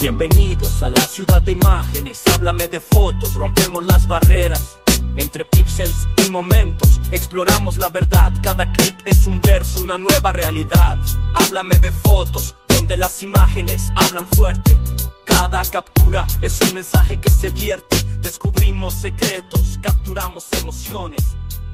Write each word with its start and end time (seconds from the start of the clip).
Bienvenidos 0.00 0.82
a 0.82 0.90
la 0.90 1.00
ciudad 1.00 1.40
de 1.42 1.52
imágenes, 1.52 2.22
háblame 2.34 2.68
de 2.68 2.80
fotos, 2.80 3.34
rompemos 3.34 3.84
las 3.86 4.06
barreras. 4.06 4.78
Entre 5.16 5.44
píxeles 5.44 6.06
y 6.26 6.30
momentos, 6.30 7.00
exploramos 7.10 7.78
la 7.78 7.88
verdad. 7.88 8.32
Cada 8.42 8.70
clip 8.72 8.94
es 9.06 9.26
un 9.26 9.40
verso, 9.40 9.82
una 9.82 9.96
nueva 9.96 10.32
realidad. 10.32 10.98
Háblame 11.34 11.76
de 11.76 11.90
fotos, 11.90 12.54
donde 12.68 12.96
las 12.96 13.22
imágenes 13.22 13.92
hablan 13.96 14.26
fuerte. 14.26 14.76
Cada 15.24 15.62
captura 15.64 16.26
es 16.42 16.60
un 16.60 16.74
mensaje 16.74 17.18
que 17.18 17.30
se 17.30 17.50
vierte. 17.50 17.96
Descubrimos 18.20 18.94
secretos, 18.94 19.78
capturamos 19.80 20.46
emociones. 20.60 21.22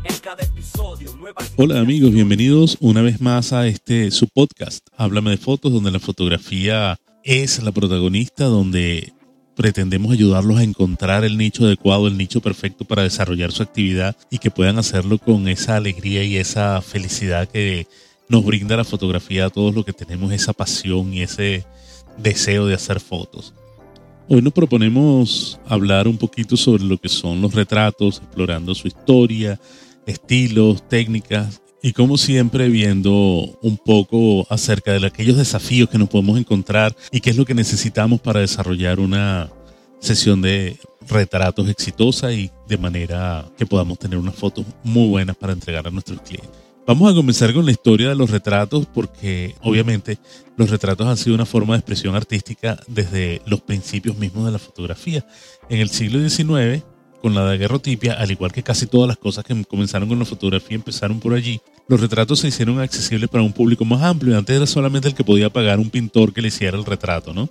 En 0.04 0.16
cada 0.18 0.42
episodio, 0.42 1.14
nuevas 1.16 1.52
Hola 1.56 1.78
amigos, 1.80 2.12
bienvenidos 2.12 2.78
una 2.80 3.02
vez 3.02 3.20
más 3.20 3.52
a 3.52 3.66
este 3.66 4.10
su 4.10 4.28
podcast. 4.28 4.86
Háblame 4.96 5.30
de 5.30 5.36
fotos, 5.36 5.72
donde 5.72 5.90
la 5.90 5.98
fotografía 6.00 6.98
es 7.24 7.62
la 7.62 7.72
protagonista, 7.72 8.44
donde 8.44 9.12
pretendemos 9.54 10.12
ayudarlos 10.12 10.58
a 10.58 10.62
encontrar 10.62 11.24
el 11.24 11.36
nicho 11.36 11.66
adecuado, 11.66 12.08
el 12.08 12.16
nicho 12.16 12.40
perfecto 12.40 12.84
para 12.84 13.02
desarrollar 13.02 13.52
su 13.52 13.62
actividad 13.62 14.16
y 14.30 14.38
que 14.38 14.50
puedan 14.50 14.78
hacerlo 14.78 15.18
con 15.18 15.48
esa 15.48 15.76
alegría 15.76 16.24
y 16.24 16.36
esa 16.36 16.80
felicidad 16.80 17.48
que 17.48 17.86
nos 18.28 18.44
brinda 18.44 18.76
la 18.76 18.84
fotografía 18.84 19.46
a 19.46 19.50
todos 19.50 19.74
los 19.74 19.84
que 19.84 19.92
tenemos 19.92 20.32
esa 20.32 20.52
pasión 20.52 21.12
y 21.12 21.22
ese 21.22 21.66
deseo 22.16 22.66
de 22.66 22.74
hacer 22.74 23.00
fotos. 23.00 23.52
Hoy 24.28 24.40
nos 24.40 24.52
proponemos 24.52 25.60
hablar 25.66 26.06
un 26.06 26.16
poquito 26.16 26.56
sobre 26.56 26.84
lo 26.84 26.96
que 26.96 27.08
son 27.08 27.42
los 27.42 27.52
retratos, 27.52 28.18
explorando 28.18 28.74
su 28.74 28.86
historia, 28.86 29.60
estilos, 30.06 30.88
técnicas 30.88 31.60
y 31.82 31.92
como 31.92 32.18
siempre 32.18 32.68
viendo 32.68 33.12
un 33.62 33.78
poco 33.78 34.46
acerca 34.50 34.92
de 34.92 35.06
aquellos 35.06 35.36
desafíos 35.36 35.88
que 35.88 35.98
nos 35.98 36.08
podemos 36.08 36.38
encontrar 36.38 36.94
y 37.10 37.20
qué 37.20 37.30
es 37.30 37.36
lo 37.36 37.44
que 37.44 37.54
necesitamos 37.54 38.20
para 38.20 38.40
desarrollar 38.40 39.00
una 39.00 39.50
sesión 39.98 40.42
de 40.42 40.78
retratos 41.08 41.68
exitosa 41.68 42.32
y 42.32 42.50
de 42.68 42.78
manera 42.78 43.46
que 43.56 43.66
podamos 43.66 43.98
tener 43.98 44.18
unas 44.18 44.34
fotos 44.34 44.64
muy 44.82 45.08
buenas 45.08 45.36
para 45.36 45.52
entregar 45.52 45.86
a 45.86 45.90
nuestros 45.90 46.20
clientes. 46.22 46.50
Vamos 46.86 47.12
a 47.12 47.14
comenzar 47.14 47.52
con 47.54 47.64
la 47.64 47.70
historia 47.70 48.08
de 48.08 48.14
los 48.14 48.30
retratos 48.30 48.86
porque 48.86 49.54
obviamente 49.62 50.18
los 50.56 50.70
retratos 50.70 51.06
han 51.06 51.16
sido 51.16 51.34
una 51.34 51.46
forma 51.46 51.74
de 51.74 51.78
expresión 51.78 52.16
artística 52.16 52.80
desde 52.88 53.42
los 53.46 53.60
principios 53.60 54.16
mismos 54.16 54.46
de 54.46 54.52
la 54.52 54.58
fotografía. 54.58 55.24
En 55.68 55.78
el 55.78 55.90
siglo 55.90 56.18
XIX 56.28 56.82
con 57.20 57.34
la 57.34 57.42
daguerrotipia, 57.42 58.14
al 58.14 58.30
igual 58.30 58.52
que 58.52 58.62
casi 58.62 58.86
todas 58.86 59.08
las 59.08 59.16
cosas 59.16 59.44
que 59.44 59.64
comenzaron 59.64 60.08
con 60.08 60.18
la 60.18 60.24
fotografía 60.24 60.76
empezaron 60.76 61.20
por 61.20 61.34
allí, 61.34 61.60
los 61.88 62.00
retratos 62.00 62.40
se 62.40 62.48
hicieron 62.48 62.80
accesibles 62.80 63.28
para 63.28 63.42
un 63.42 63.52
público 63.52 63.84
más 63.84 64.02
amplio. 64.02 64.38
Antes 64.38 64.56
era 64.56 64.66
solamente 64.66 65.08
el 65.08 65.14
que 65.14 65.24
podía 65.24 65.50
pagar 65.50 65.78
un 65.78 65.90
pintor 65.90 66.32
que 66.32 66.40
le 66.40 66.48
hiciera 66.48 66.78
el 66.78 66.84
retrato, 66.84 67.34
¿no? 67.34 67.48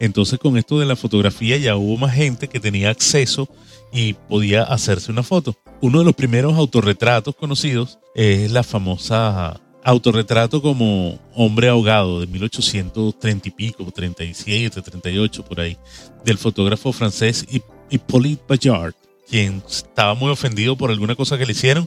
Entonces 0.00 0.38
con 0.38 0.58
esto 0.58 0.78
de 0.78 0.86
la 0.86 0.96
fotografía 0.96 1.56
ya 1.56 1.76
hubo 1.76 1.96
más 1.96 2.14
gente 2.14 2.48
que 2.48 2.60
tenía 2.60 2.90
acceso 2.90 3.48
y 3.92 4.12
podía 4.12 4.62
hacerse 4.64 5.10
una 5.10 5.22
foto. 5.22 5.54
Uno 5.80 6.00
de 6.00 6.04
los 6.04 6.14
primeros 6.14 6.54
autorretratos 6.54 7.34
conocidos 7.34 7.98
es 8.14 8.50
la 8.50 8.62
famosa 8.62 9.60
autorretrato 9.84 10.60
como 10.60 11.20
hombre 11.36 11.68
ahogado 11.68 12.18
de 12.18 12.26
1830 12.26 13.48
y 13.48 13.50
pico, 13.52 13.88
37, 13.94 14.82
38 14.82 15.44
por 15.44 15.60
ahí, 15.60 15.78
del 16.24 16.38
fotógrafo 16.38 16.92
francés 16.92 17.46
Hippolyte 17.88 18.42
Bayard 18.48 18.94
quien 19.28 19.62
estaba 19.68 20.14
muy 20.14 20.30
ofendido 20.30 20.76
por 20.76 20.90
alguna 20.90 21.14
cosa 21.14 21.38
que 21.38 21.46
le 21.46 21.52
hicieron 21.52 21.86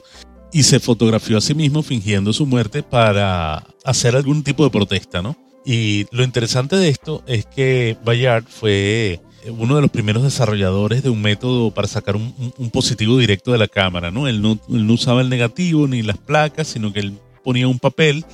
y 0.52 0.64
se 0.64 0.80
fotografió 0.80 1.38
a 1.38 1.40
sí 1.40 1.54
mismo 1.54 1.82
fingiendo 1.82 2.32
su 2.32 2.46
muerte 2.46 2.82
para 2.82 3.66
hacer 3.84 4.16
algún 4.16 4.42
tipo 4.42 4.64
de 4.64 4.70
protesta, 4.70 5.22
¿no? 5.22 5.36
Y 5.64 6.06
lo 6.10 6.24
interesante 6.24 6.76
de 6.76 6.88
esto 6.88 7.22
es 7.26 7.46
que 7.46 7.96
Bayard 8.04 8.44
fue 8.48 9.20
uno 9.48 9.76
de 9.76 9.82
los 9.82 9.90
primeros 9.90 10.22
desarrolladores 10.22 11.02
de 11.02 11.10
un 11.10 11.22
método 11.22 11.70
para 11.70 11.88
sacar 11.88 12.16
un, 12.16 12.70
positivo 12.72 13.16
directo 13.16 13.52
de 13.52 13.58
la 13.58 13.68
cámara, 13.68 14.10
¿no? 14.10 14.26
Él, 14.26 14.42
¿no? 14.42 14.58
él 14.68 14.86
no 14.86 14.94
usaba 14.94 15.20
el 15.20 15.28
negativo 15.28 15.86
ni 15.86 16.02
las 16.02 16.18
placas, 16.18 16.68
sino 16.68 16.92
que 16.92 17.00
él 17.00 17.18
ponía 17.44 17.68
un 17.68 17.78
papel 17.78 18.24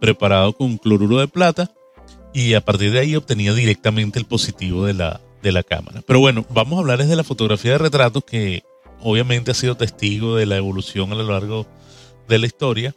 preparado 0.00 0.52
con 0.52 0.78
cloruro 0.78 1.18
de 1.18 1.28
plata 1.28 1.72
y 2.32 2.54
a 2.54 2.60
partir 2.60 2.92
de 2.92 3.00
ahí 3.00 3.16
obtenía 3.16 3.52
directamente 3.52 4.18
el 4.18 4.24
positivo 4.24 4.84
de 4.86 4.94
la, 4.94 5.20
de 5.42 5.52
la 5.52 5.62
cámara. 5.62 6.02
Pero 6.06 6.20
bueno, 6.20 6.44
vamos 6.50 6.76
a 6.76 6.80
hablar 6.80 7.04
de 7.04 7.16
la 7.16 7.24
fotografía 7.24 7.72
de 7.72 7.78
retratos 7.78 8.24
que 8.24 8.64
obviamente 9.00 9.50
ha 9.50 9.54
sido 9.54 9.76
testigo 9.76 10.36
de 10.36 10.46
la 10.46 10.56
evolución 10.56 11.12
a 11.12 11.16
lo 11.16 11.24
largo 11.24 11.66
de 12.28 12.38
la 12.38 12.46
historia, 12.46 12.94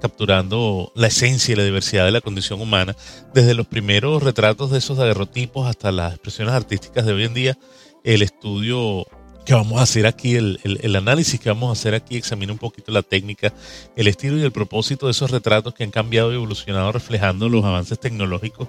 capturando 0.00 0.92
la 0.94 1.08
esencia 1.08 1.52
y 1.52 1.56
la 1.56 1.64
diversidad 1.64 2.04
de 2.04 2.12
la 2.12 2.20
condición 2.20 2.60
humana, 2.60 2.96
desde 3.34 3.54
los 3.54 3.66
primeros 3.66 4.22
retratos 4.22 4.70
de 4.70 4.78
esos 4.78 4.98
daguerrotipos 4.98 5.66
hasta 5.66 5.90
las 5.90 6.14
expresiones 6.14 6.54
artísticas 6.54 7.04
de 7.06 7.12
hoy 7.12 7.24
en 7.24 7.34
día. 7.34 7.58
El 8.04 8.22
estudio 8.22 9.06
que 9.44 9.54
vamos 9.54 9.80
a 9.80 9.84
hacer 9.84 10.06
aquí, 10.06 10.36
el, 10.36 10.60
el, 10.62 10.94
análisis 10.94 11.40
que 11.40 11.48
vamos 11.48 11.70
a 11.70 11.72
hacer 11.72 11.94
aquí, 11.94 12.16
examina 12.16 12.52
un 12.52 12.58
poquito 12.58 12.92
la 12.92 13.02
técnica, 13.02 13.52
el 13.96 14.06
estilo 14.06 14.36
y 14.36 14.42
el 14.42 14.52
propósito 14.52 15.06
de 15.06 15.12
esos 15.12 15.30
retratos 15.30 15.72
que 15.72 15.84
han 15.84 15.90
cambiado 15.90 16.30
y 16.30 16.34
evolucionado 16.34 16.92
reflejando 16.92 17.48
los 17.48 17.64
avances 17.64 17.98
tecnológicos 17.98 18.68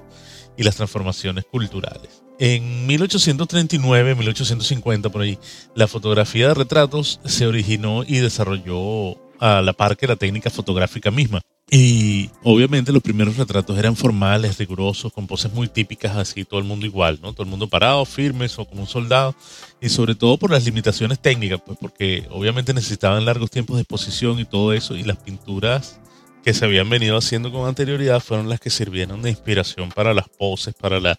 y 0.57 0.63
las 0.63 0.78
transformaciones 0.78 1.46
culturales. 1.46 2.24
En 2.41 2.88
1839, 2.88 4.16
1850 4.16 5.09
por 5.09 5.22
ahí, 5.22 5.38
la 5.75 5.88
fotografía 5.88 6.47
de 6.47 6.53
retratos 6.53 7.19
se 7.25 7.45
originó 7.45 8.03
y 8.07 8.19
desarrolló 8.19 9.17
a 9.39 9.61
la 9.61 9.73
par 9.73 9.97
que 9.97 10.07
la 10.07 10.16
técnica 10.16 10.50
fotográfica 10.50 11.11
misma. 11.11 11.41
Y 11.69 12.29
obviamente 12.44 12.94
los 12.94 13.03
primeros 13.03 13.35
retratos 13.35 13.77
eran 13.77 13.95
formales, 13.95 14.57
rigurosos, 14.57 15.11
con 15.11 15.27
poses 15.27 15.51
muy 15.51 15.67
típicas, 15.67 16.16
así 16.16 16.45
todo 16.45 16.61
el 16.61 16.66
mundo 16.66 16.85
igual, 16.85 17.19
¿no? 17.22 17.33
Todo 17.33 17.44
el 17.44 17.50
mundo 17.50 17.67
parado, 17.67 18.05
firmes 18.05 18.57
o 18.57 18.66
como 18.66 18.81
un 18.81 18.88
soldado. 18.88 19.35
Y 19.81 19.89
sobre 19.89 20.16
todo 20.16 20.38
por 20.38 20.50
las 20.50 20.63
limitaciones 20.63 21.19
técnicas, 21.19 21.61
pues 21.63 21.77
porque 21.79 22.25
obviamente 22.31 22.73
necesitaban 22.73 23.25
largos 23.25 23.51
tiempos 23.51 23.75
de 23.75 23.81
exposición 23.81 24.39
y 24.39 24.45
todo 24.45 24.71
eso. 24.71 24.95
Y 24.95 25.03
las 25.03 25.17
pinturas 25.17 26.00
que 26.44 26.53
se 26.53 26.63
habían 26.63 26.89
venido 26.89 27.17
haciendo 27.17 27.51
con 27.51 27.67
anterioridad 27.67 28.21
fueron 28.21 28.47
las 28.47 28.61
que 28.61 28.69
sirvieron 28.69 29.21
de 29.21 29.29
inspiración 29.29 29.89
para 29.89 30.13
las 30.13 30.29
poses, 30.29 30.73
para 30.73 31.00
la 31.01 31.17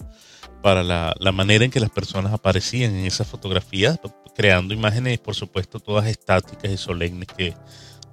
para 0.62 0.82
la, 0.82 1.32
manera 1.32 1.64
en 1.64 1.70
que 1.70 1.80
las 1.80 1.90
personas 1.90 2.32
aparecían 2.32 2.94
en 2.94 3.06
esas 3.06 3.26
fotografías, 3.26 3.98
creando 4.36 4.74
imágenes, 4.74 5.18
por 5.18 5.34
supuesto, 5.34 5.80
todas 5.80 6.06
estáticas 6.06 6.70
y 6.70 6.76
solemnes 6.76 7.28
que 7.36 7.54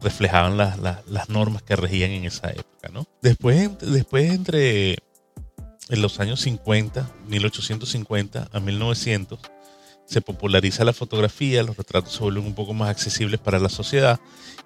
reflejaban 0.01 0.57
las, 0.57 1.29
normas 1.29 1.63
que 1.63 1.75
regían 1.75 2.11
en 2.11 2.25
esa 2.25 2.51
época. 2.51 2.89
¿no? 2.91 3.05
Después, 3.21 3.77
después, 3.79 4.31
entre 4.31 4.97
en 5.89 6.01
los 6.01 6.19
años 6.19 6.41
50, 6.41 7.09
1850 7.27 8.49
a 8.51 8.59
1900, 8.59 9.39
se 10.05 10.21
populariza 10.21 10.85
la 10.85 10.93
fotografía, 10.93 11.63
los 11.63 11.75
retratos 11.75 12.13
se 12.13 12.19
vuelven 12.19 12.45
un 12.45 12.55
poco 12.55 12.73
más 12.73 12.89
accesibles 12.89 13.41
para 13.41 13.59
la 13.59 13.67
sociedad 13.67 14.19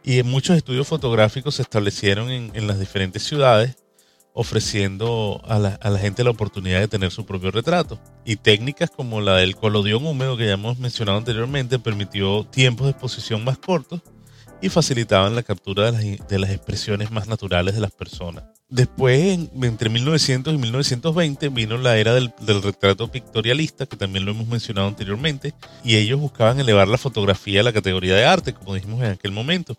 y 0.04 0.22
muchos 0.22 0.56
estudios 0.56 0.88
fotográficos 0.88 1.56
se 1.56 1.64
establecieron 1.64 2.30
en, 2.30 2.52
en 2.54 2.68
las 2.68 2.80
diferentes 2.80 3.24
ciudades 3.24 3.76
ofreciendo 4.34 5.42
a 5.46 5.60
la, 5.60 6.00
gente 6.00 6.24
la 6.24 6.30
oportunidad 6.30 6.80
de 6.80 6.88
tener 6.88 7.12
su 7.12 7.26
propio 7.26 7.52
retrato. 7.52 8.00
Y 8.26 8.38
técnicas 8.38 8.90
como 8.90 9.22
la 9.22 9.38
del 9.38 9.56
colodión 9.56 10.06
húmedo 10.06 10.38
que 10.38 10.46
ya 10.46 10.54
hemos 10.54 10.80
mencionado 10.80 11.18
anteriormente 11.18 11.80
permitió 11.80 12.46
tiempos 12.46 12.88
de 12.88 12.92
exposición 12.92 13.44
más 13.44 13.58
cortos 13.58 14.02
y 14.62 14.70
facilitaban 14.70 15.36
la 15.36 15.44
captura 15.44 15.92
de 15.92 15.92
las, 15.92 16.28
de 16.28 16.40
las 16.40 16.52
expresiones 16.52 17.12
más 17.12 17.28
naturales 17.28 17.74
de 17.76 17.82
las 17.82 17.92
personas. 17.92 18.44
Después, 18.70 19.38
entre 19.62 19.90
1900 19.90 20.54
y 20.54 20.58
1920, 20.58 21.50
vino 21.50 21.78
la 21.78 21.98
era 21.98 22.14
del, 22.14 22.32
del, 22.40 22.62
retrato 22.62 23.10
pictorialista, 23.10 23.86
que 23.86 23.98
también 23.98 24.24
lo 24.24 24.32
hemos 24.32 24.48
mencionado 24.48 24.88
anteriormente, 24.88 25.54
y 25.84 25.98
ellos 25.98 26.22
buscaban 26.22 26.58
elevar 26.58 26.88
la 26.88 26.98
fotografía 26.98 27.60
a 27.60 27.64
la 27.64 27.74
categoría 27.74 28.16
de 28.16 28.24
arte, 28.24 28.54
como 28.54 28.74
dijimos 28.74 29.02
en 29.02 29.12
aquel 29.12 29.34
momento. 29.34 29.76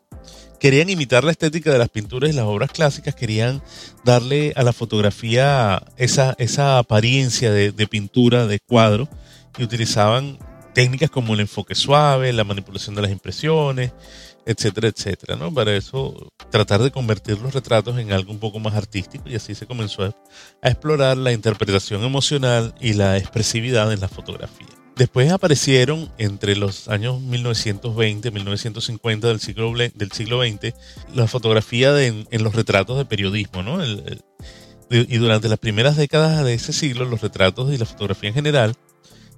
Querían 0.62 0.90
imitar 0.90 1.24
la 1.24 1.32
estética 1.32 1.72
de 1.72 1.78
las 1.78 1.88
pinturas 1.88 2.30
y 2.30 2.34
las 2.34 2.44
obras 2.44 2.70
clásicas, 2.70 3.16
querían 3.16 3.60
darle 4.04 4.52
a 4.54 4.62
la 4.62 4.72
fotografía 4.72 5.82
esa, 5.96 6.36
esa 6.38 6.78
apariencia 6.78 7.50
de, 7.50 7.72
pintura, 7.88 8.46
de 8.46 8.60
cuadro, 8.60 9.08
y 9.58 9.64
utilizaban 9.64 10.38
técnicas 10.72 11.10
como 11.10 11.34
el 11.34 11.40
enfoque 11.40 11.74
suave, 11.74 12.32
la 12.32 12.44
manipulación 12.44 12.94
de 12.94 13.02
las 13.02 13.10
impresiones, 13.10 13.90
etcétera, 14.46 14.86
etcétera, 14.86 15.34
¿no? 15.34 15.52
Para 15.52 15.74
eso 15.74 16.30
tratar 16.52 16.80
de 16.80 16.92
convertir 16.92 17.40
los 17.40 17.52
retratos 17.52 17.98
en 17.98 18.12
algo 18.12 18.30
un 18.30 18.38
poco 18.38 18.60
más 18.60 18.76
artístico 18.76 19.28
y 19.28 19.34
así 19.34 19.56
se 19.56 19.66
comenzó 19.66 20.04
a, 20.04 20.14
explorar 20.62 21.16
la 21.16 21.32
interpretación 21.32 22.04
emocional 22.04 22.72
y 22.80 22.92
la 22.92 23.18
expresividad 23.18 23.92
en 23.92 23.98
la 23.98 24.06
fotografía. 24.06 24.71
Después 24.96 25.30
aparecieron 25.32 26.10
entre 26.18 26.54
los 26.54 26.88
años 26.88 27.20
1920 27.20 28.30
1950 28.30 29.28
del 29.28 29.40
siglo, 29.40 29.72
del 29.72 30.12
siglo 30.12 30.42
XX 30.42 30.74
la 31.14 31.26
fotografía 31.26 32.02
en 32.04 32.26
los 32.44 32.54
retratos 32.54 32.98
de 32.98 33.04
periodismo, 33.04 33.62
¿no? 33.62 33.78
y 34.90 35.16
durante 35.16 35.48
las 35.48 35.58
primeras 35.58 35.96
décadas 35.96 36.44
de 36.44 36.52
ese 36.52 36.74
siglo 36.74 37.06
los 37.06 37.22
retratos 37.22 37.72
y 37.72 37.78
la 37.78 37.86
fotografía 37.86 38.28
en 38.28 38.34
general 38.34 38.76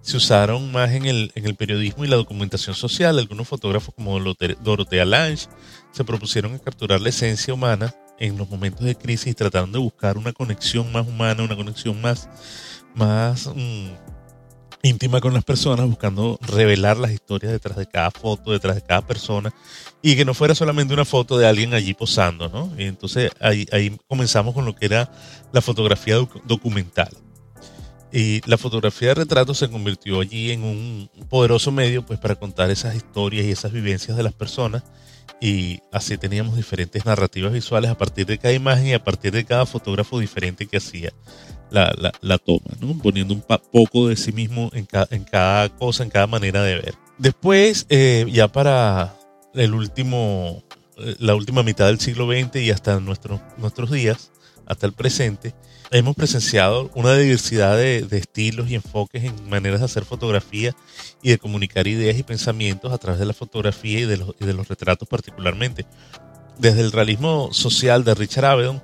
se 0.04 0.18
usaron 0.18 0.70
más 0.70 0.90
en 0.90 1.06
el, 1.06 1.32
en 1.34 1.46
el 1.46 1.54
periodismo 1.54 2.04
y 2.04 2.08
la 2.08 2.16
documentación 2.16 2.76
social. 2.76 3.18
Algunos 3.18 3.48
fotógrafos 3.48 3.94
como 3.94 4.20
Dorothea 4.62 5.06
Lange 5.06 5.48
se 5.92 6.04
propusieron 6.04 6.54
a 6.54 6.58
capturar 6.58 7.00
la 7.00 7.08
esencia 7.08 7.54
humana 7.54 7.94
en 8.18 8.36
los 8.36 8.50
momentos 8.50 8.84
de 8.84 8.96
crisis 8.96 9.28
y 9.28 9.34
trataron 9.34 9.72
de 9.72 9.78
buscar 9.78 10.18
una 10.18 10.34
conexión 10.34 10.92
más 10.92 11.08
humana, 11.08 11.42
una 11.42 11.56
conexión 11.56 12.02
más, 12.02 12.28
más 12.94 13.46
mm, 13.46 13.88
íntima 14.84 15.20
con 15.20 15.34
las 15.34 15.44
personas, 15.44 15.86
buscando 15.86 16.38
revelar 16.42 16.98
las 16.98 17.10
historias 17.10 17.52
detrás 17.52 17.76
de 17.76 17.86
cada 17.86 18.10
foto, 18.10 18.52
detrás 18.52 18.76
de 18.76 18.82
cada 18.82 19.06
persona, 19.06 19.52
y 20.02 20.14
que 20.14 20.24
no 20.24 20.34
fuera 20.34 20.54
solamente 20.54 20.94
una 20.94 21.04
foto 21.04 21.38
de 21.38 21.48
alguien 21.48 21.74
allí 21.74 21.94
posando, 21.94 22.48
¿no? 22.48 22.70
Y 22.78 22.84
entonces 22.84 23.32
ahí, 23.40 23.66
ahí 23.72 23.96
comenzamos 24.06 24.54
con 24.54 24.66
lo 24.66 24.74
que 24.76 24.86
era 24.86 25.10
la 25.52 25.62
fotografía 25.62 26.16
documental. 26.44 27.10
Y 28.12 28.48
la 28.48 28.58
fotografía 28.58 29.08
de 29.08 29.14
retrato 29.14 29.54
se 29.54 29.68
convirtió 29.68 30.20
allí 30.20 30.52
en 30.52 30.62
un 30.62 31.10
poderoso 31.28 31.72
medio 31.72 32.06
pues 32.06 32.20
para 32.20 32.36
contar 32.36 32.70
esas 32.70 32.94
historias 32.94 33.44
y 33.44 33.50
esas 33.50 33.72
vivencias 33.72 34.16
de 34.16 34.22
las 34.22 34.34
personas 34.34 34.84
y 35.40 35.80
así 35.92 36.16
teníamos 36.16 36.56
diferentes 36.56 37.04
narrativas 37.04 37.52
visuales 37.52 37.90
a 37.90 37.98
partir 37.98 38.26
de 38.26 38.38
cada 38.38 38.54
imagen 38.54 38.86
y 38.86 38.92
a 38.94 39.04
partir 39.04 39.32
de 39.32 39.44
cada 39.44 39.66
fotógrafo 39.66 40.18
diferente 40.18 40.66
que 40.66 40.78
hacía 40.78 41.12
la, 41.70 42.12
la, 42.20 42.38
toma, 42.38 42.70
¿no? 42.80 42.96
poniendo 42.98 43.34
un 43.34 43.42
poco 43.72 44.08
de 44.08 44.16
sí 44.16 44.32
mismo 44.32 44.70
en, 44.74 44.86
en, 45.10 45.24
cada 45.24 45.68
cosa, 45.70 46.04
en 46.04 46.10
cada 46.10 46.26
manera 46.26 46.62
de 46.62 46.76
ver. 46.76 46.94
Después, 47.18 47.86
eh, 47.88 48.26
ya 48.30 48.48
para 48.48 49.16
el 49.54 49.74
último, 49.74 50.62
eh, 50.98 51.16
la 51.18 51.34
última 51.34 51.62
mitad 51.62 51.86
del 51.86 52.00
siglo 52.00 52.26
XX 52.26 52.56
y 52.56 52.70
hasta 52.70 53.00
nuestros 53.00 53.40
nuestros 53.56 53.90
días, 53.90 54.30
hasta 54.66 54.86
el 54.86 54.92
presente, 54.92 55.54
hemos 55.90 56.16
presenciado 56.16 56.90
una 56.94 57.14
diversidad 57.14 57.76
de, 57.76 58.06
estilos 58.10 58.70
y 58.70 58.74
enfoques 58.74 59.24
en 59.24 59.48
maneras 59.48 59.80
de 59.80 59.86
hacer 59.86 60.04
fotografía 60.04 60.74
y 61.22 61.30
de 61.30 61.38
comunicar 61.38 61.86
ideas 61.86 62.18
y 62.18 62.22
pensamientos 62.22 62.92
a 62.92 62.98
través 62.98 63.20
de 63.20 63.26
la 63.26 63.32
fotografía 63.32 64.00
y 64.00 64.06
de 64.06 64.16
los, 64.52 64.68
retratos 64.68 65.08
particularmente. 65.08 65.86
Desde 66.58 66.80
el 66.80 66.92
realismo 66.92 67.52
social 67.52 68.04
de 68.04 68.14
Richard 68.14 68.44
Avedon 68.44 68.82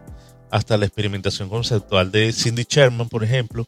hasta 0.50 0.76
la 0.76 0.86
experimentación 0.86 1.48
conceptual 1.48 2.10
de 2.10 2.32
Cindy 2.32 2.66
Sherman, 2.68 3.08
por 3.08 3.24
ejemplo, 3.24 3.66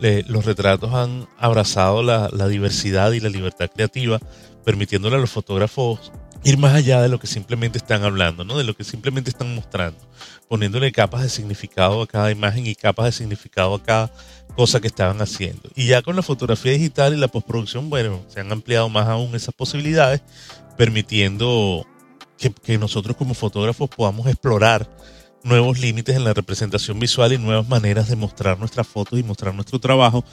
los 0.00 0.44
retratos 0.44 0.92
han 0.94 1.26
abrazado 1.38 2.02
la, 2.02 2.28
la 2.32 2.46
diversidad 2.46 3.12
y 3.12 3.20
la 3.20 3.30
libertad 3.30 3.70
creativa, 3.74 4.20
permitiéndole 4.64 5.16
a 5.16 5.20
los 5.20 5.30
fotógrafos 5.30 6.12
ir 6.44 6.58
más 6.58 6.74
allá 6.74 7.02
de 7.02 7.08
lo 7.08 7.18
que 7.18 7.26
simplemente 7.26 7.78
están 7.78 8.04
hablando, 8.04 8.44
¿no? 8.44 8.56
de 8.56 8.64
lo 8.64 8.74
que 8.74 8.84
simplemente 8.84 9.30
están 9.30 9.54
mostrando, 9.54 9.98
poniéndole 10.48 10.92
capas 10.92 11.22
de 11.22 11.28
significado 11.28 12.02
a 12.02 12.06
cada 12.06 12.30
imagen 12.30 12.66
y 12.66 12.74
capas 12.74 13.06
de 13.06 13.12
significado 13.12 13.74
a 13.74 13.82
cada 13.82 14.12
cosa 14.56 14.80
que 14.80 14.86
estaban 14.86 15.20
haciendo. 15.20 15.68
Y 15.74 15.86
ya 15.86 16.02
con 16.02 16.16
la 16.16 16.22
fotografía 16.22 16.72
digital 16.72 17.14
y 17.14 17.16
la 17.16 17.28
postproducción, 17.28 17.90
bueno, 17.90 18.24
se 18.28 18.40
han 18.40 18.50
ampliado 18.52 18.88
más 18.88 19.08
aún 19.08 19.34
esas 19.34 19.54
posibilidades, 19.54 20.22
permitiendo 20.76 21.86
que, 22.36 22.52
que 22.52 22.78
nosotros 22.78 23.16
como 23.16 23.34
fotógrafos 23.34 23.88
podamos 23.90 24.26
explorar 24.26 24.88
nuevos 25.42 25.78
límites 25.78 26.16
en 26.16 26.24
la 26.24 26.34
representación 26.34 26.98
visual 26.98 27.32
y 27.32 27.38
nuevas 27.38 27.68
maneras 27.68 28.08
de 28.08 28.16
mostrar 28.16 28.58
nuestras 28.58 28.86
fotos 28.86 29.18
y 29.18 29.22
mostrar 29.22 29.54
nuestro 29.54 29.78
trabajo, 29.78 30.24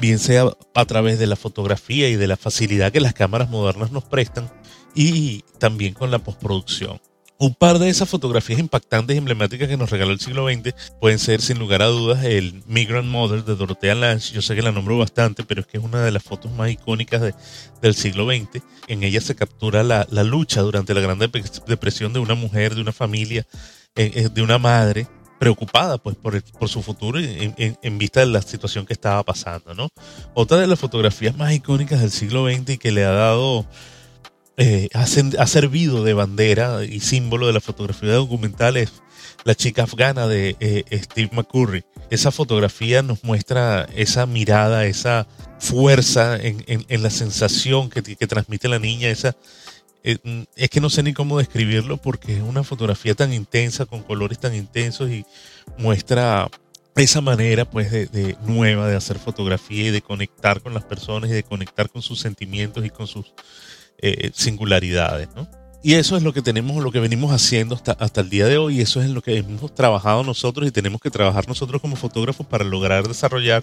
bien 0.00 0.18
sea 0.18 0.46
a 0.74 0.84
través 0.84 1.18
de 1.18 1.26
la 1.26 1.36
fotografía 1.36 2.08
y 2.08 2.16
de 2.16 2.26
la 2.26 2.36
facilidad 2.36 2.92
que 2.92 3.00
las 3.00 3.14
cámaras 3.14 3.50
modernas 3.50 3.92
nos 3.92 4.04
prestan, 4.04 4.50
y 4.94 5.42
también 5.58 5.94
con 5.94 6.10
la 6.10 6.18
postproducción. 6.18 7.00
Un 7.40 7.54
par 7.54 7.78
de 7.78 7.88
esas 7.88 8.08
fotografías 8.08 8.58
impactantes 8.58 9.14
y 9.14 9.18
emblemáticas 9.18 9.68
que 9.68 9.76
nos 9.76 9.90
regaló 9.90 10.10
el 10.10 10.18
siglo 10.18 10.48
XX 10.48 10.74
pueden 11.00 11.20
ser, 11.20 11.40
sin 11.40 11.60
lugar 11.60 11.82
a 11.82 11.86
dudas, 11.86 12.24
el 12.24 12.64
Migrant 12.66 13.06
Mother 13.06 13.44
de 13.44 13.54
Dorothea 13.54 13.94
Lange. 13.94 14.34
Yo 14.34 14.42
sé 14.42 14.56
que 14.56 14.62
la 14.62 14.72
nombro 14.72 14.98
bastante, 14.98 15.44
pero 15.44 15.60
es 15.60 15.68
que 15.68 15.78
es 15.78 15.84
una 15.84 16.02
de 16.02 16.10
las 16.10 16.24
fotos 16.24 16.50
más 16.50 16.68
icónicas 16.68 17.22
del 17.80 17.94
siglo 17.94 18.26
XX. 18.26 18.60
En 18.88 19.04
ella 19.04 19.20
se 19.20 19.36
captura 19.36 19.84
la, 19.84 20.04
lucha 20.24 20.62
durante 20.62 20.94
la 20.94 21.00
Gran 21.00 21.20
Depresión 21.20 22.12
de 22.12 22.18
una 22.18 22.34
mujer, 22.34 22.74
de 22.74 22.80
una 22.80 22.92
familia, 22.92 23.46
eh, 23.94 24.10
eh, 24.16 24.28
de 24.34 24.42
una 24.42 24.58
madre 24.58 25.06
preocupada 25.38 25.98
pues 25.98 26.16
por, 26.16 26.42
por 26.42 26.68
su 26.68 26.82
futuro 26.82 27.20
en, 27.20 27.54
en, 27.56 27.98
vista 27.98 28.18
de 28.18 28.26
la 28.26 28.42
situación 28.42 28.84
que 28.84 28.92
estaba 28.92 29.22
pasando, 29.22 29.72
¿no? 29.74 29.88
Otra 30.34 30.56
de 30.56 30.66
las 30.66 30.80
fotografías 30.80 31.36
más 31.36 31.52
icónicas 31.52 32.00
del 32.00 32.10
siglo 32.10 32.50
XX 32.50 32.70
y 32.70 32.78
que 32.78 32.90
le 32.90 33.04
ha 33.04 33.12
dado 33.12 33.64
eh, 34.60 34.88
ha, 34.92 35.06
servido 35.46 36.02
de 36.02 36.14
bandera 36.14 36.84
y 36.84 36.98
símbolo 36.98 37.46
de 37.46 37.52
la 37.52 37.60
fotografía 37.60 38.14
documental 38.14 38.76
es 38.76 38.90
la 39.44 39.54
chica 39.54 39.84
afgana 39.84 40.26
de 40.26 40.56
eh, 40.58 40.84
Steve 41.00 41.30
McCurry. 41.32 41.84
Esa 42.10 42.32
fotografía 42.32 43.02
nos 43.02 43.22
muestra 43.22 43.88
esa 43.94 44.26
mirada, 44.26 44.86
esa 44.86 45.28
fuerza 45.60 46.36
en, 46.40 47.02
la 47.02 47.10
sensación 47.10 47.88
que, 47.88 48.02
transmite 48.02 48.66
la 48.66 48.80
niña, 48.80 49.10
esa, 49.10 49.36
eh, 50.02 50.18
es 50.56 50.70
que 50.70 50.80
no 50.80 50.90
sé 50.90 51.04
ni 51.04 51.12
cómo 51.12 51.38
describirlo 51.38 51.98
porque 51.98 52.38
es 52.38 52.42
una 52.42 52.64
fotografía 52.64 53.14
tan 53.14 53.32
intensa, 53.32 53.86
con 53.86 54.02
colores 54.02 54.40
tan 54.40 54.56
intensos 54.56 55.08
y 55.08 55.24
muestra 55.76 56.48
esa 56.96 57.20
manera 57.20 57.64
pues 57.64 57.92
de, 57.92 58.36
nueva 58.44 58.88
de 58.88 58.96
hacer 58.96 59.18
fotografía 59.18 59.86
y 59.86 59.90
de 59.90 60.02
conectar 60.02 60.60
con 60.60 60.74
las 60.74 60.82
personas 60.82 61.30
y 61.30 61.34
de 61.34 61.44
conectar 61.44 61.88
con 61.90 62.02
sus 62.02 62.18
sentimientos 62.18 62.84
y 62.84 62.90
con 62.90 63.06
sus 63.06 63.32
eh, 63.98 64.30
singularidades, 64.34 65.28
¿no? 65.34 65.48
Y 65.80 65.94
eso 65.94 66.16
es 66.16 66.24
lo 66.24 66.32
que 66.32 66.42
tenemos, 66.42 66.82
lo 66.82 66.90
que 66.90 66.98
venimos 66.98 67.32
haciendo 67.32 67.76
hasta, 67.76 68.20
el 68.20 68.30
día 68.30 68.46
de 68.46 68.58
hoy, 68.58 68.78
y 68.78 68.80
eso 68.80 69.00
es 69.00 69.10
lo 69.10 69.22
que 69.22 69.36
hemos 69.36 69.72
trabajado 69.74 70.24
nosotros 70.24 70.66
y 70.66 70.72
tenemos 70.72 71.00
que 71.00 71.10
trabajar 71.10 71.46
nosotros 71.46 71.80
como 71.80 71.94
fotógrafos 71.94 72.46
para 72.46 72.64
lograr 72.64 73.06
desarrollar 73.06 73.62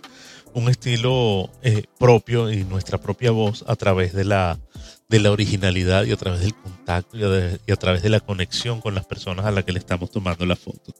un 0.54 0.70
estilo 0.70 1.50
eh, 1.62 1.84
propio 2.00 2.50
y 2.50 2.64
nuestra 2.64 2.98
propia 2.98 3.32
voz 3.32 3.66
a 3.68 3.76
través 3.76 4.14
de 4.14 4.24
la, 4.24 4.58
de 5.10 5.20
la 5.20 5.32
originalidad 5.32 6.06
y 6.06 6.14
a 6.14 6.16
través 6.16 6.40
del 6.40 6.56
contacto 6.56 7.18
y 7.18 7.24
a, 7.24 7.60
y 7.68 7.72
a 7.72 7.76
través 7.76 8.02
de 8.02 8.10
la 8.10 8.22
conexión 8.22 8.80
con 8.80 8.96
las 8.96 9.06
personas 9.06 9.46
a 9.46 9.52
las 9.52 9.66
que 9.66 9.74
le 9.74 9.80
estamos 9.80 10.10
tomando 10.10 10.46
la 10.46 10.56
foto. 10.56 10.94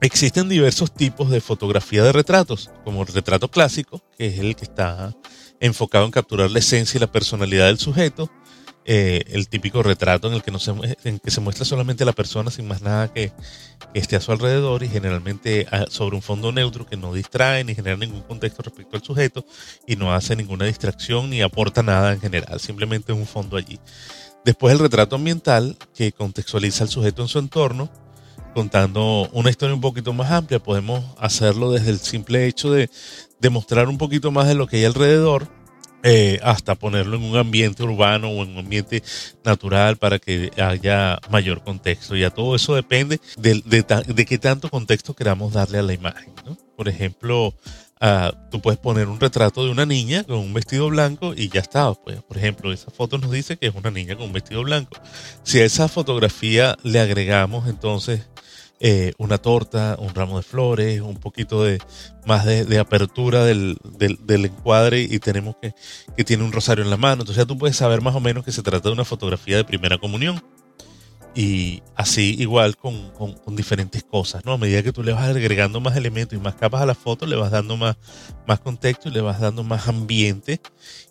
Existen 0.00 0.48
diversos 0.48 0.94
tipos 0.94 1.30
de 1.30 1.40
fotografía 1.40 2.04
de 2.04 2.12
retratos, 2.12 2.70
como 2.84 3.02
el 3.02 3.08
retrato 3.08 3.50
clásico, 3.50 4.02
que 4.16 4.28
es 4.28 4.38
el 4.38 4.54
que 4.54 4.64
está 4.64 5.14
enfocado 5.62 6.04
en 6.04 6.10
capturar 6.10 6.50
la 6.50 6.58
esencia 6.58 6.98
y 6.98 7.00
la 7.00 7.10
personalidad 7.10 7.66
del 7.66 7.78
sujeto. 7.78 8.30
Eh, 8.84 9.22
el 9.28 9.48
típico 9.48 9.80
retrato 9.84 10.26
en 10.26 10.34
el 10.34 10.42
que, 10.42 10.50
no 10.50 10.58
se, 10.58 10.72
en 11.04 11.20
que 11.20 11.30
se 11.30 11.40
muestra 11.40 11.64
solamente 11.64 12.04
la 12.04 12.12
persona 12.12 12.50
sin 12.50 12.66
más 12.66 12.82
nada 12.82 13.12
que, 13.12 13.32
esté 13.94 14.16
a 14.16 14.20
su 14.20 14.32
alrededor 14.32 14.82
y 14.82 14.88
generalmente 14.88 15.66
ah, 15.70 15.84
sobre 15.88 16.16
un 16.16 16.22
fondo 16.22 16.50
neutro 16.50 16.86
que 16.86 16.96
no 16.96 17.12
distrae 17.12 17.62
ni 17.62 17.74
genera 17.74 17.96
ningún 17.96 18.22
contexto 18.22 18.62
respecto 18.62 18.96
al 18.96 19.02
sujeto 19.02 19.44
y 19.86 19.96
no 19.96 20.14
hace 20.14 20.34
ninguna 20.34 20.64
distracción 20.64 21.28
ni 21.28 21.42
aporta 21.42 21.82
nada 21.82 22.12
en 22.12 22.20
general, 22.20 22.58
simplemente 22.58 23.12
un 23.12 23.26
fondo 23.26 23.56
allí. 23.56 23.78
Después 24.44 24.72
el 24.72 24.80
retrato 24.80 25.16
ambiental 25.16 25.76
que 25.94 26.12
contextualiza 26.12 26.84
al 26.84 26.90
sujeto 26.90 27.22
en 27.22 27.28
su 27.28 27.38
entorno, 27.38 27.90
contando 28.54 29.28
una 29.32 29.50
historia 29.50 29.74
un 29.74 29.80
poquito 29.80 30.12
más 30.12 30.30
amplia. 30.30 30.58
Podemos 30.58 31.04
hacerlo 31.18 31.72
desde 31.72 31.90
el 31.90 31.98
simple 31.98 32.46
hecho 32.46 32.70
de, 32.70 32.88
demostrar 33.42 33.88
un 33.88 33.98
poquito 33.98 34.30
más 34.30 34.46
de 34.46 34.54
lo 34.54 34.68
que 34.68 34.76
hay 34.76 34.84
alrededor, 34.84 35.48
eh, 36.04 36.38
hasta 36.42 36.76
ponerlo 36.76 37.16
en 37.16 37.24
un 37.24 37.36
ambiente 37.36 37.82
urbano 37.82 38.28
o 38.28 38.44
en 38.44 38.50
un 38.50 38.58
ambiente 38.58 39.02
natural 39.44 39.96
para 39.96 40.20
que 40.20 40.50
haya 40.56 41.18
mayor 41.28 41.62
contexto. 41.62 42.16
Ya 42.16 42.30
todo 42.30 42.54
eso 42.54 42.74
depende 42.76 43.20
de, 43.36 43.60
de, 43.62 44.26
qué 44.26 44.38
tanto 44.38 44.70
contexto 44.70 45.14
queramos 45.14 45.52
darle 45.52 45.78
a 45.78 45.82
la 45.82 45.92
imagen. 45.92 46.32
Por 46.76 46.88
ejemplo, 46.88 47.52
ah, 48.02 48.34
tú 48.50 48.60
puedes 48.60 48.78
poner 48.78 49.08
un 49.08 49.18
retrato 49.18 49.64
de 49.64 49.70
una 49.70 49.86
niña 49.86 50.24
con 50.24 50.36
un 50.36 50.52
vestido 50.52 50.88
blanco 50.90 51.32
y 51.34 51.48
ya 51.48 51.60
está. 51.60 51.94
Pues, 51.94 52.22
por 52.22 52.36
ejemplo, 52.36 52.72
esa 52.72 52.90
foto 52.90 53.16
nos 53.16 53.30
dice 53.30 53.56
que 53.56 53.68
es 53.68 53.74
una 53.74 53.90
niña 53.90 54.16
con 54.16 54.26
un 54.26 54.32
vestido 54.32 54.62
blanco. 54.62 54.98
Si 55.44 55.60
a 55.60 55.64
esa 55.64 55.88
fotografía 55.88 56.76
le 56.82 57.00
agregamos 57.00 57.68
entonces 57.68 58.28
eh, 58.80 59.12
una 59.16 59.38
torta, 59.38 59.96
un 60.00 60.12
ramo 60.12 60.38
de 60.38 60.42
flores, 60.42 61.00
un 61.00 61.16
poquito 61.16 61.62
de 61.62 61.78
más 62.26 62.44
de, 62.44 62.78
apertura 62.80 63.44
del, 63.44 63.78
encuadre 64.28 65.02
y 65.02 65.20
tenemos 65.20 65.54
que, 65.62 65.72
que 66.16 66.24
tiene 66.24 66.42
un 66.42 66.50
rosario 66.50 66.82
en 66.82 66.90
la 66.90 66.96
mano. 66.96 67.22
Entonces 67.22 67.36
ya 67.36 67.46
tú 67.46 67.56
puedes 67.56 67.76
saber 67.76 68.00
más 68.02 68.16
o 68.16 68.20
menos 68.20 68.44
que 68.44 68.50
se 68.50 68.62
trata 68.62 68.88
de 68.88 68.94
una 68.94 69.04
fotografía 69.04 69.56
de 69.56 69.64
primera 69.64 69.98
comunión. 69.98 70.42
Y 71.34 71.82
así 71.96 72.36
igual 72.38 72.76
con, 72.76 73.10
con, 73.10 73.56
diferentes 73.56 74.02
cosas, 74.04 74.44
¿no? 74.44 74.52
A 74.52 74.58
medida 74.58 74.82
que 74.82 74.92
tú 74.92 75.02
le 75.02 75.12
vas 75.12 75.28
agregando 75.28 75.80
más 75.80 75.96
elementos 75.96 76.38
y 76.38 76.42
más 76.42 76.56
capas 76.56 76.82
a 76.82 76.86
la 76.86 76.94
foto, 76.94 77.24
le 77.26 77.36
vas 77.36 77.50
dando 77.50 77.76
más, 77.76 77.96
más 78.46 78.60
contexto 78.60 79.08
y 79.08 79.12
le 79.12 79.22
vas 79.22 79.40
dando 79.40 79.64
más 79.64 79.88
ambiente 79.88 80.60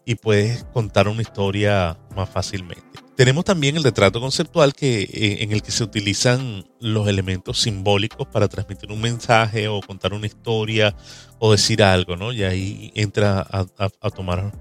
y 0.06 0.16
puedes 0.16 0.64
contar 0.66 1.08
una 1.08 1.24
historia 1.24 1.98
más 2.16 2.30
fácilmente. 2.30 3.02
Tenemos 3.16 3.46
también 3.46 3.78
el 3.78 3.84
retrato 3.84 4.20
conceptual 4.20 4.74
que, 4.74 5.02
eh, 5.04 5.44
en 5.44 5.52
el 5.52 5.62
que 5.62 5.72
se 5.72 5.84
utilizan 5.84 6.66
los 6.80 7.08
elementos 7.08 7.62
simbólicos 7.62 8.28
para 8.28 8.48
transmitir 8.48 8.92
un 8.92 9.00
mensaje 9.00 9.68
o 9.68 9.80
contar 9.82 10.14
una 10.14 10.26
historia 10.26 10.96
o 11.38 11.52
decir 11.52 11.84
algo, 11.84 12.16
¿no? 12.16 12.32
Y 12.34 12.44
ahí 12.44 12.92
entra 12.96 13.46
a, 13.48 14.10
tomar 14.10 14.52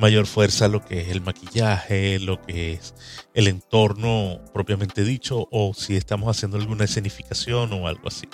mayor 0.00 0.26
fuerza 0.26 0.68
lo 0.68 0.84
que 0.84 1.02
es 1.02 1.08
el 1.08 1.20
maquillaje, 1.20 2.18
lo 2.18 2.40
que 2.40 2.72
es 2.72 2.94
el 3.34 3.46
entorno 3.46 4.40
propiamente 4.52 5.04
dicho, 5.04 5.46
o 5.50 5.74
si 5.74 5.96
estamos 5.96 6.34
haciendo 6.34 6.56
alguna 6.56 6.84
escenificación 6.84 7.72
o 7.72 7.86
algo 7.86 8.08
así. 8.08 8.28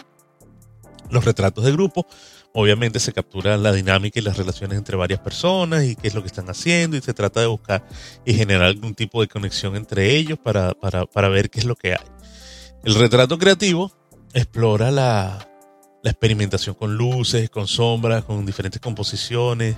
Los 1.10 1.24
retratos 1.24 1.64
de 1.64 1.72
grupo 1.72 2.06
obviamente 2.52 3.00
se 3.00 3.12
captura 3.12 3.56
la 3.58 3.72
dinámica 3.72 4.18
y 4.18 4.22
las 4.22 4.38
relaciones 4.38 4.78
entre 4.78 4.96
varias 4.96 5.20
personas 5.20 5.84
y 5.84 5.94
qué 5.94 6.08
es 6.08 6.14
lo 6.14 6.22
que 6.22 6.28
están 6.28 6.48
haciendo 6.48 6.96
y 6.96 7.02
se 7.02 7.12
trata 7.12 7.40
de 7.40 7.46
buscar 7.46 7.86
y 8.24 8.32
generar 8.32 8.64
algún 8.64 8.94
tipo 8.94 9.20
de 9.20 9.28
conexión 9.28 9.76
entre 9.76 10.16
ellos 10.16 10.38
para, 10.38 10.72
para, 10.72 11.04
para 11.04 11.28
ver 11.28 11.50
qué 11.50 11.58
es 11.58 11.66
lo 11.66 11.76
que 11.76 11.92
hay. 11.92 12.06
El 12.82 12.94
retrato 12.94 13.38
creativo 13.38 13.92
explora 14.32 14.90
la, 14.90 15.48
la 16.06 16.12
experimentación 16.12 16.76
con 16.76 16.96
luces, 16.96 17.50
con 17.50 17.66
sombras, 17.66 18.22
con 18.22 18.46
diferentes 18.46 18.80
composiciones, 18.80 19.74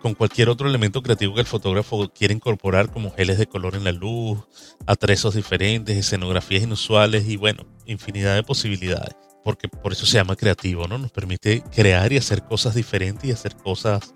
con 0.00 0.14
cualquier 0.14 0.48
otro 0.48 0.68
elemento 0.68 1.02
creativo 1.02 1.34
que 1.34 1.40
el 1.40 1.46
fotógrafo 1.48 2.08
quiera 2.10 2.32
incorporar, 2.32 2.92
como 2.92 3.10
geles 3.10 3.36
de 3.36 3.48
color 3.48 3.74
en 3.74 3.82
la 3.82 3.90
luz, 3.90 4.38
atrezos 4.86 5.34
diferentes, 5.34 5.96
escenografías 5.96 6.62
inusuales 6.62 7.26
y 7.26 7.36
bueno, 7.36 7.66
infinidad 7.84 8.36
de 8.36 8.44
posibilidades. 8.44 9.16
Porque 9.42 9.66
por 9.66 9.90
eso 9.90 10.06
se 10.06 10.18
llama 10.18 10.36
creativo, 10.36 10.86
¿no? 10.86 10.98
Nos 10.98 11.10
permite 11.10 11.64
crear 11.74 12.12
y 12.12 12.16
hacer 12.16 12.44
cosas 12.44 12.76
diferentes 12.76 13.28
y 13.28 13.32
hacer 13.32 13.56
cosas 13.56 14.14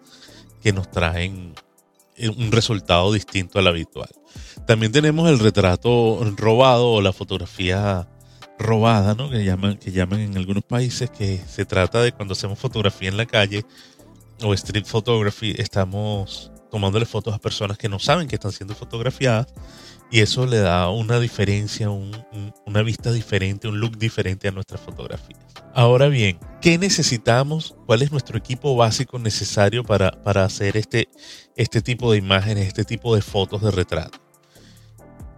que 0.62 0.72
nos 0.72 0.88
traen 0.88 1.52
un 2.36 2.52
resultado 2.52 3.12
distinto 3.12 3.58
al 3.58 3.66
habitual. 3.66 4.10
También 4.68 4.92
tenemos 4.92 5.28
el 5.28 5.40
retrato 5.40 6.20
robado 6.36 6.92
o 6.92 7.02
la 7.02 7.12
fotografía 7.12 8.08
robada, 8.58 9.14
¿no? 9.14 9.30
Que 9.30 9.44
llaman, 9.44 9.76
que 9.76 9.92
llaman 9.92 10.20
en 10.20 10.36
algunos 10.36 10.64
países, 10.64 11.10
que 11.10 11.38
se 11.46 11.64
trata 11.64 12.02
de 12.02 12.12
cuando 12.12 12.32
hacemos 12.32 12.58
fotografía 12.58 13.08
en 13.08 13.16
la 13.16 13.26
calle 13.26 13.64
o 14.42 14.54
street 14.54 14.84
photography, 14.86 15.54
estamos 15.58 16.50
tomándole 16.70 17.06
fotos 17.06 17.34
a 17.34 17.38
personas 17.38 17.78
que 17.78 17.88
no 17.88 17.98
saben 17.98 18.28
que 18.28 18.34
están 18.34 18.52
siendo 18.52 18.74
fotografiadas 18.74 19.46
y 20.10 20.20
eso 20.20 20.46
le 20.46 20.58
da 20.58 20.88
una 20.90 21.18
diferencia, 21.18 21.88
una 21.90 22.82
vista 22.82 23.12
diferente, 23.12 23.66
un 23.66 23.80
look 23.80 23.98
diferente 23.98 24.48
a 24.48 24.52
nuestras 24.52 24.80
fotografías. 24.80 25.40
Ahora 25.74 26.08
bien, 26.08 26.38
¿qué 26.60 26.78
necesitamos? 26.78 27.74
¿Cuál 27.86 28.02
es 28.02 28.12
nuestro 28.12 28.38
equipo 28.38 28.76
básico 28.76 29.18
necesario 29.18 29.84
para, 29.84 30.12
para 30.22 30.44
hacer 30.44 30.76
este, 30.76 31.08
este 31.56 31.82
tipo 31.82 32.12
de 32.12 32.18
imágenes, 32.18 32.68
este 32.68 32.84
tipo 32.84 33.14
de 33.14 33.22
fotos 33.22 33.62
de 33.62 33.70
retrato? 33.70 34.18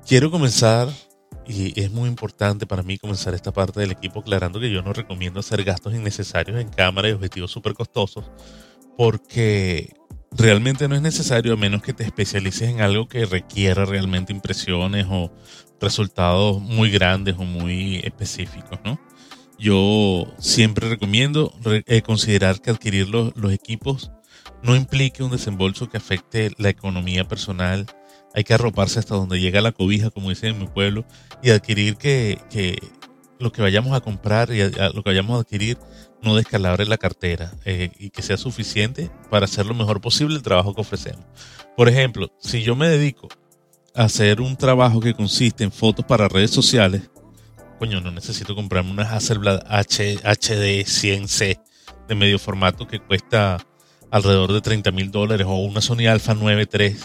Quiero 0.07 0.31
comenzar 0.31 0.89
y 1.49 1.81
es 1.81 1.91
muy 1.91 2.09
importante 2.09 2.67
para 2.67 2.83
mí 2.83 2.99
comenzar 2.99 3.35
esta 3.35 3.53
parte 3.53 3.81
del 3.81 3.91
equipo 3.91 4.21
aclarando 4.21 4.61
que 4.61 4.71
yo 4.71 4.83
no 4.83 4.93
recomiendo 4.93 5.41
hacer 5.41 5.65
gastos 5.65 5.95
innecesarios 5.95 6.61
en 6.61 6.69
cámara 6.69 7.09
y 7.09 7.13
objetivos 7.13 7.51
súper 7.51 7.73
costosos 7.73 8.31
porque 8.97 9.95
realmente 10.31 10.89
no 10.89 10.95
es 10.95 11.03
necesario 11.03 11.55
a 11.55 11.57
menos 11.57 11.83
que 11.83 11.95
te 11.95 12.05
especialices 12.05 12.69
en 12.69 12.81
algo 12.81 13.09
que 13.09 13.25
requiera 13.25 13.85
realmente 13.85 14.33
impresiones 14.33 15.07
o 15.09 15.33
resultados 15.81 16.61
muy 16.61 16.91
grandes 16.91 17.37
o 17.39 17.45
muy 17.45 17.97
específicos, 18.05 18.79
¿no? 18.85 19.01
Yo 19.59 20.33
siempre 20.39 20.89
recomiendo 20.89 21.53
eh, 21.87 22.03
considerar 22.03 22.61
que 22.61 22.71
adquirir 22.71 23.09
los, 23.09 23.37
los 23.37 23.53
equipos 23.53 24.13
no 24.63 24.77
implique 24.77 25.23
un 25.23 25.31
desembolso 25.31 25.89
que 25.89 25.97
afecte 25.97 26.53
la 26.59 26.69
economía 26.69 27.27
personal 27.27 27.87
hay 28.35 28.45
que 28.45 28.55
arroparse 28.55 28.99
hasta 28.99 29.15
donde 29.15 29.41
llega 29.41 29.61
la 29.61 29.73
cobija, 29.73 30.11
como 30.11 30.29
dicen 30.29 30.51
en 30.51 30.59
mi 30.59 30.67
pueblo, 30.67 31.05
y 31.43 31.51
adquirir 31.51 31.97
que, 31.97 32.39
lo 33.39 33.53
que 33.53 33.63
vayamos 33.63 33.97
a 33.97 34.01
comprar 34.01 34.51
y 34.53 34.63
lo 34.63 35.03
que 35.03 35.11
vayamos 35.11 35.37
a 35.37 35.41
adquirir 35.41 35.79
no 36.23 36.37
descalabre 36.37 36.85
la 36.87 36.99
cartera 36.99 37.53
eh, 37.65 37.91
y 37.99 38.11
que 38.11 38.23
sea 38.23 38.37
suficiente 38.37 39.11
para 39.31 39.45
hacer 39.45 39.67
lo 39.67 39.75
mejor 39.75 40.01
posible 40.01 40.35
el 40.35 40.43
trabajo 40.43 40.75
que 40.75 40.81
ofrecemos. 40.81 41.25
Por 41.77 41.89
ejemplo, 41.89 42.33
si 42.41 42.63
yo 42.63 42.75
me 42.75 42.89
dedico 42.89 43.29
a 43.95 44.05
hacer 44.05 44.41
un 44.41 44.57
trabajo 44.57 45.01
que 45.01 45.15
consiste 45.15 45.63
en 45.63 45.73
fotos 45.73 46.05
para 46.05 46.29
redes 46.29 46.51
sociales, 46.51 47.11
coño, 47.79 48.01
no 48.01 48.11
necesito 48.11 48.57
comprarme 48.57 48.91
una 48.91 49.05
Hasselblad 49.05 49.63
HD 49.69 50.85
100C 50.85 51.61
de 52.09 52.15
medio 52.15 52.39
formato 52.41 52.89
que 52.89 52.99
cuesta 52.99 53.59
alrededor 54.11 54.53
de 54.53 54.61
30 54.61 54.91
mil 54.91 55.11
dólares 55.11 55.47
o 55.49 55.55
una 55.57 55.81
Sony 55.81 56.07
Alpha 56.09 56.35
9 56.35 56.69
III 56.73 56.97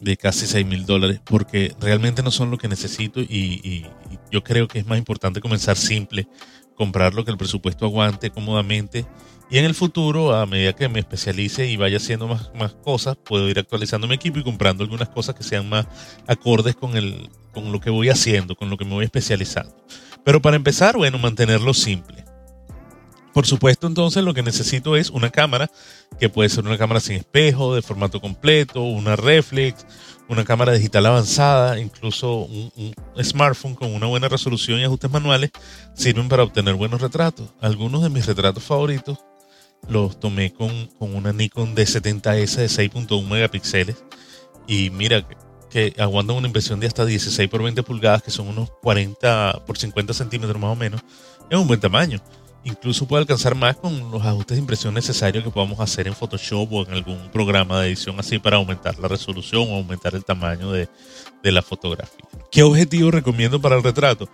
de 0.00 0.16
casi 0.16 0.46
6 0.46 0.66
mil 0.66 0.86
dólares 0.86 1.20
porque 1.24 1.74
realmente 1.80 2.22
no 2.22 2.30
son 2.30 2.50
lo 2.50 2.58
que 2.58 2.68
necesito 2.68 3.20
y, 3.20 3.86
yo 4.30 4.42
creo 4.42 4.66
que 4.66 4.78
es 4.78 4.86
más 4.86 4.98
importante 4.98 5.40
comenzar 5.40 5.76
simple, 5.76 6.26
comprar 6.74 7.12
lo 7.12 7.24
que 7.24 7.30
el 7.30 7.36
presupuesto 7.36 7.84
aguante 7.84 8.30
cómodamente 8.30 9.06
y 9.52 9.58
en 9.58 9.66
el 9.66 9.74
futuro, 9.74 10.34
a 10.34 10.46
medida 10.46 10.72
que 10.72 10.88
me 10.88 10.98
especialice 10.98 11.66
y 11.68 11.76
vaya 11.76 11.98
haciendo 11.98 12.26
más, 12.26 12.50
más 12.54 12.72
cosas, 12.72 13.18
puedo 13.22 13.50
ir 13.50 13.58
actualizando 13.58 14.06
mi 14.06 14.14
equipo 14.14 14.38
y 14.38 14.42
comprando 14.42 14.82
algunas 14.82 15.10
cosas 15.10 15.34
que 15.34 15.42
sean 15.42 15.68
más 15.68 15.86
acordes 16.26 16.74
con, 16.74 16.96
el, 16.96 17.28
con 17.52 17.70
lo 17.70 17.78
que 17.78 17.90
voy 17.90 18.08
haciendo, 18.08 18.56
con 18.56 18.70
lo 18.70 18.78
que 18.78 18.86
me 18.86 18.94
voy 18.94 19.04
especializando. 19.04 19.76
Pero 20.24 20.40
para 20.40 20.56
empezar, 20.56 20.96
bueno, 20.96 21.18
mantenerlo 21.18 21.74
simple. 21.74 22.24
Por 23.32 23.46
supuesto, 23.46 23.86
entonces 23.86 24.22
lo 24.22 24.34
que 24.34 24.42
necesito 24.42 24.94
es 24.94 25.08
una 25.08 25.30
cámara, 25.30 25.70
que 26.20 26.28
puede 26.28 26.50
ser 26.50 26.66
una 26.66 26.76
cámara 26.76 27.00
sin 27.00 27.16
espejo, 27.16 27.74
de 27.74 27.80
formato 27.80 28.20
completo, 28.20 28.82
una 28.82 29.16
reflex, 29.16 29.86
una 30.28 30.44
cámara 30.44 30.72
digital 30.72 31.06
avanzada, 31.06 31.78
incluso 31.80 32.40
un, 32.40 32.94
smartphone 33.22 33.74
con 33.74 33.94
una 33.94 34.06
buena 34.06 34.28
resolución 34.28 34.80
y 34.80 34.84
ajustes 34.84 35.10
manuales, 35.10 35.50
sirven 35.94 36.28
para 36.28 36.42
obtener 36.42 36.74
buenos 36.74 37.00
retratos. 37.00 37.48
Algunos 37.60 38.02
de 38.02 38.10
mis 38.10 38.26
retratos 38.26 38.64
favoritos 38.64 39.18
los 39.88 40.20
tomé 40.20 40.52
con, 40.52 40.90
una 40.98 41.32
Nikon 41.32 41.74
D70S 41.74 42.56
de 42.56 42.66
6.1 42.66 43.26
megapíxeles 43.26 44.04
y 44.66 44.90
mira 44.90 45.26
que 45.70 45.94
aguantan 45.98 46.36
una 46.36 46.46
impresión 46.48 46.80
de 46.80 46.86
hasta 46.86 47.06
16 47.06 47.48
por 47.48 47.62
20 47.62 47.82
pulgadas, 47.82 48.22
que 48.22 48.30
son 48.30 48.48
unos 48.48 48.70
40 48.82 49.62
por 49.66 49.78
50 49.78 50.12
centímetros 50.12 50.60
más 50.60 50.70
o 50.70 50.76
menos. 50.76 51.00
Es 51.50 51.58
un 51.58 51.66
buen 51.66 51.80
tamaño 51.80 52.20
incluso 52.64 53.06
puede 53.06 53.22
alcanzar 53.22 53.54
más 53.54 53.76
con 53.76 54.10
los 54.10 54.22
ajustes 54.24 54.56
de 54.56 54.60
impresión 54.60 54.94
necesarios 54.94 55.42
que 55.42 55.50
podamos 55.50 55.80
hacer 55.80 56.06
en 56.06 56.14
Photoshop 56.14 56.72
o 56.72 56.82
en 56.84 56.92
algún 56.92 57.30
programa 57.30 57.80
de 57.80 57.88
edición 57.88 58.18
así 58.18 58.38
para 58.38 58.56
aumentar 58.56 58.98
la 58.98 59.08
resolución 59.08 59.66
o 59.68 59.76
aumentar 59.76 60.14
el 60.14 60.24
tamaño 60.24 60.70
de, 60.70 60.88
la 61.42 61.62
fotografía. 61.62 62.24
¿Qué 62.50 62.62
objetivo 62.62 63.10
recomiendo 63.10 63.60
para 63.60 63.76
el 63.76 63.82
retrato? 63.82 64.28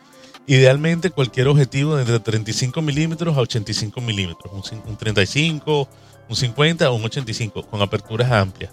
Idealmente 0.46 1.10
cualquier 1.10 1.48
objetivo 1.48 1.96
de 1.96 2.02
entre 2.02 2.20
35 2.20 2.82
milímetros 2.82 3.36
a 3.36 3.40
85 3.40 4.00
milímetros, 4.00 4.72
un, 4.86 4.96
35, 4.96 5.88
un 6.28 6.36
50 6.36 6.90
o 6.90 6.94
un 6.94 7.04
85 7.04 7.66
con 7.66 7.80
aperturas 7.80 8.30
amplias. 8.30 8.72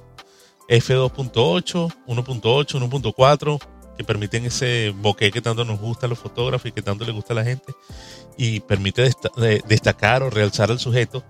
F2.8, 0.67 1.93
1.8, 2.07 2.89
1.4 2.89 3.59
que 3.97 4.03
permiten 4.03 4.45
ese 4.45 4.93
bokeh 4.95 5.31
que 5.31 5.41
tanto 5.41 5.63
nos 5.63 5.79
gusta 5.79 6.05
a 6.05 6.09
los 6.09 6.19
fotógrafos 6.19 6.67
y 6.67 6.71
que 6.73 6.81
tanto 6.81 7.05
le 7.05 7.13
gusta 7.13 7.33
a 7.33 7.37
la 7.37 7.43
gente 7.43 7.73
y 8.37 8.59
permite 8.61 9.11
destacar 9.67 10.23
o 10.23 10.29
realzar 10.29 10.71
al 10.71 10.79
sujeto 10.79 11.23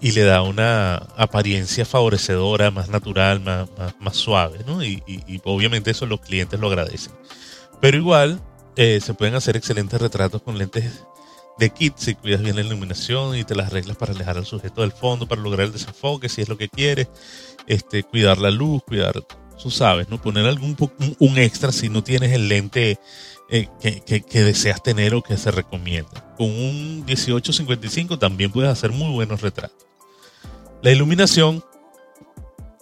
y 0.00 0.10
le 0.12 0.22
da 0.22 0.42
una 0.42 0.96
apariencia 1.16 1.84
favorecedora, 1.84 2.72
más 2.72 2.88
natural, 2.88 3.40
más, 3.40 3.68
más, 4.00 4.16
suave, 4.16 4.58
¿no? 4.66 4.82
Y, 4.82 5.00
obviamente 5.44 5.92
eso 5.92 6.06
los 6.06 6.20
clientes 6.20 6.58
lo 6.58 6.66
agradecen. 6.66 7.12
Pero 7.80 7.96
igual 7.96 8.40
eh, 8.76 9.00
se 9.00 9.14
pueden 9.14 9.36
hacer 9.36 9.56
excelentes 9.56 10.00
retratos 10.00 10.42
con 10.42 10.58
lentes 10.58 11.04
de 11.58 11.70
kit 11.70 11.94
si 11.96 12.14
cuidas 12.16 12.42
bien 12.42 12.56
la 12.56 12.62
iluminación 12.62 13.36
y 13.36 13.44
te 13.44 13.54
las 13.54 13.72
reglas 13.72 13.96
para 13.96 14.12
alejar 14.12 14.38
al 14.38 14.46
sujeto 14.46 14.80
del 14.80 14.90
fondo, 14.90 15.28
para 15.28 15.40
lograr 15.40 15.66
el 15.66 15.72
desenfoque, 15.72 16.28
si 16.28 16.42
es 16.42 16.48
lo 16.48 16.58
que 16.58 16.68
quieres, 16.68 17.08
este, 17.68 18.02
cuidar 18.02 18.38
la 18.38 18.50
luz, 18.50 18.82
cuidar, 18.84 19.22
tú 19.62 19.70
sabes, 19.70 20.08
¿no? 20.08 20.20
Poner 20.20 20.46
algún 20.46 20.76
un 21.18 21.38
extra 21.38 21.70
si 21.70 21.88
no 21.88 22.02
tienes 22.02 22.32
el 22.32 22.48
lente 22.48 22.98
eh, 23.54 23.68
que, 24.02 24.44
deseas 24.44 24.82
tener 24.82 25.14
o 25.14 25.22
que 25.22 25.36
se 25.36 25.50
recomienda. 25.50 26.34
Con 26.38 26.46
un 26.46 27.04
1855 27.04 28.18
también 28.18 28.50
puedes 28.50 28.70
hacer 28.70 28.92
muy 28.92 29.12
buenos 29.12 29.42
retratos. 29.42 29.86
La 30.80 30.90
iluminación 30.90 31.62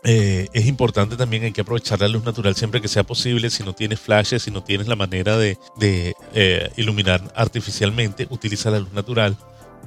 eh, 0.04 0.46
es 0.52 0.66
importante 0.66 1.16
también, 1.16 1.42
hay 1.42 1.50
que 1.50 1.62
aprovechar 1.62 1.98
la 1.98 2.06
luz 2.06 2.24
natural 2.24 2.54
siempre 2.54 2.80
que 2.80 2.86
sea 2.86 3.02
posible. 3.02 3.50
Si 3.50 3.64
no 3.64 3.72
tienes 3.72 3.98
flashes, 3.98 4.44
si 4.44 4.52
no 4.52 4.62
tienes 4.62 4.86
la 4.86 4.94
manera 4.94 5.36
de, 5.36 5.58
eh, 5.80 6.70
iluminar 6.76 7.20
artificialmente, 7.34 8.28
utiliza 8.30 8.70
la 8.70 8.78
luz 8.78 8.92
natural. 8.92 9.36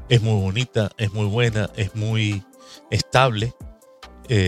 Es 0.09 0.21
muy 0.21 0.41
bonita, 0.41 0.91
es 0.97 1.13
muy 1.13 1.27
buena, 1.27 1.69
es 1.77 1.95
muy 1.95 2.43
estable. 2.91 3.53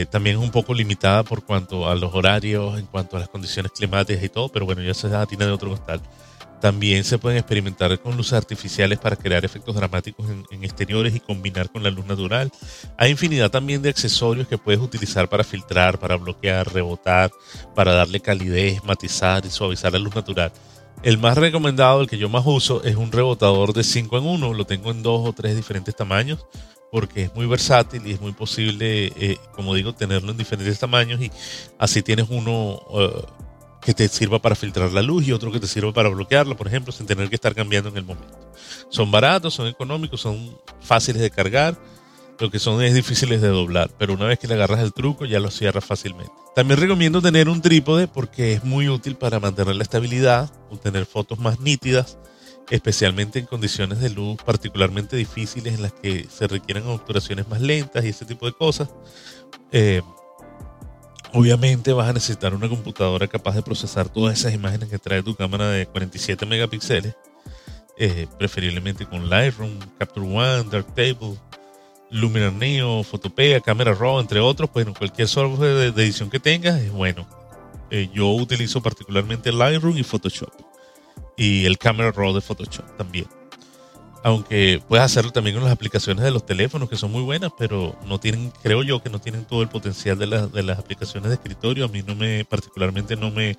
También 0.10 0.38
es 0.38 0.44
un 0.44 0.52
poco 0.52 0.74
limitada 0.74 1.24
por 1.24 1.44
cuanto 1.44 1.90
a 1.90 1.96
los 1.96 2.14
horarios, 2.14 2.80
en 2.80 2.86
cuanto 2.86 3.18
a 3.18 3.20
las 3.20 3.30
condiciones 3.30 3.72
climáticas 3.72 4.24
y 4.24 4.30
todo, 4.30 4.50
pero 4.50 4.66
bueno, 4.66 4.82
ya 4.82 4.94
se 4.94 5.10
da 5.10 5.26
tiene 5.26 5.46
de 5.46 5.52
otro 5.52 5.70
costal. 5.70 6.02
También 6.62 7.04
se 7.04 7.18
pueden 7.18 7.38
experimentar 7.38 8.00
con 8.00 8.16
luces 8.18 8.34
artificiales 8.34 8.98
para 8.98 9.16
crear 9.16 9.44
efectos 9.46 9.76
dramáticos 9.76 10.26
en, 10.50 10.64
exteriores 10.64 11.16
y 11.16 11.20
combinar 11.20 11.70
con 11.70 11.84
la 11.84 11.92
luz 11.92 12.06
natural. 12.06 12.52
Hay 12.98 13.12
infinidad 13.12 13.52
también 13.52 13.82
de 13.82 13.90
accesorios 13.90 14.48
que 14.48 14.58
puedes 14.58 14.82
utilizar 14.82 15.30
para 15.30 15.44
filtrar, 15.44 16.00
para 16.00 16.16
bloquear, 16.16 16.74
rebotar, 16.74 17.32
para 17.76 17.94
darle 17.94 18.20
calidez, 18.20 18.84
matizar 18.84 19.46
y 19.46 19.50
suavizar 19.50 19.92
la 19.92 20.00
luz 20.00 20.16
natural. 20.16 20.52
El 21.04 21.20
más 21.20 21.38
recomendado, 21.38 22.02
el 22.02 22.08
que 22.08 22.18
yo 22.18 22.30
más 22.30 22.44
uso, 22.48 22.84
es 22.84 22.96
un 22.96 23.12
rebotador 23.12 23.74
de 23.74 23.84
5 23.84 24.18
en 24.18 24.26
1. 24.26 24.54
Lo 24.54 24.66
tengo 24.66 24.90
en 24.90 25.04
dos 25.04 25.28
o 25.28 25.34
tres 25.34 25.56
diferentes 25.56 25.96
tamaños 25.96 26.48
porque 26.96 27.24
es 27.24 27.36
muy 27.36 27.46
versátil 27.46 28.08
y 28.08 28.14
es 28.14 28.22
muy 28.22 28.32
posible, 28.32 29.08
eh, 29.08 29.38
como 29.52 29.76
digo, 29.76 29.94
tenerlo 29.94 30.32
en 30.32 30.38
diferentes 30.38 30.80
tamaños 30.80 31.20
y 31.20 31.30
así 31.78 32.02
tienes 32.02 32.28
uno 32.30 32.82
eh, 32.98 33.22
que 33.82 33.94
te 33.94 34.08
sirva 34.08 34.40
para 34.40 34.56
filtrar 34.56 34.94
la 34.94 35.02
luz 35.02 35.28
y 35.28 35.34
otro 35.34 35.52
que 35.52 35.60
te 35.60 35.68
sirva 35.68 35.92
para 35.92 36.08
bloquearla, 36.08 36.56
por 36.56 36.68
ejemplo, 36.68 36.94
sin 36.94 37.06
tener 37.06 37.28
que 37.28 37.36
estar 37.36 37.54
cambiando 37.54 37.90
en 37.90 37.98
el 37.98 38.06
momento. 38.06 38.54
Son 38.88 39.12
baratos, 39.12 39.54
son 39.54 39.68
económicos, 39.68 40.22
son 40.22 40.58
fáciles 40.80 41.22
de 41.22 41.30
cargar, 41.30 41.78
lo 42.40 42.50
que 42.50 42.60
son 42.60 42.82
es 42.82 42.94
difíciles 42.94 43.42
de 43.42 43.50
doblar, 43.50 43.92
pero 44.00 44.14
una 44.14 44.28
vez 44.28 44.40
que 44.40 44.48
le 44.48 44.54
agarras 44.54 44.80
el 44.80 44.94
truco 44.94 45.26
ya 45.26 45.42
lo 45.42 45.52
cierras 45.52 45.84
fácilmente. 45.84 46.32
También 46.56 46.80
recomiendo 46.80 47.22
tener 47.22 47.50
un 47.50 47.62
trípode 47.62 48.08
porque 48.08 48.54
es 48.54 48.64
muy 48.64 48.88
útil 48.88 49.18
para 49.18 49.42
mantener 49.42 49.76
la 49.76 49.84
estabilidad, 49.84 50.50
obtener 50.70 51.06
fotos 51.06 51.40
más 51.40 51.60
nítidas 51.60 52.18
especialmente 52.70 53.40
en 53.40 53.46
condiciones 53.46 54.00
de 54.00 54.10
luz 54.10 54.38
particularmente 54.44 55.16
difíciles 55.16 55.76
en 55.76 55.84
las 55.84 55.94
que 55.94 56.28
se 56.30 56.48
requieren 56.48 56.86
obturaciones 56.88 57.48
más 57.48 57.62
lentas 57.62 58.04
y 58.04 58.10
ese 58.10 58.26
tipo 58.26 58.46
de 58.46 58.54
cosas. 58.54 58.90
Eh, 59.72 60.02
obviamente 61.34 61.94
vas 61.94 62.10
a 62.10 62.14
necesitar 62.14 62.54
una 62.54 62.70
computadora 62.70 63.28
capaz 63.28 63.56
de 63.56 63.62
procesar 63.62 64.10
todas 64.10 64.40
esas 64.40 64.54
imágenes 64.54 64.90
que 64.90 64.98
trae 64.98 65.22
tu 65.22 65.36
cámara 65.36 65.70
de 65.70 65.86
47 65.86 66.46
megapíxeles, 66.46 67.16
eh, 67.98 68.28
preferiblemente 68.38 69.06
con 69.06 69.30
Lightroom, 69.30 69.78
Capture 70.00 70.26
One, 70.26 70.70
Darktable, 70.70 71.38
Luminar 72.10 72.54
Neo, 72.54 73.04
Photopea, 73.04 73.60
Camera 73.62 73.94
Raw, 73.94 74.20
entre 74.20 74.40
otros. 74.40 74.70
Bueno, 74.74 74.94
cualquier 74.94 75.28
software 75.28 75.94
de, 75.94 76.04
edición 76.04 76.30
que 76.30 76.40
tengas 76.40 76.80
es 76.80 76.92
bueno. 76.92 77.28
Eh, 77.90 78.10
yo 78.14 78.30
utilizo 78.30 78.82
particularmente 78.82 79.52
Lightroom 79.52 79.98
y 79.98 80.04
Photoshop 80.04 80.75
y 81.38 81.66
el 81.66 81.78
Camera 81.78 82.12
Raw 82.12 82.34
de 82.34 82.42
Photoshop 82.42 82.98
también. 82.98 83.28
Aunque 84.24 84.82
puedes 84.88 85.06
hacerlo 85.06 85.32
también 85.32 85.56
con 85.56 85.64
las 85.64 85.74
aplicaciones 85.74 86.24
de 86.24 86.32
los 86.32 86.46
teléfonos 86.46 86.90
que 86.90 86.96
son 86.96 87.12
muy 87.12 87.22
buenas, 87.22 87.52
pero 87.58 87.96
no 88.08 88.20
tienen, 88.20 88.52
creo 88.64 88.82
yo 88.82 89.04
que 89.04 89.10
no 89.10 89.20
tienen 89.20 89.46
todo 89.46 89.62
el 89.62 89.70
potencial 89.70 90.18
de, 90.18 90.48
de 90.48 90.64
las 90.64 90.80
aplicaciones 90.80 91.30
de 91.30 91.36
escritorio. 91.36 91.86
A 91.86 91.90
mí 91.90 92.02
no 92.02 92.16
me, 92.16 92.44
particularmente 92.44 93.16
no 93.16 93.30
me, 93.30 93.56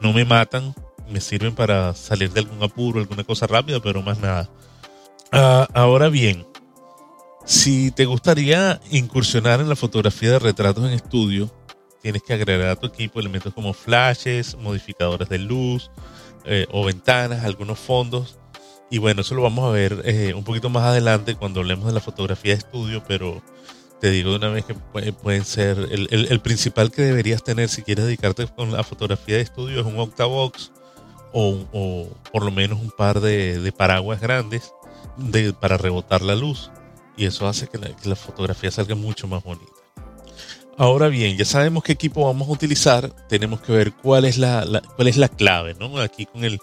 no 0.00 0.12
me 0.12 0.24
matan, 0.24 0.72
me 1.10 1.20
sirven 1.20 1.54
para 1.54 1.94
salir 1.94 2.30
de 2.32 2.40
algún 2.40 2.62
apuro, 2.62 3.00
alguna 3.00 3.24
cosa 3.24 3.46
rápida, 3.46 3.80
pero 3.80 4.02
más 4.02 4.18
nada. 4.20 4.48
Ah, 5.32 5.66
ahora 5.74 6.08
bien, 6.08 6.46
si 7.44 7.90
te 7.90 8.04
gustaría 8.04 8.80
incursionar 8.90 9.60
en 9.60 9.68
la 9.68 9.76
fotografía 9.76 10.30
de 10.30 10.38
retratos 10.38 10.84
en 10.84 10.92
estudio, 10.92 11.50
tienes 12.04 12.22
que 12.22 12.34
agregar 12.34 12.68
a 12.68 12.76
tu 12.76 12.86
equipo 12.86 13.18
elementos 13.18 13.54
como 13.54 13.72
flashes, 13.72 14.58
modificadores 14.58 15.26
de 15.30 15.38
luz, 15.38 15.90
eh, 16.44 16.66
o 16.70 16.84
ventanas, 16.84 17.44
algunos 17.44 17.78
fondos. 17.78 18.38
Y 18.90 18.98
bueno, 18.98 19.22
eso 19.22 19.34
lo 19.34 19.40
vamos 19.40 19.64
a 19.64 19.70
ver 19.70 20.02
eh, 20.04 20.34
un 20.34 20.44
poquito 20.44 20.68
más 20.68 20.82
adelante 20.82 21.34
cuando 21.34 21.60
hablemos 21.60 21.86
de 21.86 21.94
la 21.94 22.00
fotografía 22.00 22.52
de 22.52 22.58
estudio, 22.58 23.02
pero 23.08 23.42
te 24.02 24.10
digo 24.10 24.32
de 24.32 24.36
una 24.36 24.50
vez 24.50 24.66
que 24.66 24.74
pueden 24.74 25.46
ser 25.46 25.78
el, 25.78 26.40
principal 26.40 26.90
que 26.90 27.00
deberías 27.00 27.42
tener 27.42 27.70
si 27.70 27.80
quieres 27.80 28.04
dedicarte 28.04 28.46
con 28.48 28.70
la 28.70 28.84
fotografía 28.84 29.36
de 29.36 29.42
estudio 29.42 29.80
es 29.80 29.86
un 29.86 29.98
octavox 29.98 30.72
o, 31.32 31.64
o 31.72 32.08
por 32.30 32.44
lo 32.44 32.50
menos 32.50 32.82
un 32.82 32.90
par 32.90 33.20
de, 33.20 33.72
paraguas 33.74 34.20
grandes 34.20 34.74
de, 35.16 35.54
para 35.54 35.78
rebotar 35.78 36.20
la 36.20 36.34
luz 36.34 36.70
y 37.16 37.24
eso 37.24 37.48
hace 37.48 37.66
que 37.66 37.78
la 37.78 38.16
fotografía 38.16 38.70
salga 38.70 38.94
mucho 38.94 39.26
más 39.26 39.42
bonita. 39.42 39.73
Ahora 40.76 41.08
bien, 41.08 41.36
ya 41.36 41.44
sabemos 41.44 41.84
qué 41.84 41.92
equipo 41.92 42.26
vamos 42.26 42.48
a 42.48 42.52
utilizar, 42.52 43.10
tenemos 43.28 43.60
que 43.60 43.72
ver 43.72 43.92
cuál 43.92 44.24
es 44.24 44.38
la, 44.38 44.82
cuál 44.96 45.08
es 45.08 45.16
la 45.16 45.28
clave, 45.28 45.74
¿no? 45.78 45.98
Aquí 45.98 46.26
con 46.26 46.44
el, 46.44 46.58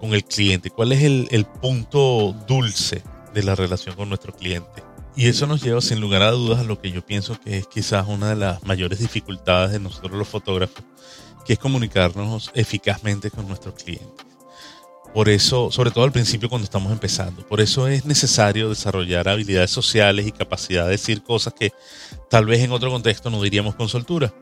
con 0.00 0.12
el 0.12 0.24
cliente, 0.24 0.70
cuál 0.70 0.92
es 0.92 1.02
el, 1.04 1.28
el, 1.30 1.44
punto 1.46 2.34
dulce 2.48 3.02
de 3.32 3.42
la 3.44 3.54
relación 3.54 3.94
con 3.94 4.08
nuestro 4.08 4.32
cliente. 4.32 4.82
Y 5.14 5.28
eso 5.28 5.46
nos 5.46 5.62
lleva 5.62 5.80
sin 5.80 6.00
lugar 6.00 6.22
a 6.22 6.32
dudas 6.32 6.60
a 6.60 6.64
lo 6.64 6.80
que 6.80 6.90
yo 6.90 7.06
pienso 7.06 7.38
que 7.40 7.58
es 7.58 7.68
quizás 7.68 8.08
una 8.08 8.30
de 8.30 8.36
las 8.36 8.64
mayores 8.64 8.98
dificultades 8.98 9.70
de 9.70 9.78
nosotros 9.78 10.12
los 10.12 10.28
fotógrafos, 10.28 10.84
que 11.46 11.52
es 11.52 11.58
comunicarnos 11.58 12.50
eficazmente 12.54 13.30
con 13.30 13.46
nuestros 13.46 13.74
clientes. 13.74 14.33
Por 15.14 15.28
eso, 15.28 15.70
sobre 15.70 15.92
todo 15.92 16.02
al 16.02 16.10
principio 16.10 16.48
cuando 16.48 16.64
estamos 16.64 16.90
empezando, 16.90 17.46
por 17.46 17.60
eso 17.60 17.86
es 17.86 18.04
necesario 18.04 18.68
desarrollar 18.68 19.28
habilidades 19.28 19.70
sociales 19.70 20.26
y 20.26 20.32
capacidad 20.32 20.86
de 20.86 20.90
decir 20.90 21.22
cosas 21.22 21.54
que 21.54 21.72
tal 22.28 22.46
vez 22.46 22.60
en 22.62 22.72
otro 22.72 22.90
contexto 22.90 23.30
no 23.30 23.40
diríamos 23.40 23.76
con 23.76 23.88
soltura. 23.88 24.34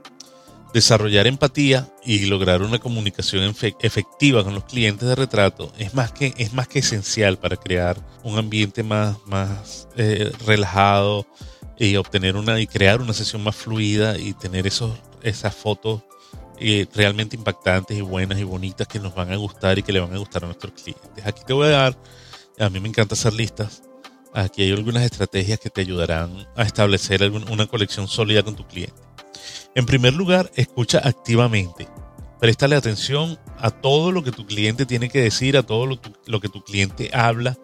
Desarrollar 0.72 1.26
empatía 1.26 1.92
y 2.06 2.24
lograr 2.24 2.62
una 2.62 2.78
comunicación 2.78 3.54
efectiva 3.80 4.42
con 4.42 4.54
los 4.54 4.64
clientes 4.64 5.06
de 5.06 5.14
retrato 5.14 5.70
es 5.76 5.92
más 5.92 6.10
que, 6.10 6.32
es 6.38 6.54
más 6.54 6.68
que 6.68 6.78
esencial 6.78 7.36
para 7.36 7.58
crear 7.58 7.98
un 8.22 8.38
ambiente 8.38 8.82
más, 8.82 9.18
más 9.26 9.88
eh, 9.98 10.32
relajado 10.46 11.26
y 11.78 11.96
obtener 11.96 12.34
una 12.34 12.58
y 12.58 12.66
crear 12.66 13.02
una 13.02 13.12
sesión 13.12 13.42
más 13.42 13.56
fluida 13.56 14.16
y 14.16 14.32
tener 14.32 14.66
esos, 14.66 14.92
esas 15.22 15.54
fotos 15.54 16.00
realmente 16.94 17.36
impactantes 17.36 17.96
y 17.96 18.00
buenas 18.00 18.38
y 18.38 18.44
bonitas 18.44 18.86
que 18.86 19.00
nos 19.00 19.14
van 19.14 19.32
a 19.32 19.36
gustar 19.36 19.78
y 19.78 19.82
que 19.82 19.92
le 19.92 20.00
van 20.00 20.14
a 20.14 20.18
gustar 20.18 20.44
a 20.44 20.46
nuestros 20.46 20.72
clientes. 20.72 21.26
Aquí 21.26 21.42
te 21.46 21.52
voy 21.52 21.68
a 21.68 21.70
dar, 21.70 21.98
a 22.58 22.70
mí 22.70 22.80
me 22.80 22.88
encanta 22.88 23.14
hacer 23.14 23.32
listas. 23.32 23.82
Aquí 24.34 24.62
hay 24.62 24.72
algunas 24.72 25.02
estrategias 25.02 25.60
que 25.60 25.68
te 25.68 25.82
ayudarán 25.82 26.46
a 26.56 26.62
establecer 26.62 27.22
una 27.30 27.66
colección 27.66 28.08
sólida 28.08 28.42
con 28.42 28.56
tu 28.56 28.66
cliente. 28.66 28.94
En 29.74 29.86
primer 29.86 30.14
lugar, 30.14 30.50
escucha 30.54 31.00
activamente. 31.02 31.88
Préstale 32.40 32.76
atención 32.76 33.38
a 33.58 33.70
todo 33.70 34.10
lo 34.10 34.24
que 34.24 34.32
tu 34.32 34.46
cliente 34.46 34.84
tiene 34.84 35.08
que 35.08 35.20
decir, 35.20 35.56
a 35.56 35.62
todo 35.62 35.86
lo, 35.86 36.40
que 36.40 36.48
tu 36.48 36.64
cliente 36.64 37.10
habla, 37.12 37.56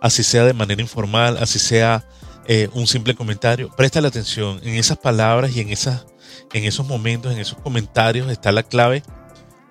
así 0.00 0.22
sea 0.22 0.44
de 0.44 0.54
manera 0.54 0.80
informal, 0.80 1.36
así 1.38 1.58
sea 1.58 2.08
eh, 2.46 2.68
un 2.72 2.86
simple 2.86 3.14
comentario. 3.14 3.70
Préstale 3.76 4.08
atención 4.08 4.58
en 4.62 4.76
esas 4.76 4.96
palabras 4.96 5.54
y 5.54 5.60
en 5.60 5.68
esas 5.68 6.06
en 6.52 6.64
esos 6.64 6.86
momentos, 6.86 7.32
en 7.32 7.38
esos 7.38 7.58
comentarios 7.58 8.30
está 8.30 8.52
la 8.52 8.62
clave 8.62 9.02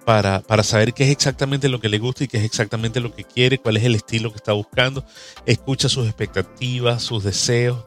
para, 0.05 0.63
saber 0.63 0.93
qué 0.93 1.03
es 1.05 1.09
exactamente 1.09 1.69
lo 1.69 1.79
que 1.79 1.89
le 1.89 1.99
gusta 1.99 2.23
y 2.23 2.27
qué 2.27 2.37
es 2.37 2.43
exactamente 2.43 2.99
lo 2.99 3.13
que 3.13 3.23
quiere, 3.23 3.59
cuál 3.59 3.77
es 3.77 3.83
el 3.83 3.95
estilo 3.95 4.31
que 4.31 4.37
está 4.37 4.53
buscando. 4.53 5.05
Escucha 5.45 5.89
sus 5.89 6.05
expectativas, 6.05 7.03
sus 7.03 7.23
deseos 7.23 7.85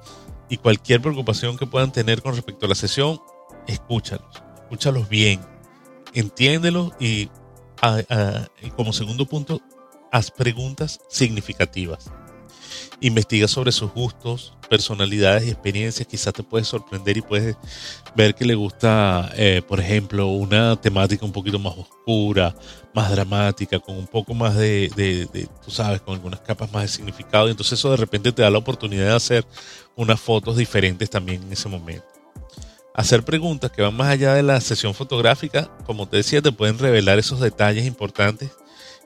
y 0.48 0.56
cualquier 0.56 1.00
preocupación 1.00 1.56
que 1.56 1.66
puedan 1.66 1.92
tener 1.92 2.22
con 2.22 2.34
respecto 2.34 2.66
a 2.66 2.68
la 2.68 2.74
sesión, 2.74 3.20
escúchalos, 3.66 4.42
escúchalos 4.54 5.08
bien, 5.08 5.40
entiéndelos 6.12 6.92
y, 7.00 7.30
y 8.62 8.70
como 8.76 8.92
segundo 8.92 9.26
punto, 9.26 9.60
haz 10.12 10.30
preguntas 10.30 11.00
significativas. 11.08 12.10
Investiga 13.00 13.48
sobre 13.48 13.72
sus 13.72 13.92
gustos, 13.92 14.54
personalidades 14.68 15.46
y 15.46 15.50
experiencias. 15.50 16.06
Quizás 16.06 16.32
te 16.32 16.42
puedes 16.42 16.68
sorprender 16.68 17.16
y 17.16 17.22
puedes 17.22 17.56
ver 18.14 18.34
que 18.34 18.44
le 18.44 18.54
gusta, 18.54 19.30
eh, 19.36 19.62
por 19.66 19.80
ejemplo, 19.80 20.28
una 20.28 20.76
temática 20.80 21.24
un 21.24 21.32
poquito 21.32 21.58
más 21.58 21.74
oscura, 21.76 22.54
más 22.94 23.10
dramática, 23.10 23.78
con 23.78 23.96
un 23.96 24.06
poco 24.06 24.34
más 24.34 24.56
de, 24.56 25.48
tú 25.64 25.70
sabes, 25.70 26.00
con 26.00 26.14
algunas 26.14 26.40
capas 26.40 26.72
más 26.72 26.82
de 26.82 26.88
significado. 26.88 27.48
Y 27.48 27.50
entonces 27.50 27.78
eso 27.78 27.90
de 27.90 27.96
repente 27.96 28.32
te 28.32 28.42
da 28.42 28.50
la 28.50 28.58
oportunidad 28.58 29.06
de 29.06 29.16
hacer 29.16 29.46
unas 29.96 30.20
fotos 30.20 30.56
diferentes 30.56 31.10
también 31.10 31.42
en 31.42 31.52
ese 31.52 31.68
momento. 31.68 32.06
Hacer 32.94 33.24
preguntas 33.24 33.72
que 33.72 33.82
van 33.82 33.96
más 33.96 34.08
allá 34.08 34.34
de 34.34 34.44
la 34.44 34.60
sesión 34.60 34.94
fotográfica, 34.94 35.68
como 35.84 36.08
te 36.08 36.18
decía, 36.18 36.40
te 36.40 36.52
pueden 36.52 36.78
revelar 36.78 37.18
esos 37.18 37.40
detalles 37.40 37.86
importantes 37.86 38.50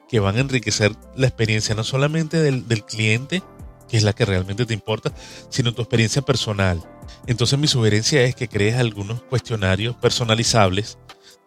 que 0.09 0.21
van 0.21 0.37
a 0.37 0.41
enriquecer 0.41 0.93
la 1.17 1.27
experiencia 1.27 1.75
no 1.75 1.85
solamente 1.85 2.39
del 2.41 2.85
cliente, 2.85 3.43
que 3.89 3.97
es 3.97 4.03
la 4.03 4.13
que 4.13 4.25
realmente 4.25 4.67
te 4.67 4.75
importa, 4.75 5.13
sino 5.49 5.73
tu 5.73 5.83
experiencia 5.83 6.23
personal. 6.23 6.83
Entonces 7.27 7.59
mi 7.59 7.67
sugerencia 7.67 8.23
es 8.23 8.35
que 8.35 8.49
crees 8.49 8.77
algunos 8.77 9.23
cuestionarios 9.23 9.97
personalizables, 9.97 10.99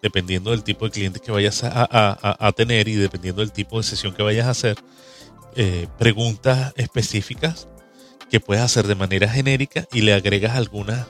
dependiendo 0.01 0.51
del 0.51 0.63
tipo 0.63 0.85
de 0.85 0.91
cliente 0.91 1.19
que 1.19 1.31
vayas 1.31 1.61
a, 1.63 2.51
tener 2.55 2.87
y 2.87 2.95
dependiendo 2.95 3.41
del 3.41 3.51
tipo 3.51 3.77
de 3.77 3.83
sesión 3.83 4.13
que 4.13 4.23
vayas 4.23 4.47
a 4.47 4.51
hacer, 4.51 4.77
eh, 5.55 5.87
preguntas 5.99 6.73
específicas 6.77 7.67
que 8.29 8.39
puedes 8.39 8.63
hacer 8.63 8.87
de 8.87 8.95
manera 8.95 9.29
genérica 9.29 9.85
y 9.91 10.01
le 10.01 10.13
agregas 10.13 10.55
algunas 10.55 11.07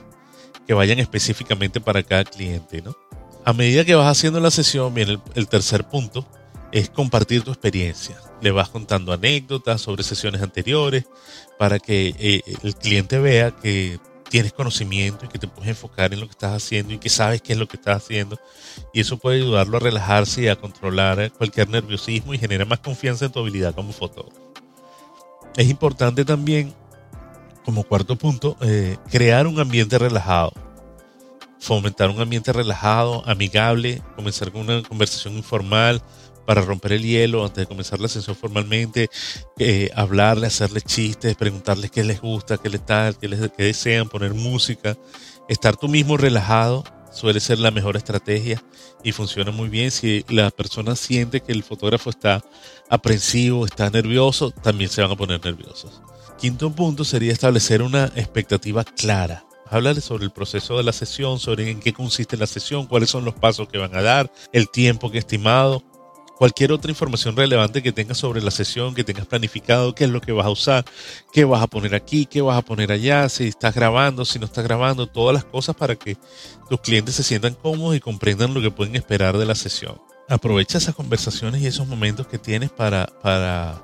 que 0.66 0.74
vayan 0.74 0.98
específicamente 0.98 1.80
para 1.80 2.02
cada 2.02 2.24
cliente. 2.24 2.82
¿no? 2.82 2.96
A 3.44 3.52
medida 3.52 3.84
que 3.84 3.94
vas 3.94 4.06
haciendo 4.06 4.40
la 4.40 4.50
sesión, 4.50 4.92
viene 4.92 5.18
el 5.34 5.48
tercer 5.48 5.84
punto, 5.88 6.28
es 6.72 6.90
compartir 6.90 7.42
tu 7.42 7.50
experiencia. 7.50 8.16
Le 8.40 8.50
vas 8.50 8.70
contando 8.70 9.12
anécdotas 9.12 9.80
sobre 9.80 10.02
sesiones 10.02 10.42
anteriores 10.42 11.04
para 11.58 11.78
que 11.78 12.14
eh, 12.18 12.42
el 12.62 12.74
cliente 12.74 13.18
vea 13.18 13.50
que 13.50 14.00
tienes 14.32 14.54
conocimiento 14.54 15.26
y 15.26 15.28
que 15.28 15.38
te 15.38 15.46
puedes 15.46 15.68
enfocar 15.68 16.14
en 16.14 16.20
lo 16.20 16.26
que 16.26 16.32
estás 16.32 16.54
haciendo 16.54 16.94
y 16.94 16.98
que 16.98 17.10
sabes 17.10 17.42
qué 17.42 17.52
es 17.52 17.58
lo 17.58 17.68
que 17.68 17.76
estás 17.76 17.98
haciendo. 18.02 18.40
Y 18.94 19.00
eso 19.00 19.18
puede 19.18 19.42
ayudarlo 19.42 19.76
a 19.76 19.80
relajarse 19.80 20.44
y 20.44 20.48
a 20.48 20.56
controlar 20.56 21.30
cualquier 21.32 21.68
nerviosismo 21.68 22.32
y 22.32 22.38
genera 22.38 22.64
más 22.64 22.78
confianza 22.78 23.26
en 23.26 23.32
tu 23.32 23.40
habilidad 23.40 23.74
como 23.74 23.92
fotógrafo. 23.92 24.40
Es 25.54 25.68
importante 25.68 26.24
también, 26.24 26.72
como 27.62 27.84
cuarto 27.84 28.16
punto, 28.16 28.56
eh, 28.62 28.96
crear 29.10 29.46
un 29.46 29.60
ambiente 29.60 29.98
relajado. 29.98 30.54
Fomentar 31.60 32.08
un 32.08 32.20
ambiente 32.20 32.54
relajado, 32.54 33.22
amigable, 33.28 34.02
comenzar 34.16 34.50
con 34.50 34.62
una 34.62 34.82
conversación 34.82 35.34
informal, 35.36 36.02
para 36.46 36.62
romper 36.62 36.92
el 36.92 37.02
hielo 37.02 37.44
antes 37.44 37.62
de 37.62 37.66
comenzar 37.66 38.00
la 38.00 38.08
sesión 38.08 38.36
formalmente, 38.36 39.10
eh, 39.58 39.90
hablarle, 39.94 40.46
hacerle 40.46 40.80
chistes, 40.80 41.36
preguntarles 41.36 41.90
qué 41.90 42.04
les 42.04 42.20
gusta, 42.20 42.58
qué 42.58 42.68
les 42.68 42.84
tal, 42.84 43.16
qué, 43.18 43.28
les, 43.28 43.40
desean, 43.56 44.08
poner 44.08 44.34
música, 44.34 44.96
estar 45.48 45.76
tú 45.76 45.88
mismo 45.88 46.16
relajado 46.16 46.84
suele 47.12 47.40
ser 47.40 47.58
la 47.58 47.70
mejor 47.70 47.96
estrategia 47.96 48.62
y 49.04 49.12
funciona 49.12 49.50
muy 49.50 49.68
bien. 49.68 49.90
Si 49.90 50.24
la 50.28 50.50
persona 50.50 50.96
siente 50.96 51.40
que 51.40 51.52
el 51.52 51.62
fotógrafo 51.62 52.10
está 52.10 52.42
aprensivo, 52.88 53.64
está 53.64 53.90
nervioso, 53.90 54.50
también 54.50 54.90
se 54.90 55.02
van 55.02 55.10
a 55.10 55.16
poner 55.16 55.44
nerviosos. 55.44 56.00
Quinto 56.38 56.72
punto 56.72 57.04
sería 57.04 57.32
establecer 57.32 57.82
una 57.82 58.06
expectativa 58.16 58.84
clara. 58.84 59.44
Hablarle 59.70 60.00
sobre 60.00 60.24
el 60.24 60.32
proceso 60.32 60.76
de 60.76 60.82
la 60.82 60.92
sesión, 60.92 61.38
sobre 61.38 61.70
en 61.70 61.80
qué 61.80 61.92
consiste 61.92 62.36
la 62.36 62.46
sesión, 62.46 62.86
cuáles 62.86 63.10
son 63.10 63.24
los 63.24 63.34
pasos 63.34 63.68
que 63.68 63.78
van 63.78 63.94
a 63.94 64.02
dar, 64.02 64.30
el 64.52 64.68
tiempo 64.68 65.10
que 65.10 65.18
estimado, 65.18 65.82
cualquier 66.42 66.72
otra 66.72 66.90
información 66.90 67.36
relevante 67.36 67.84
que 67.84 67.92
tengas 67.92 68.18
sobre 68.18 68.42
la 68.42 68.50
sesión, 68.50 68.96
que 68.96 69.04
tengas 69.04 69.26
planificado, 69.26 69.94
qué 69.94 70.02
es 70.02 70.10
lo 70.10 70.20
que 70.20 70.32
vas 70.32 70.44
a 70.44 70.50
usar, 70.50 70.84
qué 71.32 71.44
vas 71.44 71.62
a 71.62 71.68
poner 71.68 71.94
aquí, 71.94 72.26
qué 72.26 72.42
vas 72.42 72.58
a 72.58 72.62
poner 72.62 72.90
allá, 72.90 73.28
si 73.28 73.46
estás 73.46 73.72
grabando, 73.72 74.24
si 74.24 74.40
no 74.40 74.46
estás 74.46 74.64
grabando, 74.64 75.06
todas 75.06 75.34
las 75.34 75.44
cosas 75.44 75.76
para 75.76 75.94
que 75.94 76.16
tus 76.68 76.80
clientes 76.80 77.14
se 77.14 77.22
sientan 77.22 77.54
cómodos 77.54 77.94
y 77.94 78.00
comprendan 78.00 78.54
lo 78.54 78.60
que 78.60 78.72
pueden 78.72 78.96
esperar 78.96 79.38
de 79.38 79.46
la 79.46 79.54
sesión. 79.54 80.02
Aprovecha 80.28 80.78
esas 80.78 80.96
conversaciones 80.96 81.62
y 81.62 81.68
esos 81.68 81.86
momentos 81.86 82.26
que 82.26 82.38
tienes 82.38 82.72
para, 82.72 83.06
para 83.22 83.80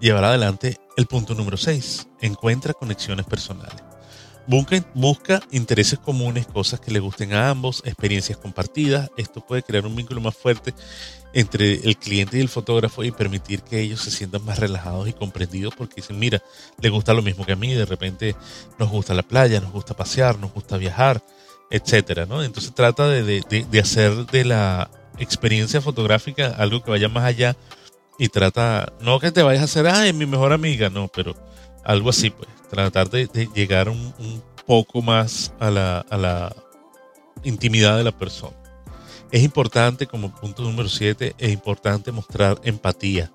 llevar 0.00 0.24
adelante 0.24 0.78
el 0.96 1.06
punto 1.06 1.36
número 1.36 1.56
6. 1.56 2.08
Encuentra 2.22 2.74
conexiones 2.74 3.24
personales. 3.24 3.84
Busca, 4.50 5.40
intereses 5.52 6.00
comunes, 6.00 6.44
cosas 6.44 6.80
que 6.80 6.90
le 6.90 6.98
gusten 6.98 7.32
a 7.34 7.50
ambos, 7.50 7.82
experiencias 7.84 8.36
compartidas. 8.36 9.08
Esto 9.16 9.46
puede 9.46 9.62
crear 9.62 9.86
un 9.86 9.94
vínculo 9.94 10.20
más 10.20 10.36
fuerte 10.36 10.74
entre 11.32 11.74
el 11.74 11.96
cliente 11.96 12.36
y 12.36 12.40
el 12.40 12.48
fotógrafo 12.48 13.04
y 13.04 13.12
permitir 13.12 13.62
que 13.62 13.80
ellos 13.80 14.00
se 14.00 14.10
sientan 14.10 14.44
más 14.44 14.58
relajados 14.58 15.08
y 15.08 15.12
comprendidos 15.12 15.72
porque 15.76 16.00
dicen, 16.00 16.18
mira, 16.18 16.42
le 16.80 16.88
gusta 16.88 17.14
lo 17.14 17.22
mismo 17.22 17.46
que 17.46 17.52
a 17.52 17.56
mí, 17.56 17.72
de 17.72 17.84
repente 17.84 18.34
nos 18.76 18.88
gusta 18.90 19.14
la 19.14 19.22
playa, 19.22 19.60
nos 19.60 19.70
gusta 19.70 19.94
pasear, 19.94 20.36
nos 20.40 20.52
gusta 20.52 20.76
viajar, 20.78 21.22
etcétera, 21.70 22.26
¿no? 22.26 22.42
Entonces 22.42 22.74
trata 22.74 23.06
de, 23.06 23.22
de, 23.22 23.66
de 23.70 23.78
hacer 23.78 24.26
de 24.26 24.44
la 24.44 24.90
experiencia 25.18 25.80
fotográfica 25.80 26.56
algo 26.58 26.82
que 26.82 26.90
vaya 26.90 27.08
más 27.08 27.22
allá 27.22 27.56
y 28.18 28.28
trata, 28.30 28.92
no 29.00 29.20
que 29.20 29.30
te 29.30 29.44
vayas 29.44 29.62
a 29.62 29.66
hacer, 29.66 29.86
ay, 29.86 30.12
mi 30.12 30.26
mejor 30.26 30.52
amiga, 30.52 30.90
no, 30.90 31.06
pero 31.06 31.36
algo 31.84 32.10
así, 32.10 32.30
pues, 32.30 32.48
tratar 32.70 33.10
de, 33.10 33.28
llegar 33.54 33.88
un, 33.88 34.42
poco 34.66 35.02
más 35.02 35.52
a 35.58 35.68
la, 35.68 35.98
a 35.98 36.16
la 36.16 36.54
intimidad 37.42 37.96
de 37.96 38.04
la 38.04 38.16
persona. 38.16 38.56
Es 39.32 39.42
importante, 39.42 40.06
como 40.06 40.34
punto 40.34 40.62
número 40.62 40.88
7, 40.88 41.34
es 41.38 41.52
importante 41.52 42.12
mostrar 42.12 42.60
empatía, 42.62 43.32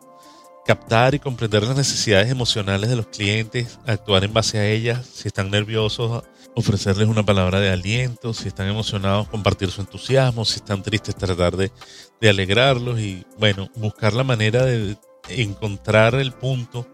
captar 0.66 1.14
y 1.14 1.20
comprender 1.20 1.64
las 1.64 1.78
necesidades 1.78 2.30
emocionales 2.30 2.90
de 2.90 2.96
los 2.96 3.08
clientes, 3.08 3.80
actuar 3.86 4.24
en 4.24 4.34
base 4.34 4.58
a 4.58 4.68
ellas, 4.68 5.06
si 5.06 5.28
están 5.28 5.52
nerviosos, 5.52 6.24
ofrecerles 6.56 7.08
una 7.08 7.24
palabra 7.24 7.60
de 7.60 7.70
aliento, 7.70 8.34
si 8.34 8.48
están 8.48 8.68
emocionados, 8.68 9.28
compartir 9.28 9.70
su 9.72 9.82
entusiasmo, 9.82 10.44
si 10.46 10.56
están 10.56 10.82
tristes, 10.82 11.16
tratar 11.16 11.56
de, 11.56 11.72
de 12.20 12.30
alegrarlos 12.30 13.00
y, 13.00 13.26
bueno, 13.38 13.70
buscar 13.76 14.14
la 14.14 14.24
manera 14.24 14.66
de 14.66 14.98
encontrar 15.30 16.16
el 16.16 16.32
punto 16.32 16.88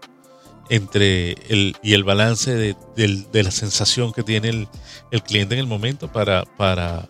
entre 0.68 1.32
el 1.48 1.76
y 1.82 1.94
el 1.94 2.04
balance 2.04 2.54
de, 2.54 2.76
de, 2.96 3.42
la 3.42 3.50
sensación 3.50 4.12
que 4.12 4.22
tiene 4.22 4.48
el, 4.48 4.68
el, 5.10 5.22
cliente 5.22 5.54
en 5.54 5.60
el 5.60 5.66
momento 5.66 6.10
para, 6.10 6.44
para 6.56 7.08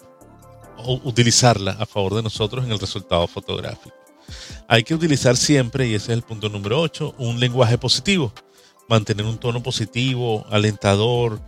utilizarla 1.05 1.73
a 1.73 1.87
favor 1.87 2.15
de 2.15 2.23
nosotros 2.23 2.65
en 2.65 2.73
el 2.73 2.79
resultado 2.79 3.27
fotográfico. 3.27 3.95
Hay 4.69 4.85
que 4.85 4.95
utilizar 4.95 5.37
siempre, 5.37 5.87
y 5.87 5.95
ese 5.95 6.13
es 6.13 6.19
el 6.19 6.23
punto 6.23 6.49
número 6.49 6.81
8, 6.81 7.17
un 7.19 7.39
lenguaje 7.39 7.79
positivo. 7.79 8.33
Mantener 8.89 9.27
un 9.27 9.39
tono 9.39 9.63
positivo, 9.63 10.47
alentador, 10.51 11.41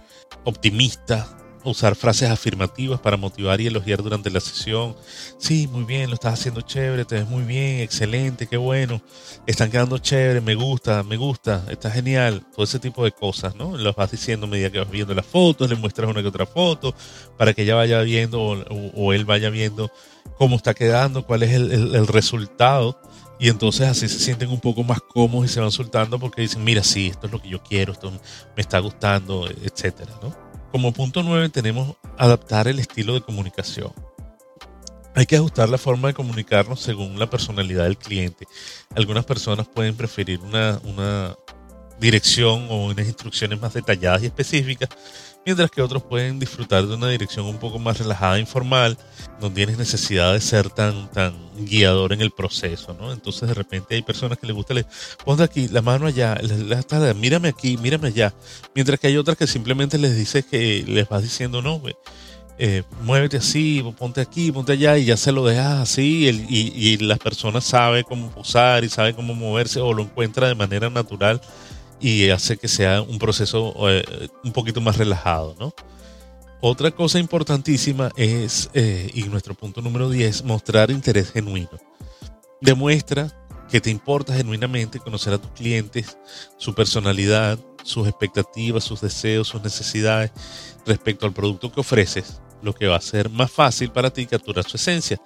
optimista, 0.44 1.36
usar 1.70 1.94
frases 1.96 2.30
afirmativas 2.30 3.00
para 3.00 3.16
motivar 3.16 3.60
y 3.60 3.66
elogiar 3.66 4.02
durante 4.02 4.30
la 4.30 4.40
sesión. 4.40 4.94
Sí, 5.38 5.66
muy 5.66 5.84
bien, 5.84 6.08
lo 6.08 6.14
estás 6.14 6.34
haciendo 6.34 6.60
chévere, 6.60 7.04
te 7.04 7.16
ves 7.16 7.28
muy 7.28 7.42
bien, 7.42 7.80
excelente, 7.80 8.46
qué 8.46 8.56
bueno. 8.56 9.00
Están 9.46 9.70
quedando 9.70 9.98
chévere, 9.98 10.40
me 10.40 10.54
gusta, 10.54 11.02
me 11.02 11.16
gusta, 11.16 11.64
está 11.70 11.90
genial. 11.90 12.44
Todo 12.54 12.64
ese 12.64 12.78
tipo 12.78 13.04
de 13.04 13.12
cosas, 13.12 13.54
¿no? 13.54 13.76
Los 13.76 13.94
vas 13.94 14.10
diciendo 14.10 14.46
a 14.46 14.50
medida 14.50 14.70
que 14.70 14.78
vas 14.78 14.90
viendo 14.90 15.14
las 15.14 15.26
fotos, 15.26 15.68
le 15.68 15.76
muestras 15.76 16.10
una 16.10 16.22
que 16.22 16.28
otra 16.28 16.46
foto 16.46 16.94
para 17.36 17.54
que 17.54 17.62
ella 17.62 17.74
vaya 17.74 18.00
viendo 18.02 18.40
o, 18.42 19.12
él 19.12 19.24
vaya 19.24 19.50
viendo 19.50 19.90
cómo 20.38 20.56
está 20.56 20.74
quedando, 20.74 21.24
cuál 21.26 21.42
es 21.42 21.52
el 21.52 22.06
resultado. 22.06 22.98
Y 23.38 23.48
entonces 23.48 23.88
así 23.88 24.08
se 24.08 24.18
sienten 24.18 24.50
un 24.50 24.60
poco 24.60 24.82
más 24.84 25.00
cómodos 25.00 25.50
y 25.50 25.52
se 25.52 25.60
van 25.60 25.72
soltando 25.72 26.18
porque 26.18 26.42
dicen, 26.42 26.62
mira, 26.62 26.82
sí, 26.82 27.08
esto 27.08 27.26
es 27.26 27.32
lo 27.32 27.42
que 27.42 27.48
yo 27.48 27.62
quiero, 27.62 27.92
esto 27.92 28.10
me 28.10 28.60
está 28.62 28.78
gustando, 28.78 29.48
etcétera, 29.48 30.12
¿no? 30.22 30.43
Como 30.74 30.92
punto 30.92 31.22
9 31.22 31.50
tenemos 31.50 31.94
adaptar 32.18 32.66
el 32.66 32.80
estilo 32.80 33.14
de 33.14 33.20
comunicación. 33.20 33.92
Hay 35.14 35.24
que 35.24 35.36
ajustar 35.36 35.68
la 35.68 35.78
forma 35.78 36.08
de 36.08 36.14
comunicarnos 36.14 36.80
según 36.80 37.16
la 37.16 37.30
personalidad 37.30 37.84
del 37.84 37.96
cliente. 37.96 38.48
Algunas 38.96 39.24
personas 39.24 39.68
pueden 39.68 39.96
preferir 39.96 40.40
una, 40.40 40.80
una 40.82 41.36
dirección 42.00 42.66
o 42.70 42.86
unas 42.86 43.06
instrucciones 43.06 43.60
más 43.60 43.72
detalladas 43.72 44.24
y 44.24 44.26
específicas, 44.26 44.88
mientras 45.44 45.70
que 45.70 45.82
otros 45.82 46.02
pueden 46.02 46.38
disfrutar 46.38 46.86
de 46.86 46.94
una 46.94 47.08
dirección 47.08 47.46
un 47.46 47.58
poco 47.58 47.78
más 47.78 47.98
relajada 47.98 48.36
e 48.36 48.40
informal, 48.40 48.96
no 49.40 49.52
tienes 49.52 49.78
necesidad 49.78 50.32
de 50.32 50.40
ser 50.40 50.70
tan, 50.70 51.10
tan 51.10 51.34
guiador 51.58 52.12
en 52.12 52.20
el 52.20 52.30
proceso, 52.30 52.94
¿no? 52.94 53.12
Entonces 53.12 53.48
de 53.48 53.54
repente 53.54 53.94
hay 53.94 54.02
personas 54.02 54.38
que 54.38 54.46
les 54.46 54.56
gusta, 54.56 54.74
le 54.74 54.86
ponte 55.24 55.42
aquí, 55.42 55.68
la 55.68 55.82
mano 55.82 56.06
allá, 56.06 56.38
la, 56.42 57.14
mírame 57.14 57.48
aquí, 57.48 57.76
mírame 57.76 58.08
allá, 58.08 58.32
mientras 58.74 58.98
que 58.98 59.08
hay 59.08 59.16
otras 59.16 59.36
que 59.36 59.46
simplemente 59.46 59.98
les 59.98 60.16
dices 60.16 60.44
que 60.44 60.84
les 60.86 61.08
vas 61.08 61.22
diciendo, 61.22 61.60
no, 61.62 61.80
eh, 62.56 62.84
muévete 63.02 63.38
así, 63.38 63.84
ponte 63.98 64.20
aquí, 64.20 64.52
ponte 64.52 64.72
allá 64.72 64.96
y 64.96 65.04
ya 65.04 65.16
se 65.16 65.32
lo 65.32 65.44
dejas 65.44 65.80
así 65.80 66.28
y, 66.48 66.72
y, 66.74 66.96
las 66.98 67.18
personas 67.18 67.64
sabe 67.64 68.04
cómo 68.04 68.30
posar 68.30 68.84
y 68.84 68.88
sabe 68.88 69.12
cómo 69.12 69.34
moverse 69.34 69.80
o 69.80 69.92
lo 69.92 70.04
encuentra 70.04 70.46
de 70.46 70.54
manera 70.54 70.88
natural 70.88 71.40
y 72.04 72.28
hace 72.28 72.58
que 72.58 72.68
sea 72.68 73.00
un 73.00 73.18
proceso 73.18 73.74
eh, 73.88 74.04
un 74.44 74.52
poquito 74.52 74.82
más 74.82 74.98
relajado, 74.98 75.56
¿no? 75.58 75.72
Otra 76.60 76.90
cosa 76.90 77.18
importantísima 77.18 78.10
es, 78.14 78.68
eh, 78.74 79.10
y 79.14 79.22
nuestro 79.22 79.54
punto 79.54 79.80
número 79.80 80.10
10, 80.10 80.44
mostrar 80.44 80.90
interés 80.90 81.32
genuino. 81.32 81.70
Demuestra 82.60 83.32
que 83.70 83.80
te 83.80 83.88
importa 83.88 84.34
genuinamente 84.34 85.00
conocer 85.00 85.32
a 85.32 85.38
tus 85.38 85.50
clientes, 85.52 86.18
su 86.58 86.74
personalidad, 86.74 87.58
sus 87.82 88.06
expectativas, 88.06 88.84
sus 88.84 89.00
deseos, 89.00 89.48
sus 89.48 89.62
necesidades 89.62 90.30
respecto 90.84 91.24
al 91.24 91.32
producto 91.32 91.72
que 91.72 91.80
ofreces, 91.80 92.38
lo 92.60 92.74
que 92.74 92.86
va 92.86 92.96
a 92.96 93.00
ser 93.00 93.30
más 93.30 93.50
fácil 93.50 93.90
para 93.90 94.10
ti 94.10 94.26
capturar 94.26 94.68
su 94.68 94.76
esencia. 94.76 95.18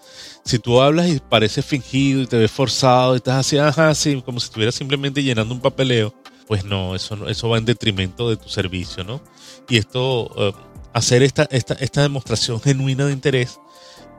Si 0.45 0.61
tú 0.61 0.81
hablas 0.81 1.09
y 1.09 1.19
pareces 1.19 1.65
fingido 1.65 2.23
y 2.23 2.27
te 2.29 2.39
ves 2.39 2.53
forzado 2.53 3.15
y 3.15 3.17
estás 3.17 3.35
así, 3.35 3.59
ajá, 3.59 3.93
como 4.25 4.39
si 4.39 4.45
estuvieras 4.45 4.77
simplemente 4.77 5.25
llenando 5.25 5.53
un 5.53 5.61
papeleo, 5.61 6.15
pues 6.49 6.65
no, 6.65 6.97
eso, 6.97 7.29
eso 7.29 7.49
va 7.51 7.59
en 7.59 7.67
detrimento 7.67 8.31
de 8.31 8.39
tu 8.39 8.49
servicio, 8.49 9.05
¿no? 9.05 9.21
Y 9.69 9.77
esto, 9.77 10.25
uh, 10.25 10.53
hacer 10.95 11.23
esta, 11.23 11.47
esta, 11.51 11.75
esta 11.75 12.03
demostración 12.03 12.61
genuina 12.61 13.05
de 13.05 13.13
interés, 13.13 13.61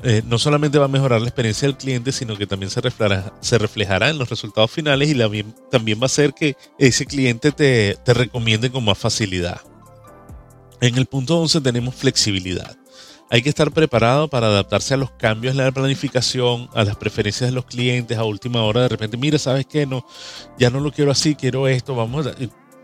eh, 0.04 0.22
no 0.26 0.38
solamente 0.38 0.78
va 0.78 0.86
a 0.86 0.90
mejorar 0.90 1.20
la 1.20 1.28
experiencia 1.28 1.68
del 1.68 1.76
cliente, 1.76 2.12
sino 2.12 2.38
que 2.38 2.48
también 2.48 2.70
se 2.70 2.80
reflejará, 2.80 3.34
se 3.42 3.58
reflejará 3.58 4.10
en 4.10 4.20
los 4.20 4.30
resultados 4.30 4.72
finales 4.72 5.10
y 5.10 5.44
también 5.72 6.00
va 6.00 6.04
a 6.04 6.06
hacer 6.06 6.34
que 6.34 6.56
ese 6.78 7.06
cliente 7.06 7.52
te, 7.52 7.98
te 8.06 8.14
recomiende 8.14 8.72
con 8.72 8.86
más 8.86 8.98
facilidad. 8.98 9.60
En 10.80 10.98
el 10.98 11.08
punto 11.08 11.38
11 11.40 11.60
tenemos 11.60 11.96
flexibilidad. 11.96 12.79
Hay 13.32 13.44
que 13.44 13.50
estar 13.50 13.72
preparado 13.72 14.28
para 14.28 14.48
adaptarse 14.48 14.96
a 14.96 14.98
los 14.98 15.12
cambios 15.12 15.52
en 15.52 15.64
la 15.64 15.72
planificación, 15.72 16.68
a 16.74 16.84
las 16.84 16.96
preferencias 16.96 17.50
de 17.50 17.56
los 17.56 17.66
clientes, 17.66 18.18
a 18.18 18.24
última 18.24 18.64
hora 18.64 18.82
de 18.82 18.90
repente, 18.90 19.18
mira, 19.18 19.38
¿sabes 19.38 19.68
qué? 19.68 19.86
No, 19.86 20.06
ya 20.58 20.70
no 20.72 20.80
lo 20.80 20.92
quiero 20.92 21.12
así, 21.12 21.36
quiero 21.36 21.68
esto, 21.68 21.96
vamos. 21.96 22.28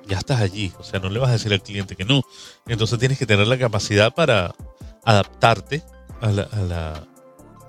Ya 0.08 0.20
estás 0.20 0.40
allí, 0.42 0.72
o 0.78 0.84
sea, 0.84 1.00
no 1.00 1.10
le 1.10 1.18
vas 1.18 1.30
a 1.30 1.34
decir 1.34 1.52
al 1.52 1.64
cliente 1.64 1.96
que 1.96 2.06
no. 2.06 2.22
Entonces 2.68 3.00
tienes 3.00 3.18
que 3.18 3.26
tener 3.26 3.48
la 3.48 3.58
capacidad 3.58 4.14
para 4.14 4.54
adaptarte 5.04 5.82
a 6.22 6.30
la, 6.32 6.44
a 6.44 6.60
la 6.62 7.08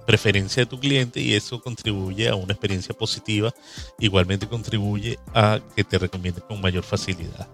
preferencia 0.06 0.62
de 0.62 0.66
tu 0.66 0.78
cliente 0.78 1.20
y 1.20 1.34
eso 1.34 1.60
contribuye 1.60 2.28
a 2.28 2.34
una 2.34 2.52
experiencia 2.52 2.94
positiva, 2.94 3.52
igualmente 3.98 4.46
contribuye 4.46 5.18
a 5.34 5.60
que 5.74 5.82
te 5.82 5.98
recomiende 5.98 6.40
con 6.42 6.60
mayor 6.60 6.84
facilidad. 6.84 7.48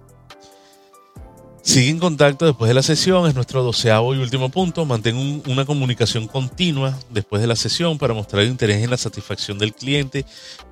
Sigue 1.62 1.90
en 1.90 2.00
contacto 2.00 2.44
después 2.44 2.68
de 2.68 2.74
la 2.74 2.82
sesión, 2.82 3.28
es 3.28 3.36
nuestro 3.36 3.62
doceavo 3.62 4.14
y 4.14 4.18
último 4.18 4.48
punto. 4.48 4.84
Mantén 4.84 5.16
un, 5.16 5.44
una 5.46 5.64
comunicación 5.64 6.26
continua 6.26 6.98
después 7.08 7.40
de 7.40 7.46
la 7.46 7.54
sesión 7.54 7.98
para 7.98 8.14
mostrar 8.14 8.44
interés 8.44 8.82
en 8.82 8.90
la 8.90 8.96
satisfacción 8.96 9.58
del 9.58 9.72
cliente, 9.72 10.26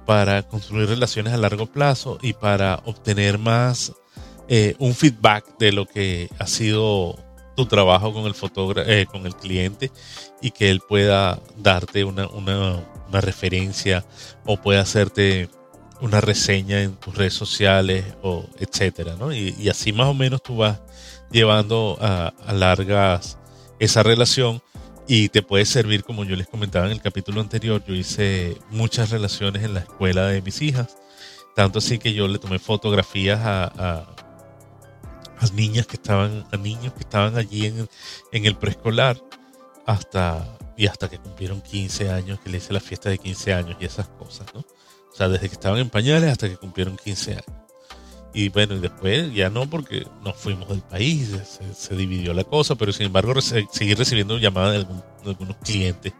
para 0.04 0.42
construir 0.42 0.88
relaciones 0.88 1.32
a 1.32 1.36
largo 1.36 1.66
plazo 1.66 2.18
y 2.22 2.32
para 2.32 2.82
obtener 2.86 3.38
más 3.38 3.92
eh, 4.48 4.74
un 4.80 4.94
feedback 4.96 5.58
de 5.58 5.70
lo 5.70 5.86
que 5.86 6.28
ha 6.40 6.48
sido 6.48 7.16
tu 7.56 7.66
trabajo 7.66 8.12
con 8.12 8.26
el 8.26 8.34
eh, 8.86 9.06
con 9.10 9.26
el 9.26 9.36
cliente 9.36 9.92
y 10.42 10.50
que 10.50 10.70
él 10.70 10.80
pueda 10.80 11.40
darte 11.56 12.02
una, 12.02 12.26
una 12.26 13.20
referencia 13.20 14.04
o 14.44 14.56
pueda 14.56 14.80
hacerte 14.80 15.48
una 16.00 16.20
reseña 16.20 16.82
en 16.82 16.96
tus 16.96 17.14
redes 17.14 17.34
sociales 17.34 18.04
o 18.22 18.48
etcétera, 18.58 19.16
¿no? 19.16 19.32
Y, 19.32 19.68
así 19.68 19.92
más 19.92 20.08
o 20.08 20.14
menos 20.14 20.42
tú 20.42 20.56
vas 20.56 20.80
llevando 21.30 21.98
a, 22.00 22.32
largas 22.52 23.38
esa 23.78 24.02
relación 24.02 24.62
y 25.06 25.28
te 25.28 25.42
puede 25.42 25.64
servir, 25.64 26.04
como 26.04 26.24
yo 26.24 26.36
les 26.36 26.46
comentaba 26.46 26.86
en 26.86 26.92
el 26.92 27.00
capítulo 27.00 27.40
anterior, 27.40 27.82
yo 27.86 27.94
hice 27.94 28.56
muchas 28.70 29.10
relaciones 29.10 29.64
en 29.64 29.74
la 29.74 29.80
escuela 29.80 30.26
de 30.26 30.42
mis 30.42 30.62
hijas, 30.62 30.96
tanto 31.56 31.78
así 31.78 31.98
que 31.98 32.12
yo 32.12 32.28
le 32.28 32.38
tomé 32.38 32.58
fotografías 32.58 33.40
a, 33.40 33.64
a, 33.64 34.16
a 35.38 35.46
niñas 35.54 35.86
que 35.86 35.96
estaban, 35.96 36.46
a 36.52 36.56
niños 36.56 36.92
que 36.92 37.00
estaban 37.00 37.36
allí 37.36 37.66
en, 37.66 37.88
en 38.32 38.44
el 38.46 38.56
preescolar, 38.56 39.20
hasta 39.86 40.56
y 40.76 40.86
hasta 40.86 41.10
que 41.10 41.18
cumplieron 41.18 41.60
15 41.60 42.10
años, 42.10 42.40
que 42.40 42.48
le 42.48 42.56
hice 42.58 42.72
la 42.72 42.80
fiesta 42.80 43.10
de 43.10 43.18
15 43.18 43.52
años 43.52 43.76
y 43.80 43.84
esas 43.84 44.08
cosas, 44.08 44.46
¿no? 44.54 44.64
O 45.12 45.16
sea, 45.16 45.28
desde 45.28 45.48
que 45.48 45.54
estaban 45.54 45.78
en 45.78 45.90
pañales 45.90 46.30
hasta 46.30 46.48
que 46.48 46.56
cumplieron 46.56 46.96
15 46.96 47.32
años. 47.32 47.60
Y 48.32 48.48
bueno, 48.48 48.76
y 48.76 48.78
después 48.78 49.32
ya 49.34 49.50
no, 49.50 49.68
porque 49.68 50.06
nos 50.22 50.36
fuimos 50.36 50.68
del 50.68 50.82
país, 50.82 51.36
se, 51.74 51.96
dividió 51.96 52.32
la 52.32 52.44
cosa, 52.44 52.76
pero 52.76 52.92
sin 52.92 53.06
embargo 53.06 53.40
seguir 53.40 53.98
recibiendo 53.98 54.38
llamadas 54.38 54.86
de, 54.86 55.30
algunos 55.30 55.56
clientes. 55.56 56.12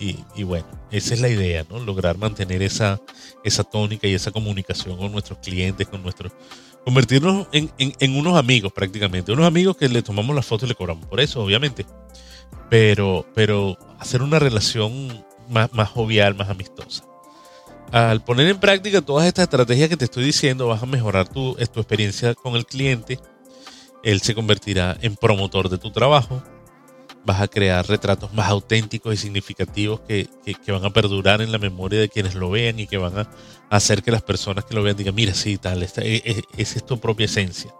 Y, 0.00 0.44
bueno, 0.44 0.64
esa 0.92 1.14
es 1.14 1.20
la 1.20 1.28
idea, 1.28 1.66
¿no? 1.68 1.80
Lograr 1.80 2.18
mantener 2.18 2.62
esa, 2.62 3.00
esa 3.42 3.64
tónica 3.64 4.06
y 4.06 4.14
esa 4.14 4.30
comunicación 4.30 4.96
con 4.96 5.10
nuestros 5.10 5.40
clientes, 5.40 5.88
con 5.88 6.02
nuestros... 6.04 6.32
Convertirnos 6.84 7.48
en, 7.50 7.72
en, 7.78 8.16
unos 8.16 8.38
amigos 8.38 8.72
prácticamente, 8.72 9.32
unos 9.32 9.46
amigos 9.46 9.76
que 9.76 9.88
le 9.88 10.00
tomamos 10.02 10.36
la 10.36 10.42
foto 10.42 10.66
y 10.66 10.68
le 10.68 10.76
cobramos 10.76 11.06
por 11.06 11.18
eso, 11.18 11.42
obviamente. 11.42 11.84
Pero, 12.70 13.26
pero 13.34 13.76
hacer 13.98 14.22
una 14.22 14.38
relación 14.38 15.24
más, 15.48 15.72
más 15.72 15.88
jovial, 15.88 16.36
más 16.36 16.48
amistosa 16.48 17.02
al 17.92 18.22
poner 18.22 18.48
en 18.48 18.58
práctica 18.58 19.00
todas 19.00 19.26
estas 19.26 19.44
estrategias 19.44 19.88
que 19.88 19.96
te 19.96 20.04
estoy 20.04 20.24
diciendo, 20.24 20.68
vas 20.68 20.82
a 20.82 20.86
mejorar 20.86 21.28
tu, 21.28 21.54
tu 21.54 21.80
experiencia 21.80 22.34
con 22.34 22.54
el 22.56 22.66
cliente. 22.66 23.18
Él 24.02 24.20
se 24.20 24.34
convertirá 24.34 24.96
en 25.00 25.16
promotor 25.16 25.68
de 25.68 25.78
tu 25.78 25.90
trabajo. 25.90 26.42
Vas 27.24 27.40
a 27.40 27.48
crear 27.48 27.86
retratos 27.86 28.32
más 28.32 28.48
auténticos 28.48 29.12
y 29.12 29.16
significativos 29.16 30.00
que, 30.00 30.28
van 30.68 30.84
a 30.84 30.90
perdurar 30.90 31.42
en 31.42 31.52
la 31.52 31.58
memoria 31.58 32.00
de 32.00 32.08
quienes 32.08 32.34
lo 32.34 32.50
vean 32.50 32.78
y 32.78 32.86
que 32.86 32.96
van 32.96 33.18
a 33.18 33.30
hacer 33.70 34.02
que 34.02 34.10
las 34.10 34.22
personas 34.22 34.64
que 34.64 34.74
lo 34.74 34.82
vean 34.82 34.96
digan, 34.96 35.14
mira, 35.14 35.34
sí, 35.34 35.58
tal, 35.58 35.82
esta, 35.82 36.02
e, 36.02 36.16
e, 36.16 36.42
esa 36.56 36.78
es 36.78 36.86
tu 36.86 36.98
propia 37.00 37.26
esencia. 37.26 37.74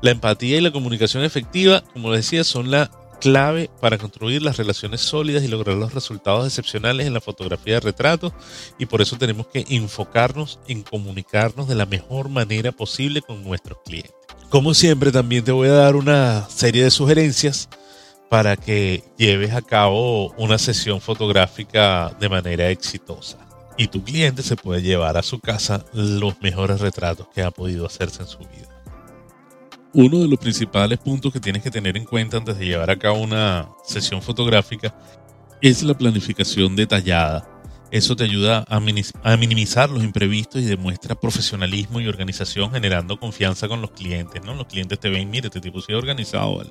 La 0.00 0.10
empatía 0.10 0.58
y 0.58 0.60
la 0.60 0.72
comunicación 0.72 1.24
efectiva, 1.24 1.82
como 1.92 2.12
decía, 2.12 2.42
son 2.42 2.70
la 2.70 2.90
clave 3.24 3.70
para 3.80 3.96
construir 3.96 4.42
las 4.42 4.58
relaciones 4.58 5.00
sólidas 5.00 5.42
y 5.42 5.48
lograr 5.48 5.78
los 5.78 5.94
resultados 5.94 6.46
excepcionales 6.46 7.06
en 7.06 7.14
la 7.14 7.22
fotografía 7.22 7.74
de 7.74 7.80
retrato 7.80 8.34
y 8.78 8.84
por 8.84 9.00
eso 9.00 9.16
tenemos 9.16 9.46
que 9.46 9.64
enfocarnos 9.70 10.60
en 10.68 10.82
comunicarnos 10.82 11.66
de 11.66 11.74
la 11.74 11.86
mejor 11.86 12.28
manera 12.28 12.70
posible 12.70 13.22
con 13.22 13.42
nuestros 13.42 13.78
clientes. 13.82 14.12
Como 14.50 14.74
siempre 14.74 15.10
también 15.10 15.42
te 15.42 15.52
voy 15.52 15.68
a 15.68 15.72
dar 15.72 15.96
una 15.96 16.46
serie 16.50 16.84
de 16.84 16.90
sugerencias 16.90 17.70
para 18.28 18.58
que 18.58 19.02
lleves 19.16 19.54
a 19.54 19.62
cabo 19.62 20.32
una 20.32 20.58
sesión 20.58 21.00
fotográfica 21.00 22.14
de 22.20 22.28
manera 22.28 22.68
exitosa 22.68 23.38
y 23.78 23.88
tu 23.88 24.04
cliente 24.04 24.42
se 24.42 24.56
puede 24.56 24.82
llevar 24.82 25.16
a 25.16 25.22
su 25.22 25.40
casa 25.40 25.82
los 25.94 26.42
mejores 26.42 26.78
retratos 26.82 27.28
que 27.34 27.42
ha 27.42 27.50
podido 27.50 27.86
hacerse 27.86 28.20
en 28.20 28.28
su 28.28 28.40
vida 28.40 28.73
uno 29.94 30.18
de 30.18 30.28
los 30.28 30.38
principales 30.38 30.98
puntos 30.98 31.32
que 31.32 31.40
tienes 31.40 31.62
que 31.62 31.70
tener 31.70 31.96
en 31.96 32.04
cuenta 32.04 32.36
antes 32.36 32.58
de 32.58 32.66
llevar 32.66 32.90
a 32.90 32.98
cabo 32.98 33.20
una 33.20 33.68
sesión 33.84 34.20
fotográfica 34.20 34.94
es 35.62 35.82
la 35.82 35.94
planificación 35.94 36.74
detallada. 36.74 37.48
Eso 37.92 38.16
te 38.16 38.24
ayuda 38.24 38.64
a, 38.68 38.80
minimizar 39.36 39.88
los 39.88 40.02
imprevistos 40.02 40.60
y 40.60 40.64
demuestra 40.64 41.14
profesionalismo 41.14 42.00
y 42.00 42.08
organización 42.08 42.72
generando 42.72 43.20
confianza 43.20 43.68
con 43.68 43.80
los 43.80 43.92
clientes, 43.92 44.42
¿no? 44.44 44.54
Los 44.54 44.66
clientes 44.66 44.98
te 44.98 45.10
ven, 45.10 45.30
mire, 45.30 45.46
este 45.46 45.60
tipo 45.60 45.80
sí 45.80 45.92
organizado, 45.92 46.56
¿vale? 46.56 46.70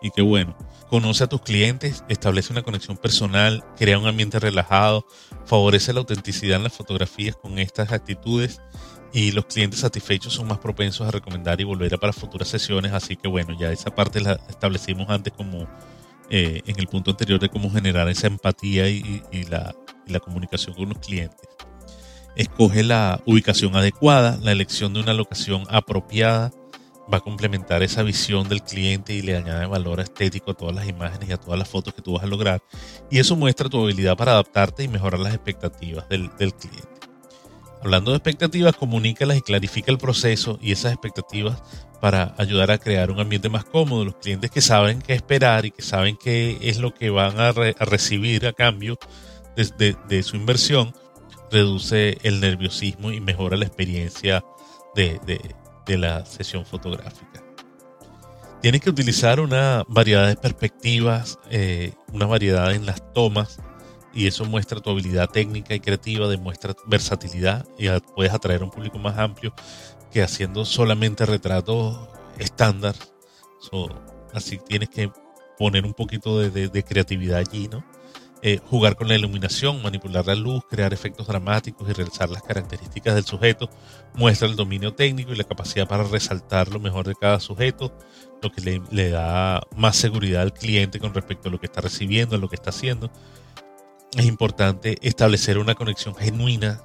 Y 0.00 0.10
qué 0.10 0.22
bueno. 0.22 0.56
Conoce 0.88 1.24
a 1.24 1.26
tus 1.26 1.42
clientes, 1.42 2.04
establece 2.08 2.54
una 2.54 2.62
conexión 2.62 2.96
personal, 2.96 3.62
crea 3.76 3.98
un 3.98 4.06
ambiente 4.06 4.40
relajado, 4.40 5.06
favorece 5.44 5.92
la 5.92 6.00
autenticidad 6.00 6.56
en 6.56 6.64
las 6.64 6.72
fotografías 6.72 7.36
con 7.36 7.58
estas 7.58 7.92
actitudes 7.92 8.62
y 9.12 9.32
los 9.32 9.46
clientes 9.46 9.80
satisfechos 9.80 10.34
son 10.34 10.46
más 10.46 10.58
propensos 10.58 11.06
a 11.06 11.10
recomendar 11.10 11.60
y 11.60 11.64
volver 11.64 11.94
a 11.94 11.98
para 11.98 12.12
futuras 12.12 12.48
sesiones. 12.48 12.92
Así 12.92 13.16
que 13.16 13.28
bueno, 13.28 13.56
ya 13.58 13.72
esa 13.72 13.94
parte 13.94 14.20
la 14.20 14.40
establecimos 14.48 15.08
antes 15.08 15.32
como 15.32 15.66
eh, 16.28 16.62
en 16.66 16.78
el 16.78 16.86
punto 16.86 17.10
anterior 17.10 17.40
de 17.40 17.48
cómo 17.48 17.70
generar 17.70 18.08
esa 18.08 18.28
empatía 18.28 18.88
y, 18.88 19.22
la, 19.48 19.74
comunicación 20.20 20.74
con 20.74 20.88
los 20.88 20.98
clientes. 20.98 21.48
Escoge 22.36 22.84
la 22.84 23.20
ubicación 23.26 23.74
adecuada, 23.74 24.38
la 24.42 24.52
elección 24.52 24.94
de 24.94 25.00
una 25.00 25.12
locación 25.12 25.64
apropiada 25.68 26.52
va 27.12 27.18
a 27.18 27.20
complementar 27.20 27.82
esa 27.82 28.04
visión 28.04 28.48
del 28.48 28.62
cliente 28.62 29.12
y 29.12 29.22
le 29.22 29.36
añade 29.36 29.66
valor 29.66 29.98
estético 29.98 30.52
a 30.52 30.54
todas 30.54 30.74
las 30.74 30.88
imágenes 30.88 31.28
y 31.28 31.32
a 31.32 31.36
todas 31.36 31.58
las 31.58 31.68
fotos 31.68 31.94
que 31.94 32.02
tú 32.02 32.12
vas 32.12 32.22
a 32.22 32.28
lograr. 32.28 32.62
Y 33.10 33.18
eso 33.18 33.34
muestra 33.34 33.68
tu 33.68 33.82
habilidad 33.82 34.16
para 34.16 34.32
adaptarte 34.32 34.84
y 34.84 34.88
mejorar 34.88 35.18
las 35.18 35.34
expectativas 35.34 36.08
del 36.08 36.30
cliente. 36.30 36.99
Hablando 37.82 38.10
de 38.10 38.18
expectativas, 38.18 38.76
comunícalas 38.76 39.38
y 39.38 39.42
clarifica 39.42 39.90
el 39.90 39.96
proceso 39.96 40.58
y 40.60 40.72
esas 40.72 40.92
expectativas 40.92 41.62
para 42.00 42.34
ayudar 42.36 42.70
a 42.70 42.78
crear 42.78 43.10
un 43.10 43.20
ambiente 43.20 43.48
más 43.48 43.64
cómodo. 43.64 44.04
Los 44.04 44.16
clientes 44.16 44.50
que 44.50 44.60
saben 44.60 45.00
qué 45.00 45.14
esperar 45.14 45.64
y 45.64 45.70
que 45.70 45.82
saben 45.82 46.16
qué 46.16 46.58
es 46.60 46.78
lo 46.78 46.92
que 46.92 47.08
van 47.08 47.40
a, 47.40 47.52
recibir 47.52 48.46
a 48.46 48.52
cambio 48.52 48.98
de, 49.56 50.22
su 50.22 50.36
inversión, 50.36 50.94
reduce 51.50 52.18
el 52.22 52.40
nerviosismo 52.40 53.12
y 53.12 53.20
mejora 53.20 53.56
la 53.56 53.64
experiencia 53.64 54.44
de, 54.94 55.18
la 55.86 56.24
sesión 56.26 56.66
fotográfica. 56.66 57.42
Tienes 58.60 58.82
que 58.82 58.90
utilizar 58.90 59.40
una 59.40 59.84
variedad 59.88 60.28
de 60.28 60.36
perspectivas, 60.36 61.38
eh, 61.50 61.94
una 62.12 62.26
variedad 62.26 62.72
en 62.74 62.84
las 62.84 63.12
tomas 63.14 63.58
y 64.12 64.26
eso 64.26 64.44
muestra 64.44 64.80
tu 64.80 64.90
habilidad 64.90 65.30
técnica 65.30 65.74
y 65.74 65.80
creativa, 65.80 66.28
demuestra 66.28 66.74
versatilidad 66.86 67.66
y 67.78 67.88
puedes 68.14 68.32
atraer 68.32 68.62
a 68.62 68.64
un 68.64 68.70
público 68.70 68.98
más 68.98 69.18
amplio 69.18 69.54
que 70.12 70.22
haciendo 70.22 70.64
solamente 70.64 71.24
retratos 71.26 71.96
estándar. 72.38 72.94
así 74.34 74.58
tienes 74.66 74.88
que 74.88 75.10
poner 75.58 75.84
un 75.84 75.94
poquito 75.94 76.38
de, 76.38 76.84
creatividad 76.84 77.38
allí, 77.38 77.68
¿no? 77.68 77.84
Eh, 78.42 78.58
jugar 78.70 78.96
con 78.96 79.06
la 79.06 79.16
iluminación, 79.16 79.82
manipular 79.82 80.26
la 80.26 80.34
luz, 80.34 80.62
crear 80.70 80.94
efectos 80.94 81.26
dramáticos 81.26 81.86
y 81.86 81.92
realizar 81.92 82.30
las 82.30 82.42
características 82.42 83.14
del 83.14 83.26
sujeto, 83.26 83.68
muestra 84.14 84.48
el 84.48 84.56
dominio 84.56 84.94
técnico 84.94 85.32
y 85.32 85.36
la 85.36 85.44
capacidad 85.44 85.86
para 85.86 86.04
resaltar 86.04 86.68
lo 86.68 86.80
mejor 86.80 87.06
de 87.06 87.14
cada 87.14 87.38
sujeto, 87.38 87.94
lo 88.42 88.50
que 88.50 88.62
le, 88.62 88.82
le 88.90 89.10
da 89.10 89.60
más 89.76 89.96
seguridad 89.96 90.40
al 90.40 90.54
cliente 90.54 90.98
con 90.98 91.12
respecto 91.12 91.50
a 91.50 91.52
lo 91.52 91.60
que 91.60 91.66
está 91.66 91.82
recibiendo, 91.82 92.34
a 92.34 92.38
lo 92.38 92.48
que 92.48 92.56
está 92.56 92.70
haciendo 92.70 93.12
es 94.16 94.24
importante 94.24 94.98
establecer 95.02 95.58
una 95.58 95.74
conexión 95.74 96.14
genuina 96.14 96.82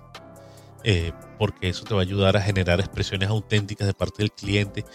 eh, 0.84 1.14
porque 1.40 1.70
eso 1.70 1.84
te 1.84 1.96
va 1.96 2.02
a 2.02 2.04
ayudar 2.04 2.38
a 2.38 2.42
generar 2.42 2.80
expresiones 2.80 3.30
auténticas 3.30 3.88
de 3.88 3.96
parte 3.96 4.22
del 4.22 4.32
cliente 4.32 4.86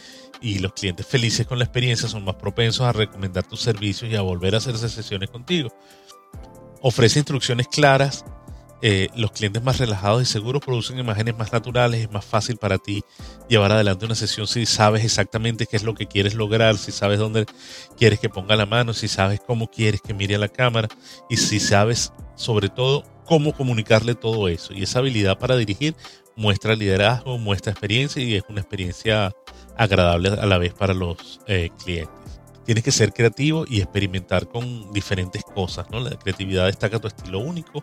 y 0.41 0.61
los 0.61 0.73
clientes 0.73 1.05
felices 1.05 1.47
con 1.47 1.59
la 1.59 1.65
experiencia 1.65 2.09
son 2.09 2.25
más 2.25 2.37
propensos 2.37 2.87
a 2.87 2.93
recomendar 2.93 3.45
tus 3.45 3.61
servicios 3.61 4.11
y 4.11 4.15
a 4.15 4.21
volver 4.21 4.55
a 4.55 4.59
hacer 4.59 4.79
sesiones 4.79 5.31
contigo. 5.31 5.69
Ofrece 6.81 7.19
instrucciones 7.19 7.67
claras 7.67 8.25
eh, 8.83 9.09
los 9.15 9.33
clientes 9.33 9.63
más 9.63 9.79
relajados 9.79 10.23
y 10.23 10.25
seguros 10.25 10.63
producen 10.65 10.99
imágenes 10.99 11.37
más 11.37 11.53
naturales, 11.53 12.01
es 12.01 12.11
más 12.11 12.25
fácil 12.25 12.57
para 12.57 12.79
ti 12.79 13.05
llevar 13.49 13.73
adelante 13.73 14.07
una 14.07 14.15
sesión 14.15 14.47
si 14.47 14.65
sabes 14.65 15.05
exactamente 15.05 15.67
qué 15.67 15.77
es 15.77 15.83
lo 15.83 15.95
que 15.95 16.07
quieres 16.07 16.35
lograr, 16.35 16.79
si 16.79 16.91
sabes 16.91 17.19
dónde 17.19 17.47
quieres 17.99 18.21
que 18.21 18.31
ponga 18.31 18.57
la 18.57 18.67
mano, 18.67 18.95
si 18.95 19.09
sabes 19.09 19.41
cómo 19.47 19.71
quieres 19.71 20.01
que 20.01 20.15
mire 20.15 20.37
a 20.37 20.39
la 20.39 20.49
cámara 20.49 20.89
y 21.29 21.37
si 21.37 21.61
sabes 21.61 22.13
sobre 22.37 22.69
todo 22.69 23.05
cómo 23.27 23.53
comunicarle 23.53 24.15
todo 24.15 24.49
eso. 24.49 24.73
Y 24.73 24.83
esa 24.83 25.01
habilidad 25.01 25.39
para 25.39 25.57
dirigir 25.57 25.95
muestra 26.35 26.75
liderazgo, 26.75 27.39
muestra 27.39 27.73
experiencia 27.73 28.23
y 28.23 28.35
es 28.35 28.43
una 28.49 28.61
experiencia 28.61 29.31
agradable 29.77 30.31
a 30.31 30.47
la 30.47 30.59
vez 30.59 30.73
para 30.73 30.95
los 30.95 31.41
eh, 31.47 31.71
clientes. 31.85 32.15
Tienes 32.65 32.85
que 32.85 32.93
ser 32.93 33.13
creativo 33.13 33.65
y 33.69 33.81
experimentar 33.81 34.49
con 34.49 34.93
diferentes 34.93 35.43
cosas. 35.43 35.87
La 35.91 36.11
creatividad 36.19 36.67
destaca 36.67 36.99
tu 36.99 37.09
estilo 37.09 37.41
único, 37.41 37.83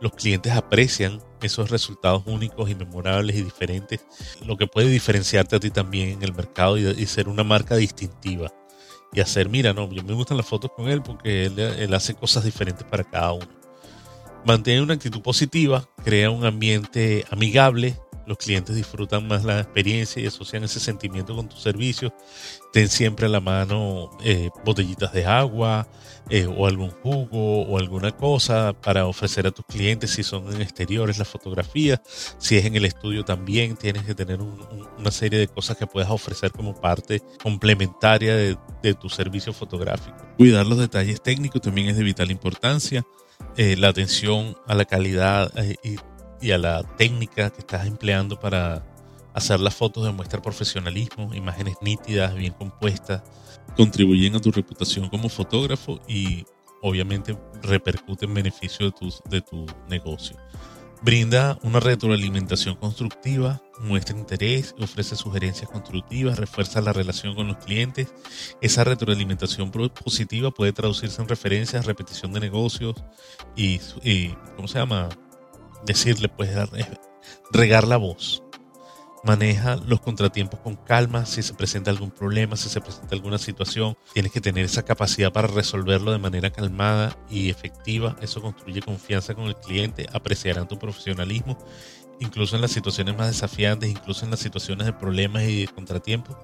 los 0.00 0.12
clientes 0.12 0.52
aprecian 0.52 1.20
esos 1.40 1.70
resultados 1.70 2.22
únicos 2.26 2.70
y 2.70 2.74
memorables 2.74 3.36
y 3.36 3.42
diferentes, 3.42 4.04
lo 4.44 4.56
que 4.56 4.66
puede 4.66 4.88
diferenciarte 4.88 5.56
a 5.56 5.60
ti 5.60 5.70
también 5.70 6.10
en 6.10 6.22
el 6.22 6.34
mercado 6.34 6.76
y, 6.78 7.06
ser 7.06 7.28
una 7.28 7.44
marca 7.44 7.76
distintiva. 7.76 8.52
Y 9.12 9.20
hacer, 9.20 9.48
mira, 9.48 9.72
no, 9.72 9.90
yo 9.90 10.02
me 10.02 10.12
gustan 10.12 10.36
las 10.36 10.46
fotos 10.46 10.70
con 10.76 10.88
él 10.88 11.02
porque 11.02 11.46
él, 11.46 11.94
hace 11.94 12.14
cosas 12.14 12.44
diferentes 12.44 12.84
para 12.84 13.04
cada 13.04 13.32
uno. 13.32 13.48
Mantén 14.44 14.82
una 14.82 14.94
actitud 14.94 15.22
positiva, 15.22 15.88
crea 16.04 16.30
un 16.30 16.44
ambiente 16.44 17.24
amigable, 17.30 17.98
los 18.26 18.38
clientes 18.38 18.74
disfrutan 18.74 19.26
más 19.26 19.44
la 19.44 19.60
experiencia 19.60 20.20
y 20.20 20.26
asocian 20.26 20.64
ese 20.64 20.80
sentimiento 20.80 21.34
con 21.34 21.48
tus 21.48 21.60
servicios. 21.62 22.12
Ten 22.76 22.90
siempre 22.90 23.24
a 23.24 23.30
la 23.30 23.40
mano 23.40 24.10
eh, 24.22 24.50
botellitas 24.62 25.10
de 25.14 25.24
agua 25.24 25.88
eh, 26.28 26.44
o 26.44 26.66
algún 26.66 26.90
jugo 26.90 27.62
o 27.62 27.78
alguna 27.78 28.10
cosa 28.10 28.74
para 28.74 29.06
ofrecer 29.06 29.46
a 29.46 29.50
tus 29.50 29.64
clientes 29.64 30.10
si 30.10 30.22
son 30.22 30.52
en 30.52 30.60
exteriores 30.60 31.16
la 31.16 31.24
fotografía. 31.24 32.02
Si 32.36 32.54
es 32.58 32.66
en 32.66 32.76
el 32.76 32.84
estudio 32.84 33.24
también 33.24 33.76
tienes 33.76 34.04
que 34.04 34.14
tener 34.14 34.40
una 34.42 35.10
serie 35.10 35.38
de 35.38 35.48
cosas 35.48 35.78
que 35.78 35.86
puedas 35.86 36.10
ofrecer 36.10 36.52
como 36.52 36.78
parte 36.78 37.22
complementaria 37.42 38.36
de, 38.36 38.58
tu 39.00 39.08
servicio 39.08 39.54
fotográfico. 39.54 40.18
Cuidar 40.36 40.66
los 40.66 40.76
detalles 40.76 41.22
técnicos 41.22 41.62
también 41.62 41.88
es 41.88 41.96
de 41.96 42.04
vital 42.04 42.30
importancia. 42.30 43.06
Eh, 43.56 43.74
la 43.78 43.88
atención 43.88 44.54
a 44.66 44.74
la 44.74 44.84
calidad 44.84 45.50
y 45.82 45.96
y 46.40 46.50
a 46.50 46.58
la 46.58 46.82
técnica 46.96 47.50
que 47.50 47.60
estás 47.60 47.86
empleando 47.86 48.38
para 48.38 48.84
hacer 49.36 49.60
las 49.60 49.74
fotos 49.74 50.04
demuestra 50.04 50.40
profesionalismo, 50.40 51.32
imágenes 51.34 51.76
nítidas, 51.82 52.34
bien 52.34 52.54
compuestas, 52.54 53.22
contribuyen 53.76 54.34
a 54.34 54.40
tu 54.40 54.50
reputación 54.50 55.10
como 55.10 55.28
fotógrafo 55.28 56.00
y 56.08 56.46
obviamente 56.80 57.36
repercute 57.62 58.24
en 58.24 58.32
beneficio 58.32 58.86
de 58.86 58.92
tu, 58.92 59.14
de 59.28 59.42
tu 59.42 59.66
negocio. 59.88 60.38
Brinda 61.02 61.58
una 61.62 61.80
retroalimentación 61.80 62.76
constructiva, 62.76 63.62
muestra 63.78 64.16
interés, 64.16 64.74
ofrece 64.80 65.14
sugerencias 65.16 65.68
constructivas, 65.68 66.38
refuerza 66.38 66.80
la 66.80 66.94
relación 66.94 67.34
con 67.34 67.46
los 67.48 67.58
clientes. 67.58 68.14
Esa 68.62 68.84
retroalimentación 68.84 69.70
positiva 69.70 70.50
puede 70.50 70.72
traducirse 70.72 71.20
en 71.20 71.28
referencias, 71.28 71.84
repetición 71.84 72.32
de 72.32 72.40
negocios 72.40 72.94
y, 73.54 73.80
y 74.02 74.30
¿cómo 74.56 74.66
se 74.66 74.78
llama? 74.78 75.10
Decirle, 75.84 76.30
pues, 76.30 76.50
regar 77.52 77.86
la 77.86 77.98
voz 77.98 78.42
maneja 79.26 79.76
los 79.76 80.00
contratiempos 80.00 80.60
con 80.60 80.76
calma, 80.76 81.26
si 81.26 81.42
se 81.42 81.52
presenta 81.52 81.90
algún 81.90 82.10
problema, 82.10 82.56
si 82.56 82.68
se 82.68 82.80
presenta 82.80 83.14
alguna 83.14 83.38
situación, 83.38 83.98
tienes 84.14 84.32
que 84.32 84.40
tener 84.40 84.64
esa 84.64 84.84
capacidad 84.84 85.32
para 85.32 85.48
resolverlo 85.48 86.12
de 86.12 86.18
manera 86.18 86.50
calmada 86.50 87.18
y 87.28 87.50
efectiva. 87.50 88.16
Eso 88.22 88.40
construye 88.40 88.80
confianza 88.80 89.34
con 89.34 89.46
el 89.46 89.56
cliente, 89.56 90.06
apreciarán 90.12 90.68
tu 90.68 90.78
profesionalismo, 90.78 91.58
incluso 92.20 92.56
en 92.56 92.62
las 92.62 92.70
situaciones 92.70 93.16
más 93.16 93.26
desafiantes, 93.26 93.90
incluso 93.90 94.24
en 94.24 94.30
las 94.30 94.40
situaciones 94.40 94.86
de 94.86 94.92
problemas 94.92 95.42
y 95.42 95.62
de 95.62 95.68
contratiempos, 95.68 96.36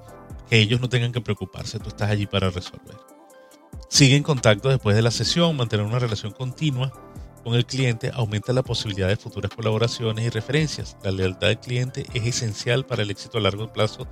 que 0.51 0.59
ellos 0.59 0.81
no 0.81 0.89
tengan 0.89 1.13
que 1.13 1.21
preocuparse, 1.21 1.79
tú 1.79 1.89
estás 1.89 2.11
allí 2.11 2.27
para 2.27 2.51
resolver. 2.51 2.97
Sigue 3.89 4.17
en 4.17 4.23
contacto 4.23 4.69
después 4.69 4.97
de 4.97 5.03
la 5.03 5.11
sesión, 5.11 5.57
mantener 5.57 5.87
una 5.87 5.99
relación 5.99 6.33
continua 6.33 6.93
con 7.43 7.55
el 7.55 7.67
cliente 7.67 8.11
aumenta 8.15 8.53
la 8.53 8.63
posibilidad 8.63 9.09
de 9.09 9.17
futuras 9.17 9.51
colaboraciones 9.55 10.25
y 10.25 10.31
referencias. 10.31 10.97
La 11.03 11.11
lealtad 11.11 11.49
del 11.49 11.59
cliente 11.59 12.07
es 12.15 12.25
esencial 12.27 12.87
para 12.87 13.03
el 13.03 13.11
éxito 13.11 13.39
a 13.39 13.41
largo 13.41 13.73
plazo 13.73 14.07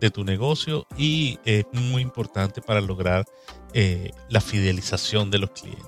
de 0.00 0.10
tu 0.10 0.24
negocio 0.24 0.86
y 0.96 1.38
es 1.44 1.64
muy 1.72 2.02
importante 2.02 2.60
para 2.60 2.80
lograr 2.80 3.24
eh, 3.72 4.10
la 4.28 4.40
fidelización 4.40 5.30
de 5.30 5.38
los 5.38 5.50
clientes. 5.50 5.86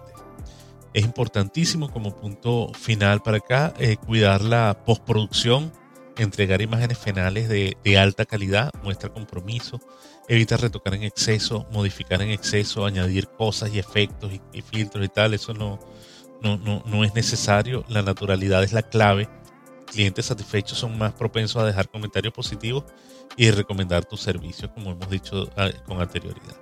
Es 0.92 1.04
importantísimo 1.04 1.90
como 1.90 2.14
punto 2.14 2.70
final 2.74 3.20
para 3.22 3.38
acá 3.38 3.74
eh, 3.78 3.96
cuidar 3.96 4.42
la 4.42 4.84
postproducción, 4.84 5.72
entregar 6.16 6.62
imágenes 6.62 6.98
finales 6.98 7.48
de, 7.48 7.98
alta 7.98 8.24
calidad, 8.24 8.72
muestra 8.84 9.12
compromiso, 9.12 9.80
evita 10.28 10.56
retocar 10.56 10.94
en 10.94 11.02
exceso, 11.02 11.66
modificar 11.72 12.22
en 12.22 12.30
exceso, 12.30 12.86
añadir 12.86 13.26
cosas 13.26 13.74
y 13.74 13.80
efectos 13.80 14.32
y 14.52 14.62
filtros 14.62 15.04
y 15.04 15.08
tal. 15.08 15.34
Eso 15.34 15.52
no, 15.52 15.80
no, 16.44 16.58
no, 16.58 16.82
no 16.86 17.04
es 17.04 17.14
necesario, 17.14 17.84
la 17.88 18.02
naturalidad 18.02 18.62
es 18.62 18.72
la 18.72 18.82
clave. 18.82 19.28
Clientes 19.90 20.26
satisfechos 20.26 20.78
son 20.78 20.96
más 20.98 21.12
propensos 21.14 21.62
a 21.62 21.66
dejar 21.66 21.88
comentarios 21.88 22.34
positivos 22.34 22.84
y 23.36 23.50
recomendar 23.50 24.04
tus 24.04 24.20
servicios, 24.20 24.70
como 24.74 24.92
hemos 24.92 25.08
dicho 25.08 25.48
ah, 25.56 25.70
con 25.86 26.00
anterioridad. 26.00 26.54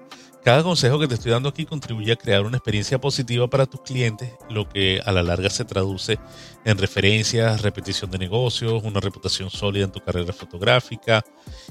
Cada 0.44 0.64
consejo 0.64 0.98
que 0.98 1.06
te 1.06 1.14
estoy 1.14 1.30
dando 1.30 1.48
aquí 1.48 1.64
contribuye 1.64 2.10
a 2.10 2.16
crear 2.16 2.42
una 2.42 2.56
experiencia 2.56 3.00
positiva 3.00 3.48
para 3.48 3.66
tus 3.66 3.82
clientes, 3.82 4.32
lo 4.50 4.68
que 4.68 5.00
a 5.04 5.12
la 5.12 5.22
larga 5.22 5.48
se 5.50 5.64
traduce 5.64 6.18
en 6.64 6.78
referencias, 6.78 7.62
repetición 7.62 8.10
de 8.10 8.18
negocios, 8.18 8.82
una 8.82 8.98
reputación 8.98 9.50
sólida 9.50 9.84
en 9.84 9.92
tu 9.92 10.00
carrera 10.00 10.32
fotográfica 10.32 11.24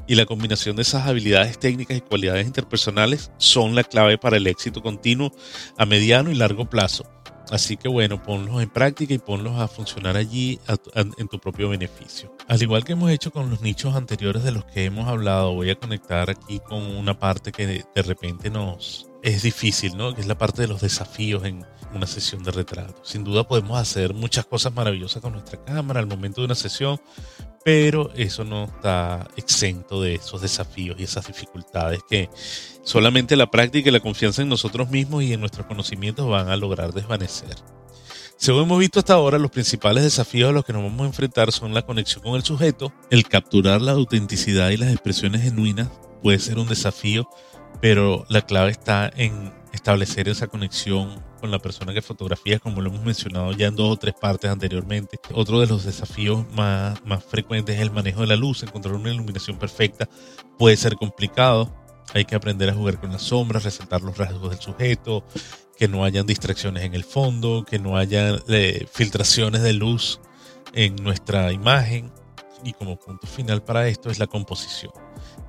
y 0.08 0.15
la 0.15 0.26
combinación 0.26 0.78
de 0.78 0.84
esas 0.84 1.06
habilidades 1.06 1.60
técnicas 1.60 1.97
y 1.97 2.02
cualidades 2.02 2.47
interpersonales 2.47 3.32
son 3.38 3.76
la 3.76 3.84
clave 3.84 4.17
para 4.17 4.38
el 4.38 4.47
éxito 4.47 4.82
continuo 4.82 5.34
a 5.78 5.86
mediano 5.86 6.32
y 6.32 6.36
largo 6.36 6.69
plazo. 6.69 7.06
Así 7.52 7.76
que 7.76 7.90
bueno, 7.90 8.24
ponlos 8.24 8.62
en 8.64 8.70
práctica 8.70 9.14
y 9.14 9.18
ponlos 9.18 9.60
a 9.60 9.68
funcionar 9.68 10.16
allí 10.16 10.60
en 10.96 11.28
tu 11.28 11.38
propio 11.38 11.68
beneficio. 11.70 12.34
Al 12.48 12.62
igual 12.62 12.86
que 12.86 12.94
hemos 12.94 13.12
hecho 13.12 13.32
con 13.32 13.50
los 13.50 13.62
nichos 13.62 13.94
anteriores 13.94 14.44
de 14.44 14.54
los 14.54 14.64
que 14.66 14.86
hemos 14.86 15.08
hablado, 15.10 15.54
voy 15.54 15.70
a 15.70 15.76
conectar 15.76 16.30
aquí 16.30 16.60
con 16.60 16.82
una 16.82 17.20
parte 17.20 17.52
que 17.52 17.68
de, 17.68 18.02
repente 18.04 18.50
nos 18.50 19.11
es 19.24 19.44
difícil, 19.44 19.96
¿no? 19.98 20.16
Que 20.16 20.22
es 20.22 20.28
la 20.28 20.38
parte 20.38 20.62
de 20.62 20.68
los 20.68 20.82
desafíos 20.82 21.44
en 21.46 21.66
una 21.94 22.08
sesión 22.08 22.44
de 22.44 22.52
retrato. 22.52 23.02
Sin 23.04 23.24
duda 23.24 23.48
podemos 23.48 23.78
hacer 23.78 24.14
muchas 24.14 24.46
cosas 24.46 24.74
maravillosas 24.74 25.22
con 25.22 25.34
nuestra 25.34 25.64
cámara 25.64 26.00
al 26.00 26.08
momento 26.08 26.42
de 26.42 26.46
una 26.46 26.56
sesión, 26.56 27.00
pero 27.64 28.12
eso 28.16 28.44
no 28.44 28.66
está 28.66 29.28
exento 29.36 30.02
de 30.02 30.16
esos 30.16 30.42
desafíos 30.42 30.98
y 31.00 31.04
esas 31.04 31.28
dificultades 31.28 32.02
que 32.10 32.30
solamente 32.84 33.36
la 33.36 33.52
práctica 33.52 33.90
y 33.90 33.92
la 33.92 34.00
confianza 34.00 34.42
en 34.42 34.50
nosotros 34.50 34.90
mismos 34.90 35.24
y 35.24 35.34
en 35.34 35.40
nuestros 35.40 35.68
conocimientos 35.68 36.28
van 36.28 36.50
a 36.50 36.58
lograr 36.58 36.94
desvanecer. 36.94 37.56
Según 38.38 38.64
hemos 38.64 38.80
visto 38.80 38.98
hasta 38.98 39.14
ahora, 39.14 39.38
los 39.38 39.52
principales 39.52 40.04
desafíos 40.04 40.50
a 40.50 40.54
los 40.54 40.66
que 40.66 40.74
nos 40.74 40.82
vamos 40.82 41.02
a 41.02 41.06
enfrentar 41.06 41.52
son 41.52 41.76
la 41.76 41.84
conexión 41.84 42.24
con 42.24 42.34
el 42.34 42.44
sujeto, 42.44 42.92
el 43.12 43.28
capturar 43.28 43.82
la 43.82 43.92
autenticidad 43.92 44.72
y 44.72 44.78
las 44.78 44.92
expresiones 44.92 45.44
genuinas 45.44 45.90
puede 46.24 46.40
ser 46.40 46.58
un 46.58 46.68
desafío, 46.68 47.30
pero 47.80 48.26
la 48.30 48.42
clave 48.42 48.72
está 48.72 49.12
en 49.16 49.54
establecer 49.74 50.28
esa 50.28 50.48
conexión 50.48 51.24
con 51.40 51.52
la 51.52 51.60
persona 51.60 51.94
que 51.94 52.02
fotografía, 52.02 52.60
como 52.60 52.82
lo 52.82 52.90
hemos 52.90 53.04
mencionado 53.04 53.52
ya 53.54 53.68
en 53.68 53.76
dos 53.76 53.92
o 53.92 53.98
tres 53.98 54.14
partes 54.14 54.52
anteriormente. 54.52 55.20
Otro 55.34 55.60
de 55.60 55.68
los 55.68 55.84
desafíos 55.84 56.46
más, 56.54 57.04
más 57.06 57.24
frecuentes 57.24 57.76
es 57.76 57.82
el 57.82 57.92
manejo 57.92 58.22
de 58.22 58.28
la 58.28 58.36
luz. 58.36 58.62
Encontrar 58.64 58.94
una 58.94 59.12
iluminación 59.12 59.58
perfecta 59.58 60.08
puede 60.58 60.78
ser 60.78 60.96
complicado. 60.96 61.74
Hay 62.14 62.26
que 62.26 62.36
aprender 62.36 62.70
a 62.70 62.74
jugar 62.74 63.00
con 63.00 63.12
las 63.12 63.24
sombras, 63.24 63.64
resaltar 63.64 64.02
los 64.02 64.18
rasgos 64.18 64.52
del 64.52 64.60
sujeto, 64.60 65.26
que 65.78 65.88
no 65.88 66.04
hayan 66.04 66.28
distracciones 66.28 66.84
en 66.84 66.94
el 66.94 67.04
fondo, 67.04 67.66
que 67.68 67.80
no 67.80 67.98
haya 67.98 68.36
eh, 68.50 68.86
filtraciones 68.92 69.64
de 69.64 69.74
luz 69.74 70.20
en 70.74 70.96
nuestra 70.98 71.52
imagen. 71.52 72.12
Y 72.64 72.74
como 72.74 73.00
punto 73.00 73.26
final 73.26 73.64
para 73.64 73.88
esto 73.88 74.12
es 74.12 74.20
la 74.20 74.28
composición. 74.28 74.92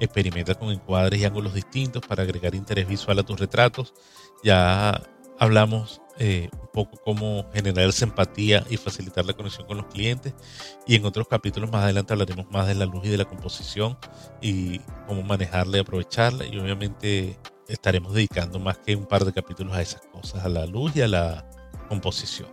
Experimenta 0.02 0.56
con 0.56 0.70
encuadres 0.70 1.20
y 1.20 1.24
ángulos 1.24 1.54
distintos 1.54 2.02
para 2.04 2.24
agregar 2.24 2.56
interés 2.56 2.88
visual 2.88 3.20
a 3.20 3.22
tus 3.22 3.38
retratos. 3.38 3.94
Ya 4.42 5.00
hablamos 5.38 6.02
eh, 6.18 6.48
un 6.52 6.68
poco 6.72 7.00
cómo 7.04 7.48
generar 7.54 7.88
esa 7.88 8.06
empatía 8.06 8.66
y 8.68 8.78
facilitar 8.78 9.24
la 9.24 9.34
conexión 9.34 9.64
con 9.64 9.76
los 9.76 9.86
clientes. 9.86 10.34
Y 10.88 10.96
en 10.96 11.04
otros 11.04 11.28
capítulos 11.28 11.70
más 11.70 11.84
adelante 11.84 12.14
hablaremos 12.14 12.50
más 12.50 12.66
de 12.66 12.74
la 12.74 12.84
luz 12.84 13.04
y 13.04 13.10
de 13.10 13.16
la 13.16 13.26
composición 13.26 13.96
y 14.40 14.80
cómo 15.06 15.22
manejarla 15.22 15.76
y 15.76 15.80
aprovecharla. 15.82 16.46
Y 16.46 16.58
obviamente 16.58 17.38
estaremos 17.68 18.12
dedicando 18.12 18.58
más 18.58 18.78
que 18.78 18.96
un 18.96 19.06
par 19.06 19.24
de 19.24 19.32
capítulos 19.32 19.72
a 19.76 19.82
esas 19.82 20.02
cosas, 20.12 20.44
a 20.44 20.48
la 20.48 20.66
luz 20.66 20.96
y 20.96 21.02
a 21.02 21.06
la 21.06 21.48
composición. 21.88 22.48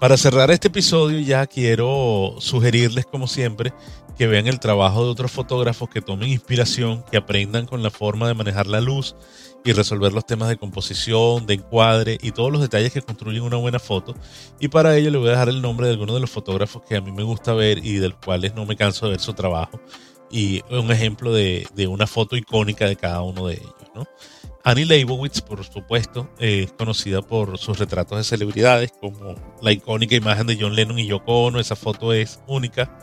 Para 0.00 0.16
cerrar 0.16 0.50
este 0.50 0.68
episodio 0.68 1.20
ya 1.20 1.46
quiero 1.46 2.36
sugerirles 2.38 3.04
como 3.04 3.26
siempre 3.26 3.74
que 4.16 4.26
vean 4.26 4.46
el 4.46 4.58
trabajo 4.58 5.04
de 5.04 5.10
otros 5.10 5.30
fotógrafos, 5.30 5.90
que 5.90 6.00
tomen 6.00 6.30
inspiración, 6.30 7.04
que 7.10 7.18
aprendan 7.18 7.66
con 7.66 7.82
la 7.82 7.90
forma 7.90 8.26
de 8.26 8.32
manejar 8.32 8.66
la 8.66 8.80
luz 8.80 9.14
y 9.62 9.72
resolver 9.72 10.14
los 10.14 10.24
temas 10.24 10.48
de 10.48 10.56
composición, 10.56 11.44
de 11.44 11.54
encuadre 11.54 12.16
y 12.22 12.32
todos 12.32 12.50
los 12.50 12.62
detalles 12.62 12.94
que 12.94 13.02
construyen 13.02 13.42
una 13.42 13.58
buena 13.58 13.78
foto. 13.78 14.14
Y 14.58 14.68
para 14.68 14.96
ello 14.96 15.10
le 15.10 15.18
voy 15.18 15.28
a 15.28 15.32
dejar 15.32 15.50
el 15.50 15.60
nombre 15.60 15.86
de 15.86 15.92
algunos 15.92 16.16
de 16.16 16.20
los 16.20 16.30
fotógrafos 16.30 16.82
que 16.88 16.96
a 16.96 17.02
mí 17.02 17.12
me 17.12 17.22
gusta 17.22 17.52
ver 17.52 17.84
y 17.84 17.96
del 17.96 18.14
cuales 18.14 18.54
no 18.54 18.64
me 18.64 18.76
canso 18.76 19.04
de 19.04 19.12
ver 19.12 19.20
su 19.20 19.34
trabajo. 19.34 19.82
Y 20.30 20.62
un 20.70 20.90
ejemplo 20.90 21.30
de, 21.34 21.68
una 21.90 22.06
foto 22.06 22.36
icónica 22.36 22.86
de 22.86 22.96
cada 22.96 23.20
uno 23.20 23.48
de 23.48 23.54
ellos. 23.56 23.74
¿no? 23.94 24.06
Annie 24.62 24.84
Leibovitz, 24.84 25.40
por 25.40 25.64
supuesto, 25.64 26.28
es 26.38 26.72
conocida 26.72 27.22
por 27.22 27.56
sus 27.56 27.78
retratos 27.78 28.18
de 28.18 28.24
celebridades, 28.24 28.92
como 28.92 29.34
la 29.62 29.72
icónica 29.72 30.14
imagen 30.14 30.46
de 30.46 30.58
John 30.60 30.74
Lennon 30.74 30.98
y 30.98 31.06
Yoko 31.06 31.44
Ono. 31.46 31.60
Esa 31.60 31.76
foto 31.76 32.12
es 32.12 32.40
única. 32.46 32.98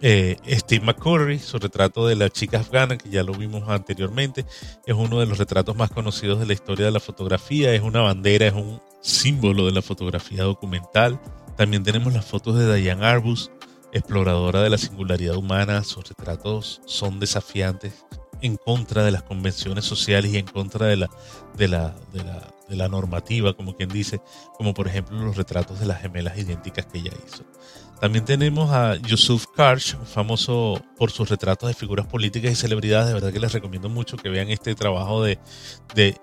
Eh, 0.00 0.36
Steve 0.46 0.84
McCurry, 0.84 1.38
su 1.40 1.58
retrato 1.58 2.06
de 2.06 2.14
la 2.14 2.30
chica 2.30 2.60
afgana, 2.60 2.98
que 2.98 3.10
ya 3.10 3.24
lo 3.24 3.32
vimos 3.32 3.68
anteriormente, 3.68 4.44
es 4.86 4.94
uno 4.94 5.18
de 5.18 5.26
los 5.26 5.38
retratos 5.38 5.74
más 5.74 5.90
conocidos 5.90 6.38
de 6.38 6.46
la 6.46 6.52
historia 6.52 6.86
de 6.86 6.92
la 6.92 7.00
fotografía, 7.00 7.72
es 7.72 7.80
una 7.80 8.02
bandera, 8.02 8.46
es 8.46 8.54
un 8.54 8.80
símbolo 9.00 9.66
de 9.66 9.72
la 9.72 9.82
fotografía 9.82 10.44
documental. 10.44 11.20
También 11.56 11.82
tenemos 11.82 12.12
las 12.12 12.26
fotos 12.26 12.56
de 12.58 12.76
Diane 12.76 13.06
Arbus, 13.06 13.50
exploradora 13.92 14.62
de 14.62 14.70
la 14.70 14.78
singularidad 14.78 15.36
humana, 15.36 15.82
sus 15.82 16.08
retratos 16.08 16.82
son 16.84 17.18
desafiantes 17.18 18.05
en 18.46 18.56
contra 18.56 19.04
de 19.04 19.10
las 19.10 19.22
convenciones 19.22 19.84
sociales 19.84 20.32
y 20.32 20.38
en 20.38 20.46
contra 20.46 20.86
de 20.86 20.96
la, 20.96 21.10
de 21.56 21.68
la, 21.68 21.94
de 22.12 22.24
la, 22.24 22.54
de 22.68 22.76
la 22.76 22.88
normativa, 22.88 23.54
como 23.54 23.76
quien 23.76 23.88
dice, 23.88 24.20
como 24.56 24.74
por 24.74 24.88
ejemplo 24.88 25.18
los 25.18 25.36
retratos 25.36 25.78
de 25.80 25.86
las 25.86 26.00
gemelas 26.00 26.38
idénticas 26.38 26.86
que 26.86 26.98
ella 26.98 27.12
hizo. 27.26 27.44
También 28.00 28.24
tenemos 28.26 28.70
a 28.72 28.96
Yusuf 28.96 29.46
Karsh, 29.54 29.96
famoso 30.04 30.82
por 30.98 31.10
sus 31.10 31.30
retratos 31.30 31.68
de 31.68 31.74
figuras 31.74 32.06
políticas 32.06 32.52
y 32.52 32.54
celebridades. 32.54 33.08
De 33.08 33.14
verdad 33.14 33.32
que 33.32 33.40
les 33.40 33.52
recomiendo 33.52 33.88
mucho 33.88 34.18
que 34.18 34.28
vean 34.28 34.50
este 34.50 34.74
trabajo 34.74 35.22
de, 35.22 35.38
de 35.94 36.14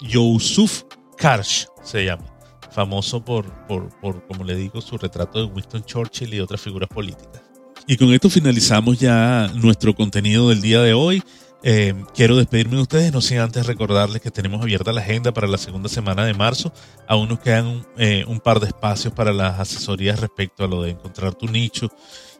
Yusuf 0.00 0.84
Karsh, 1.16 1.66
se 1.82 2.04
llama. 2.04 2.24
Famoso 2.70 3.24
por, 3.24 3.50
por, 3.66 3.88
por, 4.00 4.24
como 4.26 4.44
le 4.44 4.54
digo, 4.54 4.80
su 4.80 4.98
retrato 4.98 5.40
de 5.40 5.52
Winston 5.52 5.82
Churchill 5.84 6.32
y 6.34 6.40
otras 6.40 6.60
figuras 6.60 6.88
políticas. 6.88 7.42
Y 7.88 7.96
con 7.96 8.12
esto 8.12 8.28
finalizamos 8.30 8.98
ya 8.98 9.50
nuestro 9.54 9.94
contenido 9.94 10.48
del 10.50 10.60
día 10.60 10.80
de 10.80 10.92
hoy. 10.92 11.22
Eh, 11.62 11.94
quiero 12.14 12.36
despedirme 12.36 12.76
de 12.76 12.82
ustedes, 12.82 13.12
no 13.12 13.20
sin 13.20 13.38
antes 13.38 13.66
recordarles 13.66 14.22
que 14.22 14.30
tenemos 14.30 14.62
abierta 14.62 14.92
la 14.92 15.00
agenda 15.00 15.32
para 15.32 15.48
la 15.48 15.58
segunda 15.58 15.88
semana 15.88 16.24
de 16.24 16.34
marzo. 16.34 16.72
Aún 17.08 17.28
nos 17.28 17.40
quedan 17.40 17.84
eh, 17.96 18.24
un 18.28 18.40
par 18.40 18.60
de 18.60 18.68
espacios 18.68 19.12
para 19.12 19.32
las 19.32 19.58
asesorías 19.58 20.20
respecto 20.20 20.64
a 20.64 20.68
lo 20.68 20.82
de 20.82 20.90
encontrar 20.90 21.34
tu 21.34 21.46
nicho 21.46 21.90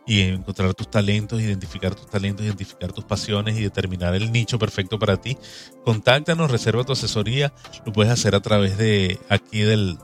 y 0.07 0.21
encontrar 0.21 0.73
tus 0.75 0.89
talentos, 0.89 1.41
identificar 1.41 1.95
tus 1.95 2.09
talentos, 2.09 2.47
identificar 2.47 2.93
tus 2.93 3.05
pasiones 3.05 3.59
y 3.59 3.63
determinar 3.63 4.15
el 4.15 4.31
nicho 4.31 4.59
perfecto 4.59 4.99
para 4.99 5.21
ti, 5.21 5.37
contáctanos, 5.85 6.51
reserva 6.51 6.85
tu 6.85 6.93
asesoría. 6.93 7.53
Lo 7.85 7.93
puedes 7.93 8.13
hacer 8.13 8.37
a 8.37 8.41
través 8.41 8.79
de 8.79 9.19
aquí 9.29 9.61
del, 9.61 9.99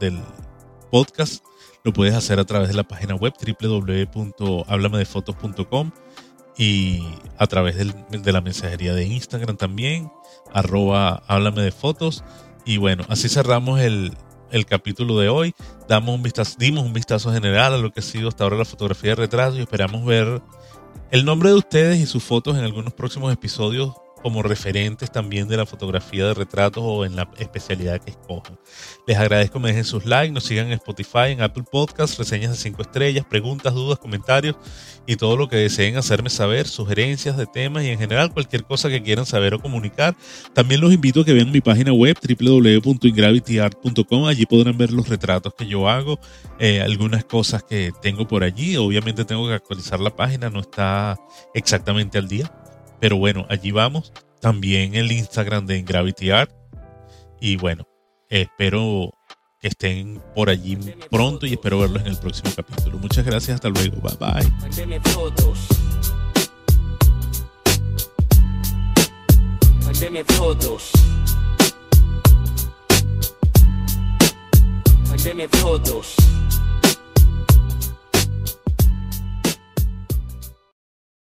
podcast, 0.90 1.42
lo 1.84 1.92
puedes 1.92 2.14
hacer 2.14 2.38
a 2.38 2.44
través 2.44 2.68
de 2.68 2.74
la 2.74 2.82
página 2.82 3.14
web 3.14 3.32
www.hablamedefotos.com 3.40 5.90
y 6.56 7.06
a 7.38 7.46
través 7.46 7.76
de 7.76 8.32
la 8.32 8.40
mensajería 8.40 8.94
de 8.94 9.04
Instagram 9.04 9.56
también, 9.56 10.12
arroba 10.52 11.22
háblame 11.26 11.62
de 11.62 11.72
fotos. 11.72 12.24
Y 12.64 12.76
bueno, 12.76 13.04
así 13.08 13.28
cerramos 13.28 13.80
el, 13.80 14.16
capítulo 14.68 15.18
de 15.18 15.28
hoy. 15.28 15.54
Damos 15.88 16.14
un 16.14 16.22
dimos 16.58 16.84
un 16.84 16.92
vistazo 16.92 17.32
general 17.32 17.74
a 17.74 17.78
lo 17.78 17.90
que 17.90 18.00
ha 18.00 18.02
sido 18.02 18.28
hasta 18.28 18.44
ahora 18.44 18.56
la 18.56 18.64
fotografía 18.64 19.10
de 19.10 19.16
retrato 19.16 19.56
y 19.56 19.60
esperamos 19.60 20.04
ver 20.04 20.42
el 21.10 21.24
nombre 21.24 21.48
de 21.48 21.56
ustedes 21.56 21.98
y 22.00 22.06
sus 22.06 22.22
fotos 22.22 22.56
en 22.56 22.64
algunos 22.64 22.92
próximos 22.92 23.32
episodios 23.32 23.94
como 24.22 24.42
referentes 24.42 25.10
también 25.10 25.48
de 25.48 25.56
la 25.56 25.66
fotografía 25.66 26.26
de 26.26 26.34
retratos 26.34 26.84
o 26.86 27.04
en 27.04 27.16
la 27.16 27.28
especialidad 27.38 28.00
que 28.00 28.12
escojan. 28.12 28.56
Les 29.06 29.18
agradezco 29.18 29.58
me 29.60 29.68
dejen 29.68 29.84
sus 29.84 30.06
likes, 30.06 30.32
nos 30.32 30.44
sigan 30.44 30.68
en 30.68 30.72
Spotify, 30.74 31.30
en 31.30 31.42
Apple 31.42 31.64
Podcasts, 31.70 32.16
reseñas 32.18 32.52
de 32.52 32.56
5 32.56 32.82
estrellas, 32.82 33.26
preguntas, 33.28 33.74
dudas, 33.74 33.98
comentarios 33.98 34.56
y 35.06 35.16
todo 35.16 35.36
lo 35.36 35.48
que 35.48 35.56
deseen 35.56 35.96
hacerme 35.96 36.30
saber, 36.30 36.68
sugerencias 36.68 37.36
de 37.36 37.46
temas 37.46 37.82
y 37.84 37.88
en 37.88 37.98
general 37.98 38.32
cualquier 38.32 38.62
cosa 38.64 38.88
que 38.88 39.02
quieran 39.02 39.26
saber 39.26 39.54
o 39.54 39.60
comunicar. 39.60 40.14
También 40.54 40.80
los 40.80 40.92
invito 40.92 41.22
a 41.22 41.24
que 41.24 41.32
vean 41.32 41.50
mi 41.50 41.60
página 41.60 41.92
web 41.92 42.16
www.ingravityart.com. 42.22 44.26
Allí 44.26 44.46
podrán 44.46 44.78
ver 44.78 44.92
los 44.92 45.08
retratos 45.08 45.52
que 45.54 45.66
yo 45.66 45.88
hago, 45.88 46.20
eh, 46.58 46.80
algunas 46.80 47.24
cosas 47.24 47.64
que 47.64 47.92
tengo 48.00 48.28
por 48.28 48.44
allí. 48.44 48.76
Obviamente 48.76 49.24
tengo 49.24 49.48
que 49.48 49.54
actualizar 49.54 49.98
la 50.00 50.14
página, 50.14 50.50
no 50.50 50.60
está 50.60 51.18
exactamente 51.54 52.18
al 52.18 52.28
día 52.28 52.52
pero 53.02 53.16
bueno, 53.16 53.44
allí 53.50 53.72
vamos. 53.72 54.12
También 54.40 54.94
el 54.94 55.10
Instagram 55.10 55.66
de 55.66 55.82
Gravity 55.82 56.30
Art. 56.30 56.52
Y 57.40 57.56
bueno, 57.56 57.88
espero 58.28 59.10
que 59.58 59.66
estén 59.66 60.22
por 60.36 60.48
allí 60.48 60.78
pronto 61.10 61.44
y 61.44 61.54
espero 61.54 61.80
verlos 61.80 62.02
en 62.02 62.12
el 62.12 62.16
próximo 62.16 62.52
capítulo. 62.54 62.98
Muchas 62.98 63.26
gracias, 63.26 63.56
hasta 63.56 63.70
luego. 63.70 63.96
Bye 64.00 64.16
bye. 64.20 64.46